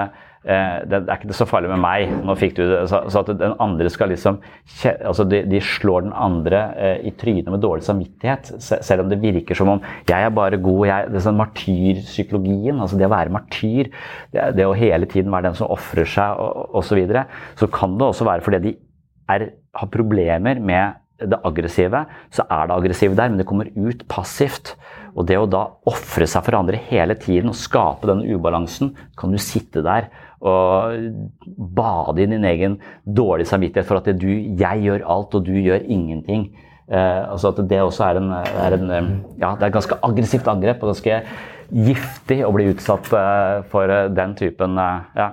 eh, 0.48 0.78
det, 0.88 1.02
er 1.04 1.20
ikke 1.20 1.36
så 1.36 1.50
farlig 1.50 1.74
med 1.74 1.84
meg. 1.84 2.14
nå 2.24 2.32
fikk 2.40 2.56
du 2.56 2.64
det, 2.64 2.88
Så, 2.88 3.04
så 3.12 3.26
at 3.26 3.34
den 3.44 3.58
andre 3.60 3.92
skal 3.92 4.14
liksom 4.14 4.40
altså 4.80 5.28
de, 5.28 5.44
de 5.52 5.60
slår 5.60 6.08
den 6.08 6.16
andre 6.16 6.64
eh, 6.80 6.98
i 7.12 7.12
trynet 7.12 7.52
med 7.52 7.60
dårlig 7.60 7.84
samvittighet. 7.84 8.56
Selv 8.64 9.04
om 9.04 9.12
det 9.12 9.20
virker 9.20 9.60
som 9.60 9.76
om 9.76 9.84
jeg 10.08 10.16
er 10.16 10.32
bare 10.32 10.56
god. 10.56 10.88
Jeg, 10.88 11.12
det 11.12 11.20
er 11.20 11.28
sånn 11.28 11.42
Martyrpsykologien, 11.44 12.80
altså 12.80 12.96
det 12.96 13.10
å 13.10 13.16
være 13.18 13.36
martyr, 13.36 13.92
det, 14.32 14.52
det 14.56 14.64
å 14.64 14.80
hele 14.80 15.12
tiden 15.12 15.36
være 15.36 15.50
den 15.50 15.60
som 15.60 15.76
ofrer 15.76 16.08
seg 16.08 16.40
osv. 16.40 16.88
Så, 16.88 16.96
videre, 16.96 17.28
så 17.60 17.68
kan 17.68 18.00
det 18.00 18.08
også 18.08 18.24
være 18.24 18.46
fordi 18.46 18.70
de 18.70 18.78
er, 19.28 19.52
har 19.76 19.92
problemer 19.92 20.62
med 20.64 21.02
det 21.20 21.40
aggressive, 21.48 22.04
så 22.34 22.44
er 22.52 22.68
det 22.68 22.76
aggressive 22.76 23.16
der, 23.16 23.32
men 23.32 23.40
det 23.40 23.48
kommer 23.48 23.72
ut 23.76 24.04
passivt. 24.12 24.76
Og 25.16 25.28
det 25.30 25.38
å 25.40 25.48
da 25.48 25.64
ofre 25.88 26.28
seg 26.28 26.44
for 26.44 26.58
andre 26.60 26.80
hele 26.90 27.16
tiden 27.20 27.54
og 27.54 27.60
skape 27.60 28.10
denne 28.10 28.28
ubalansen, 28.36 28.92
kan 29.16 29.32
du 29.32 29.40
sitte 29.40 29.86
der 29.86 30.10
og 30.46 31.00
bade 31.74 32.22
i 32.22 32.28
din 32.30 32.44
egen 32.46 32.76
dårlige 33.08 33.50
samvittighet 33.50 33.88
for 33.88 34.02
at 34.02 34.10
du, 34.20 34.28
jeg 34.60 34.84
gjør 34.84 35.06
alt, 35.10 35.38
og 35.38 35.48
du 35.48 35.56
gjør 35.56 35.88
ingenting. 35.88 36.50
Eh, 36.86 37.32
altså 37.32 37.50
at 37.50 37.64
det 37.70 37.82
også 37.82 38.04
er 38.06 38.20
en, 38.20 38.30
er 38.36 38.76
en, 38.76 38.92
eh, 38.94 39.08
ja, 39.42 39.56
det 39.56 39.64
er 39.64 39.72
et 39.72 39.78
ganske 39.80 39.98
aggressivt 40.06 40.50
angrep 40.52 40.84
og 40.84 40.92
ganske 40.92 41.22
giftig 41.74 42.44
å 42.46 42.52
bli 42.54 42.68
utsatt 42.76 43.10
eh, 43.10 43.64
for 43.72 43.90
den 44.14 44.36
typen 44.38 44.78
ja, 44.78 45.32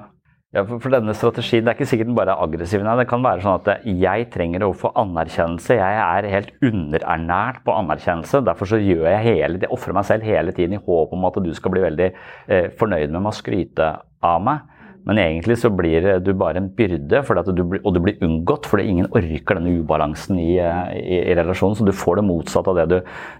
ja, 0.53 0.67
for, 0.69 0.83
for, 0.85 0.93
denne 0.93 1.15
strategien, 1.17 1.65
Det 1.65 1.73
er 1.73 1.79
ikke 1.79 1.89
sikkert 1.89 2.11
den 2.11 2.17
bare 2.17 2.35
er 2.35 2.43
aggressiv. 2.45 2.83
Nei. 2.85 2.97
Det 3.01 3.07
kan 3.09 3.23
være 3.25 3.41
sånn 3.41 3.55
at 3.57 3.87
jeg 3.89 4.27
trenger 4.35 4.67
å 4.67 4.75
få 4.77 4.91
anerkjennelse. 5.01 5.79
Jeg 5.79 6.01
er 6.05 6.29
helt 6.35 6.51
underernært 6.69 7.63
på 7.65 7.73
anerkjennelse. 7.73 8.43
Derfor 8.45 8.69
så 8.69 8.81
gjør 8.83 9.07
jeg 9.09 9.25
hele, 9.31 9.63
jeg 9.63 9.73
ofrer 9.73 9.97
meg 9.97 10.05
selv 10.11 10.27
hele 10.29 10.53
tiden 10.53 10.77
i 10.77 10.83
håp 10.85 11.15
om 11.17 11.25
at 11.25 11.39
du 11.41 11.49
skal 11.57 11.73
bli 11.73 11.85
veldig 11.87 12.09
eh, 12.13 12.69
fornøyd 12.77 13.09
med 13.09 13.23
meg 13.23 13.31
og 13.33 13.39
skryte 13.39 13.89
av 14.29 14.45
meg. 14.45 14.69
Men 15.09 15.19
egentlig 15.19 15.57
så 15.59 15.71
blir 15.75 16.05
du 16.23 16.31
bare 16.39 16.61
en 16.61 16.69
byrde, 16.77 17.23
du 17.57 17.63
blir, 17.65 17.81
og 17.83 17.95
du 17.97 18.01
blir 18.05 18.21
unngått 18.23 18.69
fordi 18.71 18.85
ingen 18.87 19.09
orker 19.11 19.59
denne 19.59 19.73
ubalansen 19.81 20.39
i, 20.39 20.53
i, 20.61 21.17
i 21.33 21.37
relasjonen. 21.39 21.79
Så 21.79 21.87
du 21.87 21.95
får 21.97 22.21
det 22.21 22.27
motsatte 22.29 22.71
av 22.71 22.79
det 22.79 22.85
du, 22.93 22.99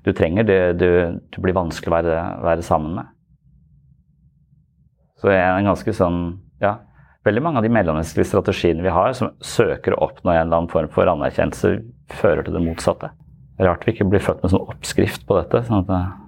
du 0.09 0.11
trenger. 0.17 0.49
Det, 0.49 0.59
du, 0.81 0.89
du, 1.29 1.39
blir 1.45 1.55
vanskelig 1.61 1.93
å 1.93 1.97
være, 1.99 2.17
være 2.49 2.65
sammen 2.67 2.97
med. 2.99 3.13
Så 5.21 5.31
jeg 5.31 5.45
er 5.45 5.61
en 5.61 5.71
ganske 5.71 5.95
sånn 6.01 6.25
Ja. 6.63 6.79
Veldig 7.23 7.43
mange 7.45 7.61
av 7.61 7.67
de 7.67 7.71
mellommenneskelige 7.71 8.33
strategiene 8.33 8.83
vi 8.83 8.93
har, 8.95 9.13
som 9.15 9.31
søker 9.47 9.95
å 9.95 10.09
oppnå 10.09 10.33
en 10.33 10.41
eller 10.41 10.57
annen 10.57 10.73
form 10.73 10.89
for 10.91 11.07
anerkjennelse, 11.07 11.77
fører 12.19 12.43
til 12.47 12.57
det 12.57 12.65
motsatte. 12.65 13.13
Rart 13.63 13.87
vi 13.87 13.95
ikke 13.95 14.09
blir 14.11 14.25
født 14.25 14.43
med 14.43 14.51
sånn 14.51 14.65
oppskrift 14.73 15.23
på 15.29 15.39
dette. 15.39 15.63
sånn 15.69 15.85
at 15.85 16.23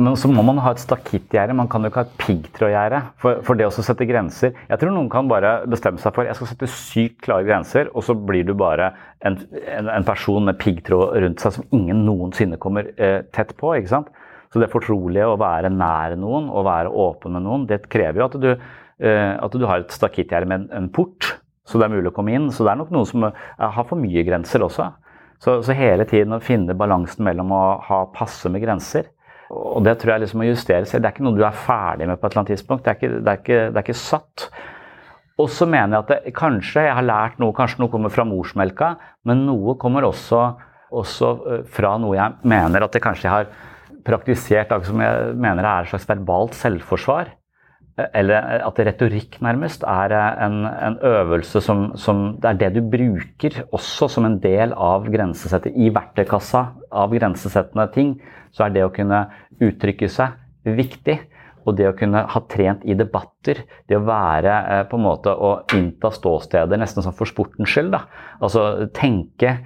men 0.00 0.16
så 0.16 0.30
må 0.32 0.40
man 0.46 0.60
ha 0.64 0.72
et 0.72 0.80
stakittgjerde. 0.80 1.54
Man 1.56 1.68
kan 1.68 1.84
jo 1.84 1.90
ikke 1.90 2.00
ha 2.00 2.06
et 2.08 2.20
piggtrådgjerde 2.22 3.00
for, 3.20 3.42
for 3.44 3.58
det 3.58 3.66
å 3.66 3.72
sette 3.74 4.06
grenser. 4.08 4.54
Jeg 4.70 4.80
tror 4.80 4.94
noen 4.94 5.10
kan 5.12 5.28
bare 5.28 5.66
bestemme 5.68 6.00
seg 6.00 6.14
for 6.16 6.28
jeg 6.28 6.38
skal 6.38 6.48
sette 6.48 6.68
sykt 6.72 7.18
klare 7.26 7.44
grenser, 7.44 7.90
og 7.92 8.06
så 8.06 8.16
blir 8.16 8.46
du 8.48 8.54
bare 8.56 8.92
en, 9.26 9.36
en, 9.60 9.90
en 9.92 10.06
person 10.06 10.46
med 10.46 10.56
piggtråd 10.62 11.18
rundt 11.24 11.44
seg 11.44 11.58
som 11.58 11.76
ingen 11.76 12.04
noensinne 12.06 12.56
kommer 12.62 12.88
eh, 12.96 13.20
tett 13.34 13.52
på. 13.60 13.74
ikke 13.76 13.92
sant? 13.92 14.08
Så 14.50 14.62
det 14.62 14.70
fortrolige 14.72 15.28
å 15.30 15.36
være 15.38 15.70
nær 15.70 16.16
noen 16.18 16.48
og 16.48 16.66
være 16.66 16.90
åpen 16.90 17.36
med 17.36 17.44
noen, 17.44 17.68
det 17.70 17.84
krever 17.92 18.22
jo 18.22 18.30
at 18.30 18.38
du, 18.40 18.48
at 19.00 19.54
du 19.56 19.62
har 19.64 19.80
et 19.80 19.94
stakittgjerde 19.94 20.48
med 20.50 20.58
en, 20.60 20.66
en 20.76 20.88
port, 20.92 21.30
så 21.64 21.78
det 21.80 21.86
er 21.86 21.94
mulig 21.94 22.10
å 22.10 22.16
komme 22.16 22.34
inn. 22.36 22.50
Så 22.52 22.66
det 22.66 22.74
er 22.74 22.80
nok 22.82 22.90
noen 22.92 23.08
som 23.08 23.24
har 23.30 23.86
for 23.88 23.96
mye 23.96 24.24
grenser 24.26 24.60
også. 24.66 24.90
Så, 25.40 25.54
så 25.64 25.76
hele 25.76 26.04
tiden 26.04 26.36
å 26.36 26.42
finne 26.44 26.76
balansen 26.76 27.24
mellom 27.24 27.54
å 27.56 27.62
ha 27.86 28.02
passe 28.12 28.50
med 28.52 28.60
grenser 28.60 29.08
og 29.50 29.82
det 29.82 29.96
tror 29.98 30.14
jeg 30.14 30.24
liksom 30.24 30.40
må 30.40 30.46
justeres. 30.46 30.92
Det 30.92 31.02
er 31.02 31.10
ikke 31.10 31.24
noe 31.26 31.38
du 31.38 31.42
er 31.46 31.56
ferdig 31.56 32.06
med 32.06 32.20
på 32.20 32.26
et 32.26 32.32
eller 32.32 32.42
annet 32.44 32.52
tidspunkt. 32.54 32.84
Det 32.84 32.92
er 32.92 32.98
ikke, 32.98 33.10
det 33.16 33.32
er 33.32 33.40
ikke, 33.40 33.58
det 33.66 33.80
er 33.80 33.86
ikke 33.86 33.98
satt. 33.98 34.44
Og 35.40 35.48
så 35.50 35.66
mener 35.66 35.96
jeg 35.96 36.04
at 36.04 36.12
det, 36.12 36.34
kanskje 36.36 36.84
jeg 36.86 36.94
har 36.94 37.06
lært 37.06 37.40
noe, 37.42 37.56
kanskje 37.56 37.82
noe 37.82 37.90
kommer 37.90 38.12
fra 38.14 38.26
morsmelka, 38.28 38.92
men 39.26 39.42
noe 39.48 39.74
kommer 39.80 40.06
også, 40.06 40.44
også 40.94 41.32
øh, 41.40 41.64
fra 41.66 41.96
noe 42.02 42.14
jeg 42.18 42.52
mener 42.52 42.86
at 42.86 42.94
det 42.94 43.02
kanskje 43.02 43.26
jeg 43.26 43.34
har 43.34 43.50
praktisert, 44.06 44.74
som 44.86 45.02
jeg 45.02 45.34
mener 45.34 45.66
er 45.66 45.88
et 45.88 45.90
slags 45.90 46.06
verbalt 46.08 46.54
selvforsvar. 46.58 47.34
Eller 48.16 48.64
at 48.66 48.80
retorikk 48.86 49.38
nærmest 49.44 49.84
er 49.88 50.14
en, 50.44 50.62
en 50.66 50.98
øvelse 51.06 51.62
som, 51.64 51.90
som, 51.96 52.36
Det 52.40 52.50
er 52.50 52.60
det 52.60 52.70
du 52.76 52.82
bruker 52.92 53.62
også 53.72 54.08
som 54.08 54.28
en 54.28 54.38
del 54.42 54.74
av 54.76 55.08
grensesettet. 55.10 55.76
I 55.76 55.92
verktøykassa 55.94 56.64
av 56.90 57.12
grensesettende 57.14 57.88
ting 57.94 58.14
så 58.54 58.66
er 58.66 58.74
det 58.74 58.86
å 58.86 58.94
kunne 58.94 59.26
uttrykke 59.60 60.08
seg 60.10 60.38
viktig. 60.64 61.18
Og 61.68 61.76
det 61.76 61.90
å 61.90 61.96
kunne 61.96 62.22
ha 62.32 62.40
trent 62.48 62.86
i 62.88 62.96
debatter, 62.96 63.58
det 63.88 63.98
å 63.98 64.06
være 64.06 64.54
eh, 64.72 64.84
på 64.88 64.96
en 64.96 65.04
måte 65.04 65.34
å 65.34 65.50
innta 65.76 66.08
ståsteder 66.14 66.80
nesten 66.80 67.04
sånn 67.04 67.16
for 67.18 67.28
sportens 67.28 67.68
skyld. 67.68 67.92
da. 67.92 68.06
Altså 68.40 68.88
tenke 68.96 69.58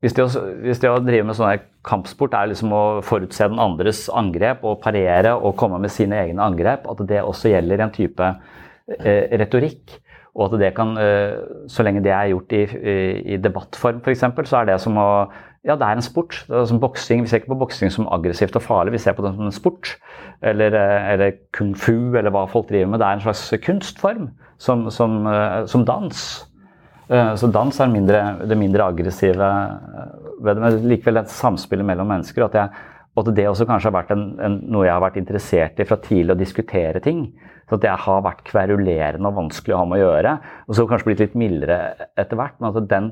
hvis 0.00 0.14
det, 0.16 0.24
å, 0.24 0.44
hvis 0.64 0.80
det 0.80 0.88
å 0.88 1.00
drive 1.04 1.26
med 1.28 1.36
sånn 1.36 1.66
kampsport 1.84 2.32
er 2.36 2.48
liksom 2.48 2.72
å 2.72 2.84
forutse 3.04 3.50
den 3.52 3.60
andres 3.60 4.06
angrep 4.16 4.64
og 4.64 4.80
parere 4.84 5.34
og 5.36 5.58
komme 5.60 5.80
med 5.82 5.92
sine 5.92 6.16
egne 6.22 6.44
angrep, 6.44 6.86
at 6.88 7.02
det 7.08 7.20
også 7.20 7.52
gjelder 7.52 7.84
en 7.84 7.92
type 7.92 8.30
eh, 8.96 9.28
retorikk. 9.42 10.00
Og 10.38 10.46
at 10.46 10.60
det 10.62 10.72
kan, 10.76 10.94
eh, 10.96 11.36
så 11.68 11.84
lenge 11.84 12.00
det 12.04 12.14
er 12.16 12.30
gjort 12.32 12.56
i, 12.56 12.62
i, 12.64 12.96
i 13.34 13.38
debattform 13.42 14.00
f.eks., 14.00 14.24
så 14.48 14.62
er 14.62 14.72
det 14.72 14.80
som 14.82 14.98
å 15.00 15.10
Ja, 15.60 15.74
det 15.76 15.84
er 15.84 15.98
en 15.98 16.00
sport. 16.00 16.38
Det 16.48 16.56
er 16.56 16.68
som 16.70 16.78
boksing. 16.80 17.20
Vi 17.20 17.28
ser 17.28 17.42
ikke 17.42 17.50
på 17.52 17.58
boksing 17.60 17.90
som 17.92 18.06
aggressivt 18.08 18.54
og 18.56 18.62
farlig, 18.64 18.94
vi 18.94 19.00
ser 19.02 19.12
på 19.12 19.20
det 19.26 19.34
som 19.34 19.44
en 19.44 19.52
sport. 19.52 19.90
Eller, 20.40 20.72
eh, 20.72 21.08
eller 21.12 21.34
kung 21.52 21.74
fu, 21.76 22.16
eller 22.16 22.32
hva 22.32 22.46
folk 22.48 22.70
driver 22.70 22.88
med. 22.88 23.02
Det 23.02 23.04
er 23.04 23.18
en 23.18 23.26
slags 23.26 23.42
kunstform, 23.66 24.30
som, 24.56 24.86
som, 24.88 25.26
eh, 25.28 25.66
som 25.68 25.84
dans. 25.84 26.22
Eh, 27.10 27.34
så 27.34 27.50
dans 27.50 27.80
er 27.82 27.90
mindre, 27.90 28.22
det 28.46 28.58
mindre 28.58 28.86
aggressive 28.92 29.46
eh, 29.46 30.10
ved 30.40 30.56
det, 30.56 30.62
men 30.62 30.88
likevel 30.92 31.20
et 31.20 31.32
samspillet 31.32 31.86
mellom 31.86 32.10
mennesker. 32.12 32.46
At, 32.46 32.58
jeg, 32.58 32.98
at 33.18 33.30
det 33.36 33.48
også 33.50 33.66
kanskje 33.68 33.90
har 33.90 33.96
vært 33.98 34.12
en, 34.14 34.26
en, 34.38 34.58
noe 34.70 34.86
jeg 34.86 34.94
har 34.94 35.02
vært 35.02 35.18
interessert 35.20 35.80
i 35.82 35.88
fra 35.88 35.98
tidlig, 36.04 36.36
å 36.36 36.38
diskutere 36.38 37.02
ting. 37.02 37.24
Så 37.66 37.78
at 37.78 37.86
jeg 37.86 38.02
har 38.04 38.22
vært 38.26 38.44
kverulerende 38.46 39.30
og 39.30 39.40
vanskelig 39.40 39.74
å 39.74 39.80
ha 39.82 39.88
med 39.90 39.98
å 39.98 40.04
gjøre. 40.04 40.36
Og 40.68 40.78
så 40.78 40.86
kanskje 40.90 41.10
blitt 41.10 41.24
litt 41.24 41.34
mildere 41.38 41.80
etter 42.18 42.38
hvert. 42.38 42.56
Men 42.58 42.70
at 42.70 42.88
den 42.90 43.10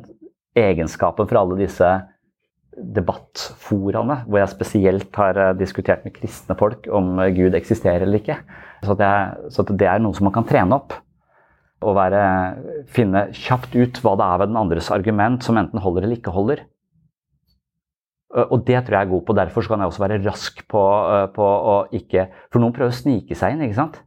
egenskapen 0.59 1.29
for 1.31 1.41
alle 1.43 1.59
disse 1.59 1.91
debattforaene, 2.79 4.21
hvor 4.29 4.39
jeg 4.39 4.55
spesielt 4.55 5.19
har 5.19 5.43
eh, 5.43 5.53
diskutert 5.59 6.07
med 6.07 6.15
kristne 6.15 6.55
folk 6.59 6.87
om 6.95 7.19
Gud 7.35 7.59
eksisterer 7.59 8.07
eller 8.07 8.23
ikke. 8.23 8.39
Så, 8.87 8.95
jeg, 8.95 9.51
så 9.51 9.67
det 9.75 9.91
er 9.91 9.99
noe 10.03 10.15
som 10.15 10.31
man 10.31 10.39
kan 10.39 10.47
trene 10.47 10.79
opp. 10.79 10.95
Å 11.79 11.93
være, 11.95 12.21
finne 12.91 13.29
kjapt 13.37 13.77
ut 13.79 14.01
hva 14.03 14.17
det 14.19 14.27
er 14.27 14.41
ved 14.43 14.51
den 14.51 14.59
andres 14.59 14.91
argument 14.91 15.45
som 15.47 15.61
enten 15.61 15.83
holder 15.83 16.07
eller 16.07 16.19
ikke 16.19 16.35
holder. 16.35 16.65
Og 18.35 18.65
det 18.67 18.83
tror 18.85 18.97
jeg 18.97 19.07
er 19.07 19.13
god 19.13 19.23
på. 19.25 19.37
Derfor 19.39 19.69
kan 19.71 19.81
jeg 19.81 19.93
også 19.93 20.03
være 20.03 20.19
rask 20.27 20.59
på, 20.69 20.83
på 21.33 21.47
å 21.73 21.77
ikke 21.97 22.27
For 22.53 22.61
noen 22.61 22.75
prøver 22.77 22.93
å 22.93 22.99
snike 22.99 23.39
seg 23.39 23.55
inn, 23.55 23.63
ikke 23.65 23.79
sant? 23.79 24.01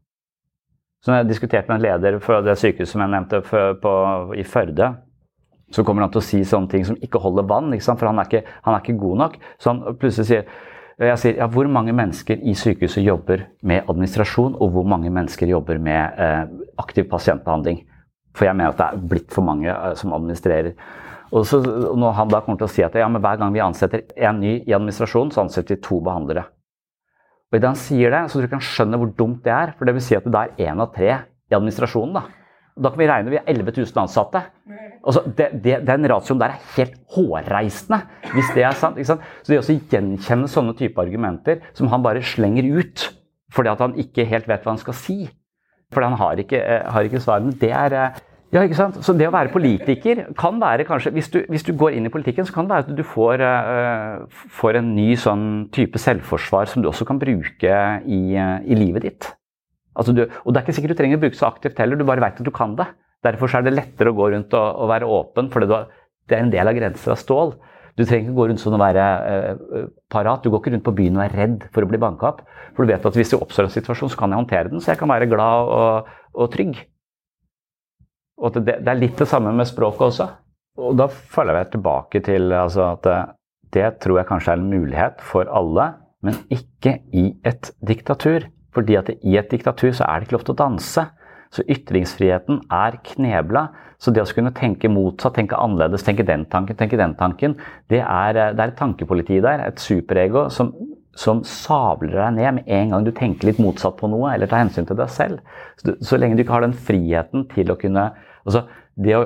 Så 1.01 1.09
når 1.09 1.23
jeg 1.23 1.31
diskuterte 1.31 1.71
med 1.71 1.79
en 1.79 1.85
leder 1.87 2.19
for 2.21 2.45
det 2.45 2.59
sykehuset 2.61 2.93
som 2.93 3.01
jeg 3.01 3.09
nevnte 3.15 3.39
for, 3.47 3.79
på, 3.81 3.93
i 4.37 4.43
Førde, 4.45 4.91
så 5.73 5.85
kommer 5.87 6.05
han 6.05 6.11
til 6.13 6.21
å 6.21 6.25
si 6.27 6.41
sånne 6.45 6.69
ting 6.69 6.83
som 6.85 6.99
ikke 7.01 7.21
holder 7.23 7.47
vann, 7.49 7.71
ikke 7.73 7.95
for 7.95 8.11
han 8.11 8.19
er 8.21 8.27
ikke, 8.29 8.43
han 8.67 8.75
er 8.75 8.83
ikke 8.83 8.99
god 9.01 9.21
nok. 9.23 9.39
Så 9.57 9.71
han 9.71 9.97
plutselig 9.97 10.27
sier 10.29 10.51
jeg 10.99 11.19
sier 11.21 11.39
ja, 11.39 11.47
hvor 11.49 11.69
mange 11.71 11.93
mennesker 11.95 12.41
i 12.43 12.53
sykehuset 12.57 13.03
jobber 13.05 13.45
med 13.63 13.87
administrasjon, 13.89 14.57
og 14.59 14.73
hvor 14.75 14.87
mange 14.87 15.09
mennesker 15.13 15.49
jobber 15.49 15.79
med 15.81 16.19
eh, 16.19 16.43
aktiv 16.81 17.07
pasientbehandling? 17.09 17.81
For 18.35 18.47
jeg 18.47 18.57
mener 18.57 18.73
at 18.73 18.79
det 18.79 18.87
er 18.87 19.07
blitt 19.13 19.31
for 19.33 19.45
mange 19.47 19.71
eh, 19.71 19.93
som 19.99 20.13
administrerer. 20.15 20.73
Og, 21.31 21.45
så, 21.47 21.61
når 21.63 22.17
han 22.17 22.31
da 22.31 22.41
kommer 22.43 22.59
til 22.59 22.67
å 22.67 22.73
si 22.73 22.83
at 22.83 22.95
ja, 22.99 23.07
hver 23.07 23.39
gang 23.39 23.53
vi 23.55 23.63
ansetter 23.63 24.03
en 24.19 24.41
ny 24.43 24.57
i 24.67 24.75
administrasjonen, 24.75 25.31
så 25.31 25.45
ansetter 25.45 25.77
vi 25.77 25.85
to 25.85 26.01
behandlere. 26.03 26.43
Og 27.51 27.57
Idet 27.57 27.71
han 27.71 27.79
sier 27.79 28.13
det, 28.13 28.25
så 28.27 28.37
tror 28.37 28.45
jeg 28.45 28.51
ikke 28.51 28.59
han 28.59 28.67
skjønner 28.67 28.99
hvor 28.99 29.15
dumt 29.15 29.41
det 29.47 29.55
er. 29.55 29.73
For 29.77 29.87
det 29.87 29.95
vil 29.95 30.05
si 30.05 30.17
at 30.19 30.27
det 30.27 30.43
er 30.43 30.69
én 30.71 30.83
av 30.83 30.91
tre 30.95 31.09
i 31.11 31.55
administrasjonen. 31.55 32.19
da. 32.19 32.40
Da 32.75 32.91
kan 32.91 33.01
vi 33.01 33.07
regne 33.09 33.33
vi 33.33 33.39
har 33.39 33.49
11 33.51 33.73
000 33.77 34.03
ansatte. 34.03 34.43
Altså, 35.01 35.23
det, 35.37 35.49
det, 35.63 35.79
den 35.87 36.07
ratioen 36.09 36.39
der 36.41 36.53
er 36.53 36.65
helt 36.77 36.97
hårreisende, 37.15 38.01
hvis 38.35 38.51
det 38.55 38.65
er 38.67 38.77
sant. 38.77 38.99
Så 39.07 39.17
det 39.49 39.59
å 39.59 39.65
gjenkjenne 39.65 40.49
sånne 40.51 40.75
type 40.79 41.01
argumenter 41.01 41.63
som 41.77 41.89
han 41.91 42.05
bare 42.05 42.23
slenger 42.25 42.69
ut 42.77 43.09
fordi 43.51 43.67
at 43.67 43.81
han 43.83 43.97
ikke 43.99 44.23
helt 44.29 44.47
vet 44.47 44.63
hva 44.63 44.71
han 44.71 44.79
skal 44.79 44.95
si, 44.95 45.15
fordi 45.91 46.07
han 46.07 46.19
har 46.21 46.39
ikke, 46.39 46.59
eh, 46.63 46.85
har 46.87 47.03
ikke 47.03 47.19
svarene, 47.19 47.51
det 47.59 47.71
er 47.75 47.95
eh, 47.97 48.21
ja, 48.51 48.65
ikke 48.67 48.75
sant? 48.75 48.97
Så 48.99 49.13
det 49.15 49.29
å 49.29 49.31
være 49.31 49.51
politiker 49.53 50.25
kan 50.39 50.57
være 50.59 50.83
kanskje 50.87 51.13
hvis 51.15 51.29
du, 51.31 51.37
hvis 51.47 51.63
du 51.63 51.71
går 51.79 51.95
inn 51.95 52.09
i 52.09 52.11
politikken, 52.11 52.47
så 52.47 52.55
kan 52.55 52.67
det 52.67 52.75
være 52.75 52.85
at 52.89 52.97
du 52.97 53.03
får, 53.07 53.43
uh, 53.47 54.41
får 54.59 54.81
en 54.81 54.89
ny 54.91 55.13
sånn 55.19 55.45
type 55.71 55.99
selvforsvar 56.01 56.67
som 56.67 56.83
du 56.83 56.89
også 56.89 57.07
kan 57.07 57.19
bruke 57.21 57.77
i, 58.03 58.19
uh, 58.35 58.57
i 58.67 58.75
livet 58.75 59.07
ditt. 59.07 59.29
Altså 59.99 60.15
du, 60.15 60.23
og 60.23 60.53
det 60.53 60.59
er 60.59 60.65
ikke 60.65 60.77
sikkert 60.77 60.95
du 60.95 60.99
trenger 61.01 61.19
å 61.19 61.23
bruke 61.25 61.39
så 61.39 61.49
aktivt 61.49 61.79
heller, 61.81 61.99
du 61.99 62.07
bare 62.07 62.23
veit 62.23 62.39
at 62.39 62.47
du 62.47 62.53
kan 62.55 62.77
det. 62.79 62.87
Derfor 63.25 63.51
er 63.53 63.65
det 63.65 63.75
lettere 63.75 64.13
å 64.13 64.17
gå 64.17 64.31
rundt 64.33 64.55
og, 64.57 64.79
og 64.81 64.89
være 64.89 65.09
åpen, 65.19 65.51
for 65.53 65.65
det 65.67 66.37
er 66.37 66.41
en 66.41 66.53
del 66.53 66.71
av 66.71 66.77
grenser 66.77 67.13
av 67.13 67.19
stål. 67.21 67.53
Du 67.99 68.05
trenger 68.05 68.29
ikke 68.29 68.37
gå 68.37 68.47
rundt 68.49 68.61
sånn 68.61 68.77
og 68.77 68.81
være 68.81 69.05
eh, 69.27 69.89
parat. 70.11 70.43
Du 70.43 70.49
går 70.49 70.61
ikke 70.63 70.73
rundt 70.75 70.85
på 70.87 70.95
byen 70.95 71.19
og 71.19 71.25
er 71.25 71.35
redd 71.35 71.65
for 71.75 71.83
å 71.83 71.89
bli 71.91 71.99
banka 72.01 72.29
opp. 72.31 72.39
For 72.75 72.87
du 72.87 72.93
vet 72.93 73.05
at 73.05 73.17
hvis 73.19 73.33
det 73.33 73.41
oppstår 73.41 73.67
en 73.67 73.73
situasjon, 73.73 74.13
så 74.13 74.19
kan 74.19 74.31
jeg 74.31 74.41
håndtere 74.41 74.71
den, 74.71 74.81
så 74.83 74.93
jeg 74.93 75.01
kan 75.01 75.11
være 75.11 75.27
glad 75.31 75.73
og, 75.75 76.13
og 76.33 76.51
trygg. 76.53 76.79
Og 78.41 78.55
det, 78.55 78.79
det, 78.79 78.87
er 78.89 79.01
litt 79.01 79.19
det 79.19 79.27
samme 79.29 79.51
med 79.53 79.69
språket 79.69 80.07
også. 80.07 80.29
Og 80.81 80.95
da 80.97 81.09
følger 81.11 81.59
jeg 81.59 81.71
tilbake 81.75 82.23
til 82.25 82.55
altså, 82.55 82.93
at 82.95 83.03
det, 83.05 83.19
det 83.75 83.89
tror 84.01 84.21
jeg 84.21 84.29
kanskje 84.31 84.55
er 84.55 84.63
en 84.63 84.71
mulighet 84.71 85.21
for 85.27 85.51
alle, 85.51 85.91
men 86.25 86.39
ikke 86.53 86.97
i 87.17 87.27
et 87.45 87.73
diktatur. 87.85 88.47
Fordi 88.75 88.97
at 88.99 89.11
i 89.19 89.37
et 89.39 89.51
diktatur 89.51 89.91
så 89.95 90.07
er 90.07 90.19
det 90.19 90.27
ikke 90.27 90.37
lov 90.37 90.45
til 90.47 90.55
å 90.55 90.61
danse. 90.63 91.05
Så 91.51 91.65
ytringsfriheten 91.67 92.61
er 92.71 92.97
knebla. 93.11 93.67
Så 94.01 94.13
det 94.15 94.23
å 94.23 94.29
kunne 94.33 94.53
tenke 94.57 94.89
motsatt, 94.89 95.35
tenke 95.37 95.59
annerledes, 95.61 96.05
tenke 96.07 96.25
den 96.25 96.47
tanken, 96.49 96.77
tenke 96.79 96.97
den 96.97 97.13
tanken, 97.19 97.53
det 97.91 97.99
er, 98.01 98.39
det 98.55 98.63
er 98.63 98.71
et 98.71 98.79
tankepoliti 98.79 99.37
der, 99.43 99.61
et 99.67 99.83
superego, 99.83 100.47
som, 100.49 100.71
som 101.13 101.43
sabler 101.45 102.15
deg 102.15 102.39
ned 102.39 102.55
med 102.57 102.71
en 102.79 102.95
gang 102.95 103.05
du 103.05 103.11
tenker 103.13 103.51
litt 103.51 103.61
motsatt 103.61 103.99
på 103.99 104.09
noe, 104.09 104.31
eller 104.33 104.49
tar 104.49 104.63
hensyn 104.63 104.89
til 104.89 104.97
deg 104.97 105.11
selv. 105.13 105.43
Så, 105.77 105.93
så 106.01 106.17
lenge 106.17 106.39
du 106.39 106.41
ikke 106.41 106.55
har 106.55 106.65
den 106.65 106.73
friheten 106.73 107.45
til 107.53 107.73
å 107.73 107.77
kunne 107.81 108.09
altså, 108.41 108.65
Det 109.01 109.13
å, 109.15 109.21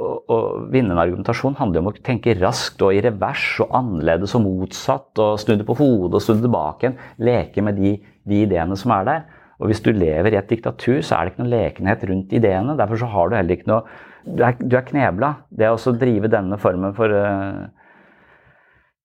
å, 0.00 0.06
å 0.32 0.36
vinne 0.72 0.94
en 0.94 1.02
argumentasjon 1.02 1.58
handler 1.58 1.82
om 1.82 1.90
å 1.90 1.96
tenke 1.98 2.32
raskt 2.38 2.80
og 2.86 2.94
i 2.96 3.02
revers 3.04 3.48
og 3.64 3.74
annerledes 3.76 4.32
og 4.38 4.46
motsatt, 4.46 5.10
og 5.18 5.42
snu 5.42 5.56
det 5.56 5.66
på 5.68 5.76
hodet 5.80 6.20
og 6.20 6.24
snu 6.24 6.36
det 6.36 6.46
tilbake 6.46 6.86
igjen. 6.86 6.96
Leke 7.28 7.66
med 7.66 7.82
de 7.82 7.96
de 8.30 8.44
ideene 8.46 8.78
som 8.78 8.94
er 8.96 9.08
der. 9.08 9.26
Og 9.60 9.68
hvis 9.68 9.82
du 9.84 9.90
lever 9.92 10.32
i 10.32 10.38
et 10.40 10.48
diktatur, 10.48 11.02
så 11.04 11.18
er 11.18 11.26
det 11.26 11.34
ikke 11.34 11.42
noe 11.42 11.52
lekenhet 11.52 12.06
rundt 12.08 12.32
ideene. 12.36 12.78
Derfor 12.78 13.02
så 13.02 13.10
har 13.12 13.28
du 13.28 13.36
heller 13.36 13.58
ikke 13.58 13.70
noe 13.72 13.82
Du 14.20 14.42
er, 14.44 14.52
du 14.60 14.74
er 14.76 14.84
knebla. 14.84 15.30
Det 15.48 15.68
å 15.68 15.92
drive 15.96 16.28
denne 16.28 16.58
formen 16.60 16.92
for 16.96 17.08
uh, 17.08 17.68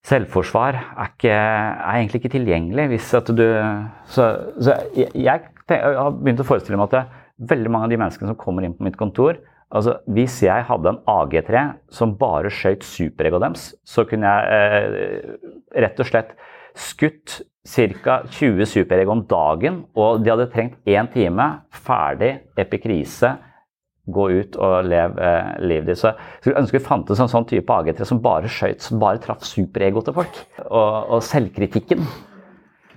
selvforsvar 0.06 0.76
er, 0.76 1.10
ikke, 1.10 1.32
er, 1.32 1.98
egentlig 1.98 2.20
ikke 2.20 2.34
tilgjengelig 2.36 2.88
hvis 2.92 3.12
at 3.16 3.30
du 3.32 3.46
Så, 4.12 4.26
så 4.60 4.76
jeg, 4.96 5.10
jeg, 5.14 5.46
har 5.72 6.12
begynt 6.18 6.42
å 6.44 6.46
forestille 6.46 6.78
meg 6.78 6.90
at 6.90 6.96
det, 6.98 7.22
veldig 7.52 7.72
mange 7.72 7.88
av 7.88 7.94
de 7.94 8.00
menneskene 8.00 8.30
som 8.30 8.38
kommer 8.40 8.66
inn 8.66 8.76
på 8.76 8.86
mitt 8.86 8.98
kontor 9.00 9.40
altså 9.74 9.96
Hvis 10.14 10.38
jeg 10.44 10.66
hadde 10.68 10.92
en 10.92 11.00
AG3 11.10 11.64
som 11.90 12.14
bare 12.20 12.52
skøyt 12.54 12.84
superegoet 12.86 13.42
deres, 13.42 13.64
så 13.82 14.04
kunne 14.06 14.30
jeg 14.30 14.52
eh, 14.54 15.32
rett 15.82 15.98
og 15.98 16.06
slett 16.06 16.36
skutt 16.78 17.40
ca. 17.66 18.20
20 18.30 18.68
superegg 18.70 19.10
om 19.10 19.24
dagen, 19.28 19.82
og 19.96 20.22
de 20.22 20.32
hadde 20.32 20.48
trengt 20.52 20.78
én 20.86 21.10
time. 21.12 21.48
Ferdig, 21.70 22.32
epikrise. 22.58 23.34
Gå 24.06 24.28
ut 24.30 24.56
og 24.62 24.86
lev 24.86 25.16
eh, 25.18 25.56
livet 25.66 25.90
ditt. 25.90 25.98
Så 25.98 26.12
jeg 26.12 26.44
skulle 26.44 26.60
ønske 26.62 26.78
vi 26.78 26.84
fantes 26.84 27.20
en 27.22 27.30
sånn 27.30 27.48
type 27.50 27.74
AG3 27.74 28.06
som 28.06 28.22
bare 28.22 28.50
skøyt, 28.50 28.84
som 28.84 29.02
bare 29.02 29.18
traff 29.22 29.42
superego 29.44 30.04
til 30.06 30.14
folk. 30.14 30.38
Og, 30.68 31.16
og 31.16 31.24
selvkritikken. 31.26 32.06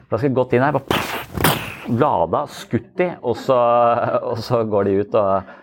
Da 0.09 0.17
skulle 0.17 0.29
jeg 0.29 0.37
gått 0.37 0.53
inn 0.57 0.65
her, 0.65 0.77
bare 0.77 1.49
blada, 1.89 2.43
skutt 2.53 2.91
de, 2.99 3.09
og 3.25 3.37
så, 3.37 3.57
og 4.21 4.37
så 4.45 4.61
går 4.69 4.89
de 4.89 4.99
ut 5.01 5.17
og 5.17 5.55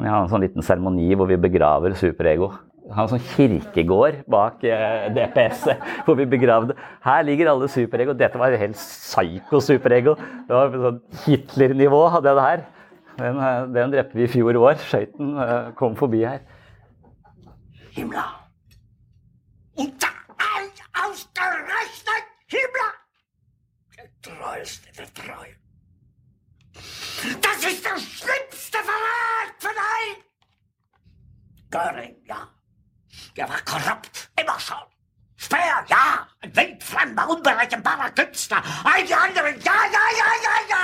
Vi 0.00 0.08
har 0.08 0.22
en 0.22 0.30
sånn 0.30 0.40
liten 0.40 0.64
seremoni 0.64 1.10
hvor 1.12 1.28
vi 1.28 1.36
begraver 1.36 1.92
superego. 1.98 2.48
Har 2.90 3.06
en 3.06 3.12
sånn 3.12 3.28
kirkegård 3.36 4.24
bak 4.30 4.64
eh, 4.66 5.06
DPS 5.14 5.68
hvor 6.06 6.16
vi 6.18 6.26
begravde 6.30 6.74
Her 7.04 7.22
ligger 7.26 7.52
alle 7.52 7.68
superego. 7.70 8.16
Dette 8.18 8.40
var 8.40 8.56
helt 8.58 8.78
psyko-superego. 8.78 10.16
Det 10.48 10.58
var 10.58 10.74
sånn 10.74 11.00
Hitler-nivå 11.24 12.02
hadde 12.16 12.32
jeg 12.32 12.40
det 12.40 12.48
her. 12.48 12.66
Den, 13.20 13.40
eh, 13.46 13.62
den 13.78 13.96
drepte 13.96 14.18
vi 14.18 14.26
i 14.26 14.34
fjor 14.34 14.58
år. 14.64 14.78
Skøyten 14.82 15.34
eh, 15.46 15.72
kom 15.78 15.96
forbi 15.98 16.24
her. 16.26 16.44
Himla! 17.94 18.28
Treuen. 25.14 25.56
Das 27.42 27.64
ist 27.64 27.84
der 27.84 27.98
schlimmste 27.98 28.78
Verrat 28.78 29.54
von 29.60 29.76
deg! 29.80 30.24
Göring, 31.70 32.16
ja. 32.28 32.59
Der 33.36 33.48
var 33.48 33.60
korrupt, 33.64 34.30
immer 34.40 34.58
schon. 34.58 34.86
Speer, 35.36 35.84
ja. 35.88 36.26
Ein 36.42 36.52
wildfremder, 36.56 37.30
unberechenbarer 37.30 38.10
Künstler. 38.16 38.62
All 38.84 39.04
die 39.06 39.14
anderen, 39.14 39.54
ja, 39.64 39.78
ja, 39.96 40.04
ja, 40.20 40.30
ja, 40.46 40.56
ja. 40.74 40.82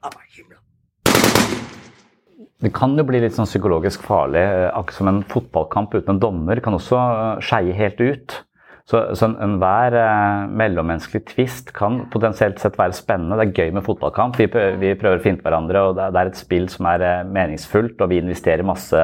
Aber 0.00 0.20
himmelen. 0.28 0.62
Det 2.60 2.72
kan 2.74 2.96
jo 2.98 3.04
bli 3.06 3.20
litt 3.22 3.34
sånn 3.34 3.46
psykologisk 3.46 4.02
farlig. 4.06 4.42
eh, 4.42 4.68
Akkurat 4.70 4.98
som 4.98 5.10
en 5.10 5.24
fotballkamp 5.30 5.94
uten 5.94 6.14
en 6.14 6.20
dommer 6.22 6.60
kan 6.62 6.74
også 6.74 6.98
eh, 6.98 7.42
skeie 7.42 7.74
helt 7.74 8.00
ut. 8.00 8.44
Så, 8.88 9.02
så 9.18 9.28
enhver 9.44 9.92
eh, 10.00 10.46
mellommenneskelig 10.56 11.26
tvist 11.28 11.74
kan 11.76 12.06
potensielt 12.12 12.62
sett 12.62 12.78
være 12.80 12.96
spennende. 12.96 13.36
Det 13.36 13.50
er 13.50 13.64
gøy 13.66 13.74
med 13.76 13.84
fotballkamp. 13.84 14.38
Vi 14.40 14.46
prøver, 14.48 14.78
vi 14.80 14.94
prøver 14.96 15.20
å 15.20 15.24
finne 15.26 15.44
hverandre, 15.44 15.82
og 15.90 15.98
det 15.98 16.06
er, 16.08 16.30
et 16.30 16.40
spill 16.40 16.70
som 16.72 16.88
er 16.88 17.04
eh, 17.04 17.26
meningsfullt, 17.28 18.00
og 18.00 18.14
vi 18.14 18.22
investerer 18.22 18.64
masse 18.66 19.02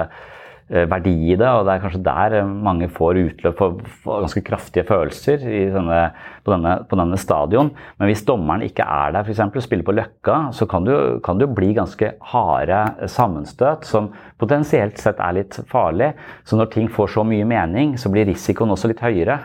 verdi 0.88 1.12
i 1.32 1.36
det. 1.36 1.48
Og 1.48 1.64
det 1.66 1.74
er 1.74 1.82
kanskje 1.82 2.02
der 2.06 2.36
eh, 2.40 2.46
mange 2.66 2.88
får 2.92 3.20
utløp 3.20 3.58
for, 3.58 3.78
for 4.04 4.24
ganske 4.24 4.42
kraftige 4.46 4.86
følelser 4.88 5.44
denne, 5.74 6.00
på, 6.44 6.52
denne, 6.54 6.74
på 6.88 6.98
denne 7.00 7.18
stadion. 7.20 7.70
Men 8.00 8.10
hvis 8.10 8.24
dommeren 8.26 8.64
ikke 8.66 8.86
er 8.86 9.14
der, 9.16 9.28
f.eks. 9.28 9.64
spiller 9.64 9.86
på 9.86 9.96
Løkka, 9.96 10.38
så 10.56 10.68
kan 10.70 10.86
det 10.88 10.96
jo- 10.96 11.52
bli 11.54 11.72
ganske 11.76 12.14
harde 12.32 12.82
eh, 13.00 13.08
sammenstøt 13.10 13.84
som 13.88 14.12
potensielt 14.40 14.98
sett 14.98 15.20
er 15.20 15.36
litt 15.40 15.60
farlig. 15.70 16.14
Så 16.44 16.56
når 16.56 16.72
ting 16.72 16.88
får 16.88 17.12
så 17.18 17.24
mye 17.28 17.44
mening, 17.44 17.98
så 18.00 18.10
blir 18.12 18.26
risikoen 18.30 18.72
også 18.72 18.88
litt 18.90 19.04
høyere. 19.04 19.40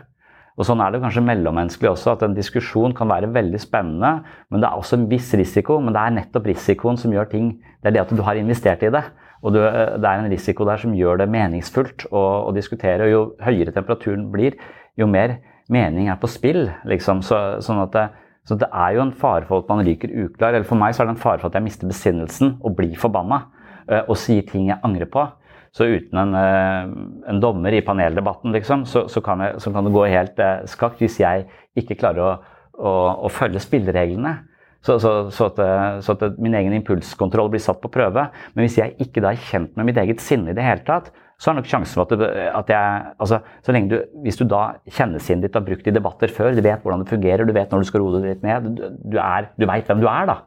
Og 0.60 0.66
Sånn 0.68 0.82
er 0.84 0.92
det 0.92 1.00
kanskje 1.00 1.24
mellommenneskelig 1.24 1.94
også, 1.94 2.18
at 2.18 2.24
en 2.26 2.34
diskusjon 2.36 2.92
kan 2.92 3.08
være 3.08 3.30
veldig 3.32 3.62
spennende, 3.64 4.26
men 4.52 4.60
det 4.60 4.68
er 4.68 4.76
også 4.76 4.98
en 4.98 5.06
viss 5.08 5.30
risiko. 5.40 5.78
Men 5.80 5.96
det 5.96 6.02
er 6.02 6.16
nettopp 6.18 6.50
risikoen 6.52 7.00
som 7.00 7.14
gjør 7.16 7.30
ting 7.32 7.54
Det 7.80 7.88
er 7.88 7.96
det 7.96 8.02
at 8.02 8.10
du 8.12 8.20
har 8.28 8.36
investert 8.36 8.82
i 8.84 8.90
det. 8.92 9.06
Og 9.46 9.56
eh, 9.56 9.96
det 10.00 10.10
er 10.10 10.22
en 10.22 10.32
risiko 10.32 10.68
der 10.68 10.82
som 10.82 10.96
gjør 10.96 11.22
det 11.22 11.30
meningsfullt 11.32 12.08
å, 12.12 12.24
å 12.50 12.56
diskutere. 12.56 13.08
Og 13.08 13.14
jo 13.14 13.22
høyere 13.46 13.74
temperaturen 13.76 14.28
blir, 14.34 14.58
jo 15.00 15.08
mer 15.08 15.38
mening 15.72 16.10
er 16.10 16.20
på 16.20 16.30
spill. 16.32 16.68
Liksom. 16.90 17.24
Så, 17.26 17.40
sånn 17.66 17.82
at 17.86 17.96
det, 17.96 18.06
så 18.50 18.58
det 18.60 18.70
er 18.74 18.98
jo 18.98 19.06
en 19.06 19.16
fare 19.16 19.48
for 19.48 19.64
at 19.64 19.72
man 19.72 19.86
ryker 19.86 20.12
uklar. 20.26 20.56
Eller 20.56 20.68
for 20.68 20.80
meg 20.80 20.96
så 20.96 21.04
er 21.04 21.10
det 21.10 21.16
en 21.18 21.24
fare 21.24 21.42
for 21.42 21.52
at 21.52 21.60
jeg 21.60 21.68
mister 21.68 21.90
besinnelsen 21.90 22.58
og 22.60 22.76
blir 22.80 22.98
forbanna. 23.00 23.46
eh, 23.88 24.04
Og 24.08 24.18
sier 24.20 24.44
ting 24.48 24.70
jeg 24.72 24.82
angrer 24.84 25.10
på. 25.12 25.28
Så 25.72 25.86
uten 25.86 26.18
en, 26.18 26.34
eh, 26.34 26.92
en 27.30 27.40
dommer 27.40 27.76
i 27.78 27.84
paneldebatten, 27.86 28.52
liksom, 28.56 28.88
så, 28.90 29.06
så, 29.08 29.22
kan 29.22 29.44
jeg, 29.46 29.60
så 29.62 29.72
kan 29.72 29.86
det 29.86 29.94
gå 29.94 30.08
helt 30.10 30.40
skakt 30.66 31.04
hvis 31.04 31.20
jeg 31.22 31.46
ikke 31.78 32.00
klarer 32.02 32.26
å, 32.26 32.32
å, 32.74 32.94
å 33.28 33.30
følge 33.30 33.62
spillereglene. 33.62 34.34
Så, 34.86 34.96
så, 35.04 35.14
så, 35.36 35.50
at, 35.50 35.58
eh, 35.60 35.98
så 36.06 36.16
at 36.16 36.38
min 36.40 36.54
egen 36.56 36.76
impulskontroll 36.78 37.50
blir 37.52 37.64
satt 37.64 37.82
på 37.84 37.92
prøve. 37.92 38.30
Men 38.56 38.64
hvis 38.64 38.78
jeg 38.80 38.96
ikke 39.04 39.24
da 39.24 39.34
er 39.34 39.48
kjent 39.50 39.74
med 39.76 39.90
mitt 39.90 40.00
eget 40.00 40.24
sinne 40.24 40.54
i 40.54 40.56
det 40.56 40.64
hele 40.64 40.86
tatt, 40.88 41.10
så 41.40 41.52
er 41.52 41.60
nok 41.60 41.68
sjansen 41.72 41.96
for 41.96 42.16
at, 42.16 42.24
at 42.60 42.72
jeg 42.72 43.04
altså, 43.24 43.40
så 43.64 43.76
lenge 43.76 43.92
du, 43.94 44.16
Hvis 44.26 44.40
du 44.40 44.44
da 44.48 44.74
kjenner 44.92 45.24
sinnet 45.24 45.48
ditt 45.48 45.56
har 45.56 45.64
brukt 45.64 45.86
det 45.88 45.94
i 45.94 45.96
debatter 45.96 46.32
før, 46.36 46.52
du 46.56 46.64
vet 46.64 46.84
hvordan 46.84 47.04
det 47.04 47.12
fungerer, 47.12 47.48
du 47.48 47.56
vet 47.56 47.72
når 47.72 47.84
du 47.84 47.88
skal 47.88 48.04
roe 48.04 48.18
det 48.18 48.34
litt 48.34 48.44
ned, 48.44 48.68
du, 48.76 48.88
du, 49.16 49.20
du 49.20 49.68
veit 49.68 49.88
hvem 49.88 50.04
du 50.04 50.08
er, 50.12 50.32
da. 50.32 50.40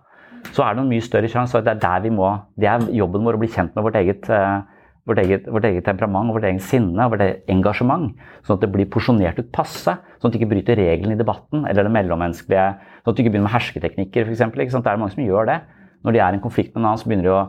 Så 0.53 0.65
er 0.65 0.75
det 0.75 0.83
en 0.83 0.91
mye 0.91 1.05
større 1.05 1.31
sjanse. 1.31 1.61
Det 1.65 1.77
er 1.77 1.81
der 1.81 2.05
vi 2.05 2.13
må, 2.13 2.29
det 2.61 2.69
er 2.69 2.85
jobben 2.93 3.25
vår 3.25 3.39
å 3.39 3.41
bli 3.41 3.53
kjent 3.53 3.77
med 3.77 3.87
vårt 3.87 3.97
eget 4.01 4.29
eh, 4.33 4.65
vårt 5.09 5.19
eget, 5.19 5.47
vårt 5.51 5.65
eget 5.67 5.85
temperament, 5.87 6.31
vårt 6.35 6.45
eget 6.47 6.63
sinne, 6.63 7.09
vårt 7.11 7.25
eget 7.25 7.51
engasjement. 7.51 8.13
Sånn 8.47 8.59
at 8.59 8.63
det 8.65 8.71
blir 8.75 8.91
porsjonert 8.91 9.41
ut 9.41 9.51
passe. 9.55 9.97
Sånn 10.21 10.29
at 10.31 10.37
det 10.37 10.41
ikke 10.41 10.53
bryter 10.55 10.79
reglene 10.79 11.17
i 11.17 11.21
debatten 11.21 11.67
eller 11.67 11.89
det 11.89 11.95
mellommenneskelige. 11.97 12.69
Sånn 13.03 13.11
at 13.11 13.19
du 13.19 13.25
ikke 13.25 13.35
begynner 13.35 13.49
med 13.49 13.57
hersketeknikker, 13.57 14.31
f.eks. 14.31 14.77
Det 14.79 14.93
er 14.93 15.03
mange 15.03 15.17
som 15.17 15.25
gjør 15.27 15.51
det. 15.51 15.59
Når 16.07 16.15
de 16.15 16.23
er 16.23 16.31
i 16.31 16.39
en 16.39 16.45
konflikt 16.45 16.73
med 16.75 16.83
en 16.83 16.89
annen, 16.93 17.03
så 17.03 17.11
begynner 17.11 17.29
de 17.29 17.35
å 17.35 17.43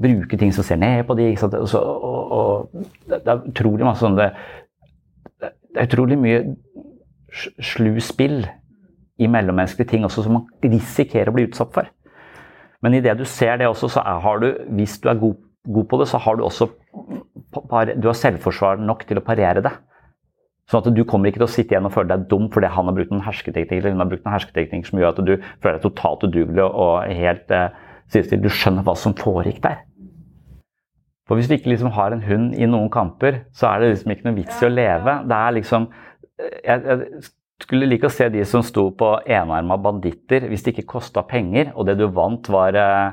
bruke 0.00 0.38
ting 0.38 0.54
som 0.54 0.66
ser 0.66 0.78
ned 0.80 1.02
på 1.08 1.18
de? 1.18 1.28
Og, 1.34 1.68
så, 1.70 1.82
og, 1.82 2.32
og 2.38 3.10
det 3.10 3.20
er 3.26 3.44
utrolig 3.50 3.86
masse 3.86 4.04
sånn 4.04 4.18
det, 4.18 4.30
det 5.42 5.50
er 5.78 5.88
utrolig 5.90 6.18
mye 6.18 6.40
sl- 7.34 7.54
slu 7.72 7.92
spill 8.02 8.44
i 9.20 9.28
mellommenneskelige 9.30 9.90
ting 9.92 10.06
også 10.06 10.24
som 10.24 10.38
man 10.38 10.46
risikerer 10.64 11.30
å 11.30 11.36
bli 11.36 11.48
utsatt 11.50 11.74
for. 11.74 11.90
Men 12.80 12.96
idet 12.96 13.18
du 13.18 13.26
ser 13.28 13.58
det 13.60 13.68
også, 13.68 13.90
så 13.92 14.02
er, 14.02 14.22
har 14.24 14.40
du, 14.40 14.48
hvis 14.78 14.96
du 15.02 15.10
er 15.12 15.18
god, 15.20 15.36
god 15.68 15.88
på 15.90 16.00
det, 16.00 16.08
så 16.08 16.20
har 16.22 16.38
du 16.38 16.44
også 16.46 16.70
du 17.50 18.06
har 18.06 18.14
selvforsvar 18.16 18.78
nok 18.78 19.02
til 19.08 19.18
å 19.18 19.24
parere 19.26 19.62
det. 19.64 19.72
Sånn 20.70 20.84
at 20.84 20.94
du 20.94 21.02
kommer 21.08 21.30
ikke 21.30 21.40
til 21.40 21.48
å 21.48 21.50
sitte 21.50 21.74
igjen 21.74 21.88
og 21.88 21.94
føle 21.96 22.12
deg 22.12 22.28
dum 22.30 22.46
fordi 22.54 22.70
han 22.70 22.86
har 22.86 22.94
brukt 22.94 23.10
noen 23.10 23.24
hersketeknikk 23.26 23.80
eller 23.80 23.94
hun 23.96 24.04
har 24.04 24.10
brukt 24.12 24.22
noen 24.22 24.36
hersketeknikk 24.36 24.86
som 24.86 25.00
gjør 25.00 25.16
at 25.16 25.22
du 25.26 25.32
føler 25.42 25.78
deg 25.78 25.86
totalt 25.88 26.26
udugelig 26.28 26.66
og 26.68 27.10
helt 27.18 27.50
eh, 27.56 27.72
sidestilt. 28.12 28.44
Du 28.44 28.54
skjønner 28.54 28.86
hva 28.86 28.94
som 28.98 29.16
foregikk 29.18 29.58
der. 29.64 29.82
For 31.26 31.38
Hvis 31.38 31.50
du 31.50 31.56
ikke 31.56 31.72
liksom 31.72 31.90
har 31.94 32.14
en 32.14 32.22
hund 32.22 32.54
i 32.58 32.70
noen 32.70 32.90
kamper, 32.90 33.44
så 33.54 33.68
er 33.70 33.82
det 33.82 33.90
liksom 33.92 34.14
ikke 34.14 34.28
noe 34.28 34.38
vits 34.38 34.62
i 34.62 34.66
å 34.66 34.72
leve. 34.72 35.18
Det 35.30 35.42
er 35.42 35.58
liksom 35.58 35.90
Jeg, 36.40 36.80
jeg 36.86 37.26
skulle 37.60 37.86
like 37.90 38.08
å 38.08 38.14
se 38.14 38.30
de 38.32 38.44
som 38.48 38.62
sto 38.64 38.86
på 38.96 39.10
enarma 39.28 39.76
banditter 39.76 40.46
hvis 40.48 40.62
det 40.64 40.72
ikke 40.72 40.94
kosta 40.94 41.20
penger, 41.28 41.74
og 41.74 41.84
det 41.86 41.98
du 41.98 42.06
vant, 42.08 42.48
var 42.48 42.78
eh, 42.78 43.10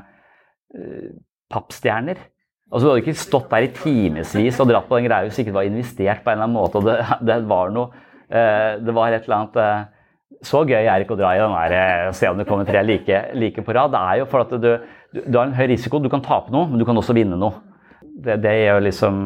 eh, 0.78 1.10
pappstjerner. 1.52 2.22
Altså, 2.68 2.84
du 2.84 2.90
hadde 2.90 3.00
ikke 3.00 3.16
stått 3.16 3.48
der 3.48 3.64
i 3.64 3.70
timevis 3.72 4.58
og 4.60 4.68
dratt 4.68 4.88
på 4.90 4.98
den 4.98 5.06
greia 5.08 5.24
hvis 5.24 5.38
ikke 5.40 5.54
var 5.56 5.68
investert 5.68 6.20
på 6.24 6.28
en 6.28 6.36
eller 6.36 6.48
annen 6.48 6.58
måte. 6.58 6.80
og 6.80 6.84
Det, 6.88 6.98
det 7.28 7.38
var 7.48 7.72
noe 7.72 7.88
eh, 8.28 8.74
Det 8.84 8.94
var 8.96 9.14
et 9.14 9.24
eller 9.24 9.38
annet 9.38 9.56
eh, 9.62 10.42
Så 10.44 10.62
gøy 10.68 10.82
er 10.82 10.92
det 10.92 11.06
ikke 11.06 11.16
å 11.16 11.20
dra 11.22 11.32
i 11.32 11.40
den 11.40 11.56
der 11.56 11.76
eh, 11.78 12.12
se 12.18 12.28
om 12.28 12.40
det 12.40 12.46
kommer 12.50 12.68
tre 12.68 12.84
like, 12.84 13.22
like 13.40 13.64
på 13.64 13.76
rad. 13.76 13.94
Det 13.94 14.02
er 14.04 14.20
jo 14.20 14.28
for 14.28 14.44
at 14.44 14.52
du, 14.52 14.68
du, 15.16 15.22
du 15.24 15.38
har 15.38 15.48
en 15.48 15.56
høy 15.56 15.66
risiko. 15.72 16.02
Du 16.04 16.10
kan 16.12 16.24
tape 16.24 16.52
noe, 16.52 16.68
men 16.68 16.80
du 16.80 16.84
kan 16.88 17.00
også 17.00 17.16
vinne 17.16 17.40
noe. 17.40 17.56
Det, 18.04 18.36
det 18.44 18.54
gjør 18.60 18.84
liksom 18.84 19.24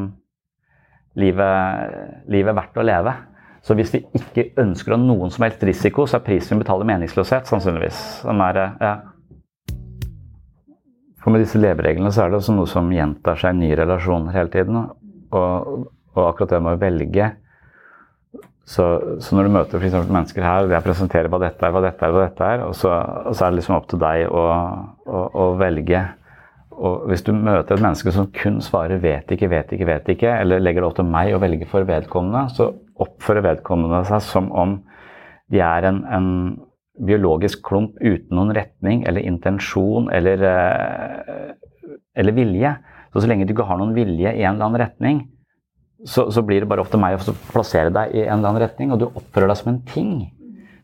livet, 1.19 1.99
livet 2.31 2.57
verdt 2.57 2.79
å 2.79 2.87
leve. 2.87 3.15
Så 3.63 3.75
hvis 3.79 3.93
vi 3.95 4.01
ikke 4.19 4.49
ønsker 4.59 4.95
å 4.95 4.99
ha 4.99 5.03
noen 5.03 5.31
som 5.35 5.45
helst 5.47 5.63
risiko, 5.67 6.07
så 6.07 6.19
er 6.19 6.25
prisen 6.27 6.57
vi 6.57 6.65
betaler 6.65 6.89
meningsløshet, 6.89 7.51
sannsynligvis. 7.51 8.23
Den 8.27 8.43
er, 8.43 8.63
ja. 8.83 8.95
For 11.23 11.31
med 11.31 11.45
disse 11.45 11.61
levereglene 11.61 12.11
så 12.15 12.25
er 12.25 12.33
det 12.33 12.41
også 12.41 12.55
noe 12.57 12.71
som 12.71 12.91
gjentar 12.93 13.39
seg 13.39 13.55
i 13.55 13.63
nye 13.63 13.79
relasjoner 13.79 14.35
hele 14.35 14.51
tiden. 14.53 14.81
Og, 15.33 15.87
og 16.13 16.25
akkurat 16.27 16.57
det 16.57 16.63
med 16.65 16.77
å 16.77 16.83
velge 16.83 17.31
så, 18.65 18.85
så 19.19 19.35
når 19.35 19.49
du 19.49 19.55
møter 19.57 19.79
for 19.79 19.87
eksempel 19.89 20.15
mennesker 20.15 20.45
her, 20.47 20.67
og 20.67 20.73
jeg 20.73 20.85
presenterer 20.85 21.31
hva 21.33 21.41
dette 21.43 21.67
er, 21.67 21.73
hva 21.75 21.83
dette 21.83 22.07
er, 22.07 22.13
hva 22.15 22.27
dette 22.27 22.51
er, 22.55 22.65
og 22.69 22.75
så, 22.79 22.93
og 23.27 23.35
så 23.35 23.47
er 23.47 23.53
det 23.53 23.59
liksom 23.59 23.77
opp 23.77 23.89
til 23.91 24.03
deg 24.03 24.27
å, 24.31 24.45
å, 25.03 25.23
å 25.43 25.47
velge. 25.61 26.03
Og 26.73 27.09
hvis 27.11 27.25
du 27.27 27.33
møter 27.35 27.75
et 27.75 27.83
menneske 27.83 28.15
som 28.15 28.31
kun 28.33 28.61
svarer 28.65 29.03
'vet 29.03 29.35
ikke, 29.35 29.51
vet 29.51 29.75
ikke, 29.75 29.89
vet 29.91 30.13
ikke', 30.15 30.37
eller 30.45 30.63
legger 30.63 30.83
det 30.83 30.89
opp 30.89 30.99
til 31.01 31.11
meg 31.11 31.35
å 31.35 31.43
velge 31.43 31.69
for 31.69 31.89
vedkommende, 31.89 32.47
så 32.55 32.71
oppfører 33.03 33.49
vedkommende 33.51 34.05
seg 34.09 34.23
som 34.25 34.51
om 34.55 34.79
de 35.53 35.61
er 35.61 35.91
en, 35.91 36.05
en 36.07 36.29
biologisk 37.03 37.63
klump 37.67 37.99
uten 38.01 38.37
noen 38.37 38.55
retning 38.57 39.05
eller 39.09 39.25
intensjon 39.27 40.09
eller, 40.15 40.43
eh, 40.49 41.53
eller 42.19 42.37
vilje. 42.37 42.75
Så 43.13 43.23
så 43.23 43.29
lenge 43.29 43.47
du 43.47 43.53
ikke 43.55 43.69
har 43.69 43.81
noen 43.81 43.95
vilje 43.97 44.31
i 44.33 44.45
en 44.45 44.55
eller 44.55 44.69
annen 44.69 44.81
retning, 44.81 45.23
så, 46.05 46.31
så 46.33 46.43
blir 46.43 46.63
det 46.63 46.69
bare 46.71 46.85
til 46.89 47.03
meg 47.03 47.19
å 47.19 47.35
plassere 47.53 47.93
deg 47.95 48.15
i 48.17 48.25
en 48.25 48.39
eller 48.39 48.53
annen 48.53 48.65
retning, 48.65 48.93
og 48.93 49.03
du 49.03 49.09
oppfører 49.11 49.53
deg 49.53 49.61
som 49.61 49.73
en 49.75 49.83
ting. 49.87 50.15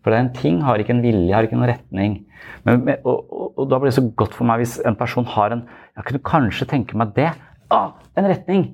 For 0.04 0.14
en 0.14 0.30
ting 0.36 0.60
har 0.62 0.80
ikke 0.80 0.94
en 0.94 1.02
vilje, 1.02 1.32
har 1.34 1.46
ikke 1.46 1.58
noen 1.58 1.72
retning. 1.72 2.18
Men, 2.66 2.84
men, 2.86 3.00
og, 3.02 3.24
og, 3.32 3.48
og 3.58 3.70
da 3.70 3.80
blir 3.80 3.90
det 3.90 3.98
så 3.98 4.04
godt 4.20 4.36
for 4.36 4.46
meg 4.48 4.62
hvis 4.62 4.76
en 4.86 4.96
person 4.98 5.26
har 5.26 5.54
en 5.54 5.64
Jeg 5.98 6.06
kunne 6.06 6.26
kanskje 6.28 6.68
tenke 6.70 6.98
meg 6.98 7.16
det. 7.16 7.32
Ah, 7.74 7.96
en 8.16 8.28
retning! 8.30 8.68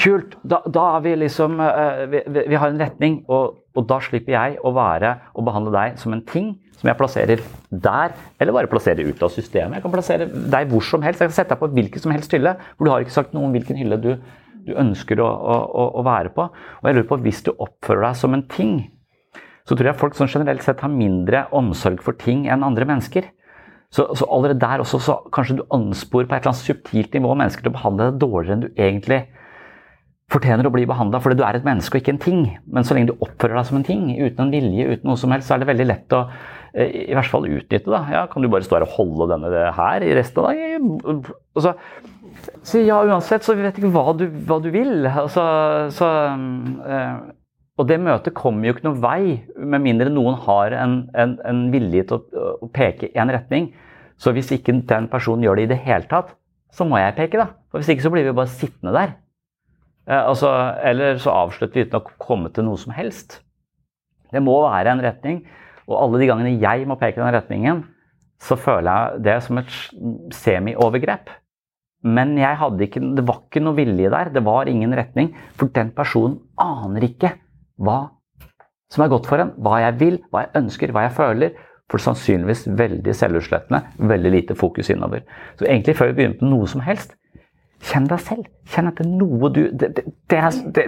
Kult! 0.00 0.38
Da, 0.48 0.62
da 0.64 0.86
er 0.96 1.02
vi 1.04 1.16
liksom 1.20 1.58
eh, 1.60 2.04
vi, 2.08 2.22
vi, 2.24 2.46
vi 2.48 2.60
har 2.62 2.72
en 2.72 2.80
retning. 2.80 3.20
Og 3.28 3.59
og 3.78 3.86
da 3.86 4.00
slipper 4.02 4.34
jeg 4.34 4.58
å 4.66 4.72
være 4.74 5.14
og 5.34 5.46
behandle 5.46 5.72
deg 5.74 5.98
som 6.00 6.14
en 6.14 6.24
ting 6.26 6.52
som 6.80 6.88
jeg 6.88 6.96
plasserer 6.98 7.42
der, 7.70 8.14
eller 8.40 8.56
bare 8.56 8.70
plasserer 8.70 9.06
ut 9.06 9.22
av 9.22 9.32
systemet. 9.34 9.78
Jeg 9.78 9.84
kan 9.84 9.92
plassere 9.92 10.26
deg 10.26 10.70
hvor 10.70 10.84
som 10.86 11.04
helst. 11.04 11.20
Jeg 11.20 11.30
kan 11.30 11.36
sette 11.36 11.52
deg 11.52 11.60
på 11.60 11.68
hvilken 11.76 12.02
som 12.02 12.14
helst 12.14 12.32
hylle, 12.34 12.54
for 12.76 12.86
du 12.86 12.92
har 12.92 13.04
ikke 13.04 13.18
sagt 13.18 13.34
noe 13.36 13.46
om 13.46 13.52
hvilken 13.54 13.78
hylle 13.78 13.98
du, 14.00 14.14
du 14.64 14.72
ønsker 14.80 15.20
å, 15.20 15.28
å, 15.28 15.84
å, 16.00 16.04
være 16.06 16.32
på. 16.34 16.48
Og 16.80 16.88
jeg 16.88 16.96
lurer 16.96 17.10
på, 17.10 17.20
hvis 17.26 17.42
du 17.46 17.52
oppfører 17.52 18.08
deg 18.08 18.20
som 18.22 18.36
en 18.36 18.46
ting, 18.48 18.78
så 19.68 19.76
tror 19.76 19.90
jeg 19.90 20.00
folk 20.00 20.16
sånn 20.16 20.32
generelt 20.32 20.64
sett 20.64 20.80
har 20.82 20.90
mindre 20.90 21.44
omsorg 21.54 22.00
for 22.02 22.16
ting 22.18 22.46
enn 22.50 22.64
andre 22.66 22.88
mennesker. 22.88 23.28
Så, 23.92 24.06
så 24.16 24.26
allerede 24.30 24.62
der 24.62 24.82
også, 24.82 25.02
så 25.02 25.18
kanskje 25.34 25.60
du 25.60 25.64
ansporer 25.74 26.30
på 26.30 26.36
et 26.36 26.40
eller 26.40 26.54
annet 26.54 26.64
subtilt 26.64 27.14
nivå 27.14 27.36
mennesker 27.36 27.66
til 27.66 27.72
å 27.72 27.76
behandle 27.76 28.08
deg 28.08 28.20
dårligere 28.22 28.56
enn 28.56 28.64
du 28.64 28.68
egentlig 28.72 29.20
fortjener 30.30 30.68
å 30.68 30.72
bli 30.74 30.86
behandla 30.88 31.20
fordi 31.22 31.40
du 31.40 31.44
er 31.46 31.58
et 31.58 31.66
menneske 31.66 31.96
og 31.96 32.02
ikke 32.02 32.14
en 32.14 32.22
ting. 32.22 32.40
Men 32.70 32.86
så 32.86 32.96
lenge 32.96 33.10
du 33.10 33.24
oppfører 33.24 33.58
deg 33.58 33.68
som 33.68 33.80
en 33.80 33.86
ting, 33.86 34.06
uten 34.14 34.46
en 34.46 34.54
vilje, 34.54 34.86
uten 34.94 35.10
noe 35.10 35.20
som 35.20 35.34
helst, 35.34 35.48
så 35.48 35.56
er 35.56 35.62
det 35.62 35.70
veldig 35.72 35.88
lett 35.90 36.16
å 36.16 36.22
eh, 36.74 36.94
i 37.10 37.16
hvert 37.16 37.32
fall 37.32 37.48
utnytte. 37.50 37.90
da. 37.90 38.04
Ja, 38.14 38.22
Kan 38.30 38.44
du 38.44 38.50
bare 38.52 38.66
stå 38.66 38.78
her 38.78 38.86
og 38.86 38.94
holde 38.98 39.30
denne 39.34 39.66
her 39.76 40.06
i 40.06 40.14
resten 40.18 40.44
av 40.44 40.50
dagen? 40.52 41.26
Og 41.56 41.64
så 41.64 41.74
si 42.66 42.84
ja, 42.86 43.00
uansett, 43.04 43.44
så 43.44 43.56
vet 43.58 43.78
ikke 43.78 43.92
hva 43.92 44.14
du, 44.16 44.26
hva 44.48 44.60
du 44.62 44.70
vil. 44.74 45.04
Altså, 45.10 45.44
så, 45.96 46.08
øh, 46.86 47.14
og 47.80 47.88
det 47.88 48.00
møtet 48.02 48.36
kommer 48.36 48.68
jo 48.68 48.74
ikke 48.76 48.86
noen 48.86 49.00
vei, 49.02 49.22
med 49.56 49.84
mindre 49.84 50.12
noen 50.12 50.38
har 50.46 50.76
en, 50.78 51.00
en, 51.16 51.38
en 51.48 51.64
vilje 51.74 52.06
til 52.10 52.20
å, 52.20 52.52
å 52.66 52.70
peke 52.74 53.10
i 53.10 53.18
en 53.20 53.32
retning. 53.32 53.72
Så 54.20 54.34
hvis 54.36 54.52
ikke 54.52 54.76
den 54.86 55.08
personen 55.10 55.46
gjør 55.46 55.58
det 55.58 55.66
i 55.66 55.72
det 55.72 55.80
hele 55.86 56.06
tatt, 56.10 56.34
så 56.76 56.86
må 56.86 57.00
jeg 57.00 57.16
peke, 57.16 57.40
da. 57.40 57.48
For 57.72 57.80
Hvis 57.80 57.90
ikke 57.94 58.04
så 58.04 58.12
blir 58.12 58.28
vi 58.28 58.36
bare 58.36 58.52
sittende 58.52 58.92
der. 58.94 59.16
Eh, 60.10 60.18
altså, 60.18 60.50
eller 60.82 61.20
så 61.22 61.34
avslutter 61.44 61.78
vi 61.78 61.86
uten 61.86 62.00
å 62.00 62.18
komme 62.18 62.50
til 62.54 62.66
noe 62.66 62.80
som 62.80 62.94
helst. 62.96 63.38
Det 64.30 64.42
må 64.42 64.56
være 64.66 64.94
en 64.94 65.04
retning. 65.04 65.44
Og 65.90 65.96
alle 65.98 66.20
de 66.20 66.30
gangene 66.30 66.58
jeg 66.62 66.86
må 66.86 66.98
peke 66.98 67.18
i 67.18 67.22
den 67.22 67.34
retningen, 67.34 67.84
så 68.40 68.56
føler 68.58 68.90
jeg 68.90 69.22
det 69.26 69.36
som 69.44 69.58
et 69.60 69.72
semi-overgrep. 70.34 71.32
Men 72.00 72.38
ikke, 72.38 73.02
det 73.16 73.26
var 73.28 73.42
ikke 73.42 73.60
noe 73.60 73.76
vilje 73.76 74.10
der. 74.12 74.30
Det 74.32 74.42
var 74.46 74.70
ingen 74.70 74.94
retning. 74.96 75.34
For 75.58 75.68
den 75.74 75.90
personen 75.92 76.38
aner 76.56 77.04
ikke 77.10 77.34
hva 77.80 78.00
som 78.90 79.04
er 79.04 79.10
godt 79.12 79.28
for 79.30 79.42
en, 79.42 79.52
hva 79.62 79.82
jeg 79.84 79.98
vil, 80.00 80.16
hva 80.32 80.46
jeg 80.46 80.56
ønsker, 80.62 80.94
hva 80.94 81.04
jeg 81.06 81.16
føler. 81.18 81.58
For 81.90 82.02
sannsynligvis 82.02 82.68
veldig 82.78 83.14
selvutslettende, 83.18 83.82
veldig 84.08 84.30
lite 84.30 84.56
fokus 84.58 84.92
innover. 84.94 85.24
Så 85.58 85.66
egentlig 85.66 85.96
før 85.98 86.12
vi 86.12 86.20
begynner 86.20 86.38
på 86.38 86.50
noe 86.50 86.68
som 86.70 86.82
helst, 86.86 87.16
kjenn 87.80 88.08
deg 88.10 88.20
selv. 88.22 88.48
Kjenn 88.70 88.90
etter 88.90 89.06
noe 89.08 89.50
du 89.52 89.62
Det, 89.72 89.88
det, 89.96 90.04
det 90.30 90.40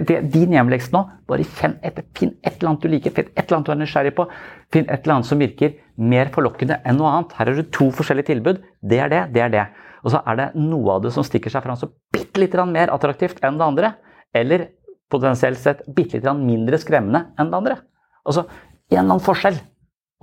det, 0.07 0.17
er 0.17 0.27
din 0.33 0.53
hjemleks 0.53 0.91
nå. 0.93 1.03
Bare 1.29 1.45
kjenn 1.59 1.77
etter. 1.81 2.05
Finn 2.17 2.35
et 2.43 2.59
eller 2.59 2.73
annet 2.73 2.85
du 2.85 2.91
liker, 2.91 3.15
finn 3.15 3.31
et 3.33 3.45
eller 3.45 3.57
annet 3.57 3.69
du 3.69 3.73
er 3.73 3.79
nysgjerrig 3.81 4.13
på. 4.17 4.27
Finn 4.73 4.85
et 4.87 4.99
eller 5.01 5.15
annet 5.17 5.29
som 5.29 5.41
virker 5.41 5.73
mer 5.97 6.31
forlokkende 6.33 6.79
enn 6.85 6.99
noe 6.99 7.11
annet. 7.11 7.33
Her 7.37 7.51
har 7.51 7.59
du 7.59 7.73
to 7.73 7.89
forskjellige 7.95 8.31
tilbud. 8.31 8.61
Det 8.81 9.01
er 9.01 9.11
det, 9.13 9.23
det 9.35 9.45
er 9.45 9.53
det. 9.53 9.65
Og 10.03 10.13
så 10.13 10.21
er 10.27 10.39
det 10.39 10.47
noe 10.59 10.97
av 10.97 11.03
det 11.05 11.13
som 11.15 11.25
stikker 11.25 11.53
seg 11.53 11.63
fram 11.65 11.79
så 11.79 11.89
bitte 12.13 12.41
litt 12.41 12.55
mer 12.69 12.91
attraktivt 12.93 13.43
enn 13.43 13.59
det 13.59 13.67
andre. 13.67 13.93
Eller 14.35 14.69
potensielt 15.11 15.61
sett 15.61 15.85
bitte 15.87 16.19
litt 16.19 16.41
mindre 16.41 16.79
skremmende 16.81 17.29
enn 17.39 17.51
det 17.51 17.61
andre. 17.61 17.77
Altså 18.25 18.45
en 18.47 18.97
eller 18.97 19.15
annen 19.15 19.23
forskjell. 19.23 19.61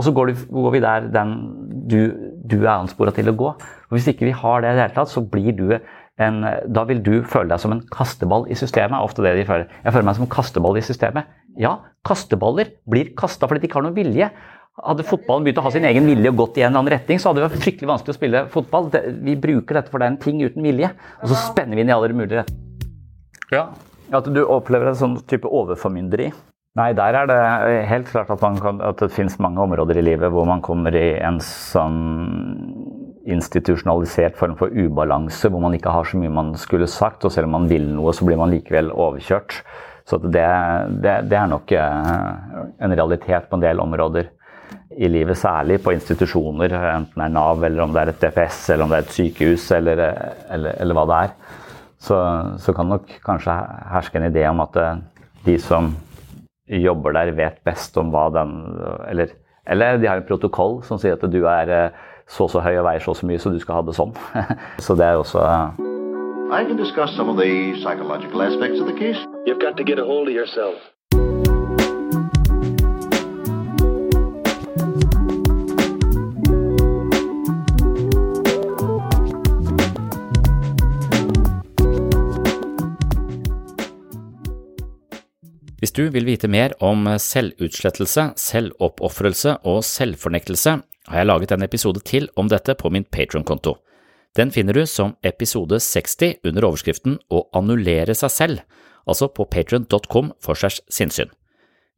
Og 0.00 0.06
så 0.06 0.12
går, 0.16 0.32
går 0.48 0.72
vi 0.72 0.80
der 0.80 1.08
den 1.12 1.32
du, 1.90 1.98
du 2.48 2.62
er 2.62 2.78
anspora 2.78 3.12
til 3.12 3.28
å 3.28 3.36
gå. 3.36 3.50
Og 3.90 3.96
Hvis 3.96 4.08
ikke 4.12 4.28
vi 4.28 4.36
har 4.36 4.62
det 4.62 4.70
i 4.70 4.76
det 4.78 4.84
hele 4.86 4.96
tatt, 4.96 5.12
så 5.12 5.20
blir 5.20 5.52
du 5.56 5.66
en, 6.20 6.40
da 6.68 6.84
vil 6.88 7.02
du 7.04 7.12
føle 7.28 7.50
deg 7.50 7.62
som 7.62 7.74
en 7.74 7.82
kasteball 7.92 8.46
i 8.50 8.56
systemet. 8.58 8.96
er 8.98 9.08
ofte 9.08 9.24
det 9.24 9.34
de 9.38 9.46
føler. 9.48 9.68
Jeg 9.84 9.94
føler 9.94 10.08
meg 10.08 10.18
som 10.18 10.26
en 10.26 10.32
kasteball 10.32 10.78
i 10.78 10.84
systemet. 10.84 11.28
Ja, 11.60 11.76
kasteballer 12.06 12.74
blir 12.88 13.12
kasta 13.18 13.48
fordi 13.48 13.64
de 13.64 13.70
ikke 13.70 13.80
har 13.80 13.86
noen 13.88 13.96
vilje. 13.96 14.30
Hadde 14.80 15.04
fotballen 15.04 15.44
begynt 15.44 15.60
å 15.60 15.64
ha 15.66 15.72
sin 15.74 15.84
egen 15.88 16.06
vilje 16.08 16.30
og 16.32 16.38
gått 16.38 16.60
i 16.60 16.64
en 16.64 16.70
eller 16.70 16.84
annen 16.84 16.94
retning, 16.94 17.20
så 17.20 17.30
hadde 17.30 17.42
det 17.42 17.48
vært 17.48 17.64
fryktelig 17.64 17.90
vanskelig 17.90 18.14
å 18.14 18.18
spille 18.18 18.44
fotball. 18.52 18.90
Vi 19.26 19.36
bruker 19.40 19.80
dette 19.80 19.92
for 19.92 20.00
det 20.00 20.08
er 20.08 20.14
en 20.14 20.20
ting 20.22 20.40
uten 20.40 20.64
vilje, 20.64 20.92
og 21.20 21.32
så 21.32 21.40
spenner 21.50 21.76
vi 21.76 21.84
inn 21.84 21.92
i 21.92 21.96
alle 21.96 22.12
mulige 22.14 22.44
retninger. 22.44 22.86
Ja, 23.50 23.66
at 24.14 24.30
du 24.30 24.40
opplever 24.44 24.92
en 24.92 24.98
sånn 24.98 25.18
type 25.28 25.50
overformynderi? 25.50 26.30
Nei, 26.78 26.92
der 26.94 27.16
er 27.18 27.26
det 27.26 27.38
helt 27.90 28.10
klart 28.12 28.30
at, 28.30 28.42
kan, 28.62 28.78
at, 28.86 29.00
det 29.02 29.10
finnes 29.10 29.40
mange 29.42 29.58
områder 29.64 29.98
i 29.98 30.04
livet 30.06 30.30
hvor 30.30 30.46
man 30.46 30.62
kommer 30.62 30.94
i 30.94 31.16
en 31.18 31.40
sånn 31.42 31.98
institusjonalisert 33.30 34.36
form 34.38 34.56
for 34.58 34.72
ubalanse, 34.74 35.48
hvor 35.48 35.62
man 35.62 35.76
ikke 35.76 35.92
har 35.94 36.08
så 36.08 36.18
mye 36.20 36.32
man 36.32 36.52
skulle 36.58 36.88
sagt, 36.90 37.24
og 37.24 37.34
selv 37.34 37.48
om 37.48 37.56
man 37.60 37.70
vil 37.70 37.86
noe, 37.94 38.14
så 38.16 38.26
blir 38.26 38.40
man 38.40 38.52
likevel 38.52 38.92
overkjørt. 38.92 39.60
Så 40.08 40.18
det, 40.24 40.44
det, 41.04 41.16
det 41.30 41.38
er 41.38 41.48
nok 41.50 41.72
eh, 41.76 42.12
en 42.82 42.96
realitet 42.96 43.48
på 43.48 43.58
en 43.58 43.64
del 43.64 43.82
områder 43.82 44.30
i 44.98 45.08
livet, 45.10 45.38
særlig 45.38 45.78
på 45.84 45.94
institusjoner, 45.94 46.74
enten 46.96 47.22
det 47.22 47.26
er 47.26 47.34
Nav, 47.34 47.62
eller 47.64 47.84
om 47.84 47.94
det 47.94 48.02
er 48.02 48.12
et 48.12 48.22
DPS, 48.24 48.62
eller 48.74 48.86
om 48.86 48.92
det 48.92 49.00
er 49.00 49.06
et 49.06 49.16
sykehus, 49.16 49.70
eller, 49.76 50.02
eller, 50.50 50.78
eller 50.82 50.98
hva 50.98 51.06
det 51.10 51.20
er 51.24 51.34
så, 52.00 52.16
så 52.58 52.72
kan 52.72 52.88
nok 52.88 53.10
kanskje 53.24 53.54
herske 53.92 54.18
en 54.18 54.30
idé 54.30 54.46
om 54.48 54.62
at 54.64 54.78
eh, 54.80 55.02
de 55.44 55.56
som 55.60 55.92
jobber 56.70 57.16
der, 57.16 57.34
vet 57.36 57.58
best 57.66 57.96
om 57.98 58.12
hva 58.14 58.28
den 58.32 58.52
Eller, 59.10 59.32
eller 59.66 59.98
de 59.98 60.08
har 60.08 60.20
en 60.20 60.26
protokoll 60.26 60.80
som 60.86 61.00
sier 61.02 61.16
at 61.18 61.26
du 61.32 61.42
er 61.50 61.72
eh, 61.74 62.06
så 62.30 62.46
så 62.48 62.62
høy 62.62 62.76
og 62.78 62.86
veier 62.86 63.02
så 63.02 63.14
så 63.18 63.26
mye, 63.26 63.40
så 63.42 63.50
du 63.50 63.58
skal 63.62 63.80
ha 63.80 63.86
det 63.86 63.96
sånn. 63.98 64.14
så 64.84 64.94
det 64.98 65.06
er 65.06 65.18
også 65.18 65.42
eh, 65.42 65.86
I 66.50 66.64
can 66.66 66.76
discuss 66.76 67.14
some 67.16 67.28
of 67.30 67.36
the 67.36 67.74
psychological 67.82 68.42
aspects 68.42 68.80
of 68.80 68.86
the 68.86 68.96
case. 68.98 69.18
You've 69.46 69.60
got 69.60 69.76
to 69.76 69.84
get 69.84 69.98
a 69.98 70.04
hold 70.04 70.28
of 70.28 70.34
yourself. 70.34 70.78
Hvis 85.80 85.94
du 85.96 86.10
vil 86.12 86.26
vite 86.28 86.48
mer 86.50 86.74
om 86.84 87.06
selvutslettelse, 87.18 88.32
selvoppofrelse 88.36 89.56
og 89.64 89.84
selvfornektelse, 89.86 90.80
har 91.08 91.22
jeg 91.22 91.28
laget 91.30 91.52
en 91.54 91.64
episode 91.64 92.02
til 92.04 92.28
om 92.36 92.48
dette 92.50 92.74
på 92.76 92.90
min 92.92 93.06
Patron-konto. 93.08 93.76
Den 94.36 94.52
finner 94.54 94.76
du 94.76 94.84
som 94.86 95.16
episode 95.26 95.80
60 95.82 96.44
under 96.46 96.68
overskriften 96.68 97.18
Å 97.34 97.42
annullere 97.56 98.14
seg 98.14 98.30
selv, 98.30 98.64
altså 99.08 99.30
på 99.32 99.46
patron.com 99.50 100.32
for 100.38 100.58
segs 100.58 100.82
sinnssyn. 100.92 101.32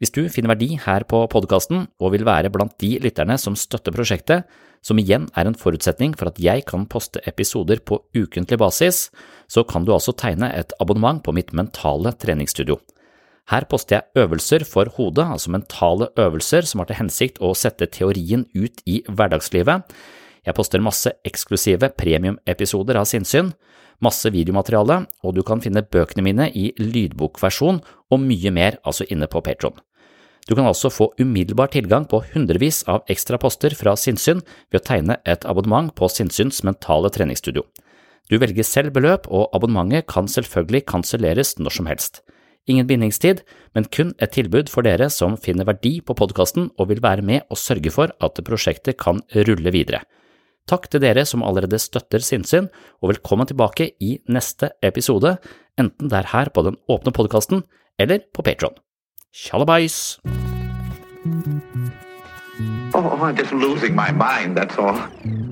Hvis 0.01 0.15
du 0.17 0.25
finner 0.33 0.55
verdi 0.55 0.79
her 0.83 1.05
på 1.07 1.21
podkasten 1.31 1.85
og 2.03 2.15
vil 2.15 2.25
være 2.27 2.51
blant 2.51 2.75
de 2.83 2.97
lytterne 3.05 3.37
som 3.39 3.55
støtter 3.59 3.95
prosjektet, 3.95 4.49
som 4.83 4.99
igjen 4.99 5.29
er 5.39 5.47
en 5.47 5.55
forutsetning 5.59 6.17
for 6.19 6.33
at 6.33 6.41
jeg 6.43 6.65
kan 6.67 6.89
poste 6.91 7.23
episoder 7.29 7.79
på 7.87 8.01
ukentlig 8.17 8.59
basis, 8.59 9.11
så 9.47 9.63
kan 9.63 9.87
du 9.87 9.93
altså 9.95 10.15
tegne 10.19 10.51
et 10.59 10.75
abonnement 10.83 11.23
på 11.23 11.35
mitt 11.37 11.53
mentale 11.55 12.11
treningsstudio. 12.19 12.81
Her 13.51 13.67
poster 13.69 13.99
jeg 13.99 14.25
øvelser 14.25 14.65
for 14.69 14.89
hodet, 14.97 15.25
altså 15.27 15.51
mentale 15.51 16.09
øvelser 16.19 16.67
som 16.69 16.81
har 16.81 16.91
til 16.91 17.01
hensikt 17.01 17.41
å 17.43 17.53
sette 17.59 17.89
teorien 17.91 18.47
ut 18.55 18.83
i 18.87 19.03
hverdagslivet. 19.09 19.83
Jeg 20.47 20.57
poster 20.59 20.83
masse 20.83 21.11
eksklusive 21.27 21.93
premiumepisoder 21.99 22.99
av 22.99 23.07
Sinnsyn, 23.11 23.53
masse 24.03 24.31
videomateriale, 24.35 25.05
og 25.23 25.37
du 25.37 25.43
kan 25.47 25.63
finne 25.63 25.85
bøkene 25.85 26.25
mine 26.27 26.49
i 26.59 26.71
lydbokversjon 26.79 27.81
og 28.11 28.23
mye 28.23 28.51
mer 28.55 28.79
altså 28.83 29.07
inne 29.11 29.29
på 29.31 29.43
Patron. 29.45 29.79
Du 30.49 30.57
kan 30.59 30.67
altså 30.67 30.91
få 30.91 31.13
umiddelbar 31.21 31.71
tilgang 31.71 32.09
på 32.11 32.19
hundrevis 32.33 32.83
av 32.91 33.07
ekstra 33.11 33.39
poster 33.39 33.77
fra 33.79 33.95
Sinnsyn 33.95 34.43
ved 34.73 34.81
å 34.81 34.87
tegne 34.89 35.21
et 35.23 35.47
abonnement 35.47 35.93
på 35.95 36.09
Sinnsyns 36.11 36.65
mentale 36.67 37.13
treningsstudio. 37.15 37.63
Du 38.31 38.39
velger 38.43 38.67
selv 38.67 38.95
beløp, 38.97 39.29
og 39.31 39.51
abonnementet 39.55 40.09
kan 40.11 40.27
selvfølgelig 40.31 40.87
kanselleres 40.91 41.55
når 41.61 41.79
som 41.79 41.91
helst. 41.91 42.23
Ingen 42.71 42.87
bindingstid, 42.87 43.43
men 43.75 43.89
kun 43.91 44.13
et 44.23 44.31
tilbud 44.37 44.71
for 44.71 44.87
dere 44.87 45.09
som 45.11 45.35
finner 45.41 45.67
verdi 45.67 45.97
på 45.99 46.15
podkasten 46.15 46.69
og 46.79 46.93
vil 46.93 47.03
være 47.03 47.25
med 47.27 47.49
og 47.51 47.59
sørge 47.59 47.91
for 47.91 48.13
at 48.23 48.43
prosjektet 48.47 49.01
kan 49.03 49.19
rulle 49.49 49.73
videre. 49.75 50.05
Takk 50.71 50.87
til 50.87 51.03
dere 51.03 51.25
som 51.27 51.43
allerede 51.43 51.81
støtter 51.83 52.23
sinnssyn, 52.23 52.69
og 53.03 53.11
velkommen 53.11 53.51
tilbake 53.51 53.91
i 53.99 54.15
neste 54.31 54.71
episode, 54.87 55.35
enten 55.75 56.07
det 56.07 56.21
er 56.21 56.31
her 56.37 56.53
på 56.55 56.63
den 56.63 56.79
åpne 56.87 57.11
podkasten 57.11 57.65
eller 57.99 58.23
på 58.31 58.47
Patron. 58.47 58.79
Tjallabais! 59.35 60.21
Oh, 62.95 63.19
I'm 63.19 63.35
just 63.35 63.53
losing 63.53 63.97
my 63.97 64.13
mind, 64.13 64.57
that's 64.57 64.79
all. 64.79 65.52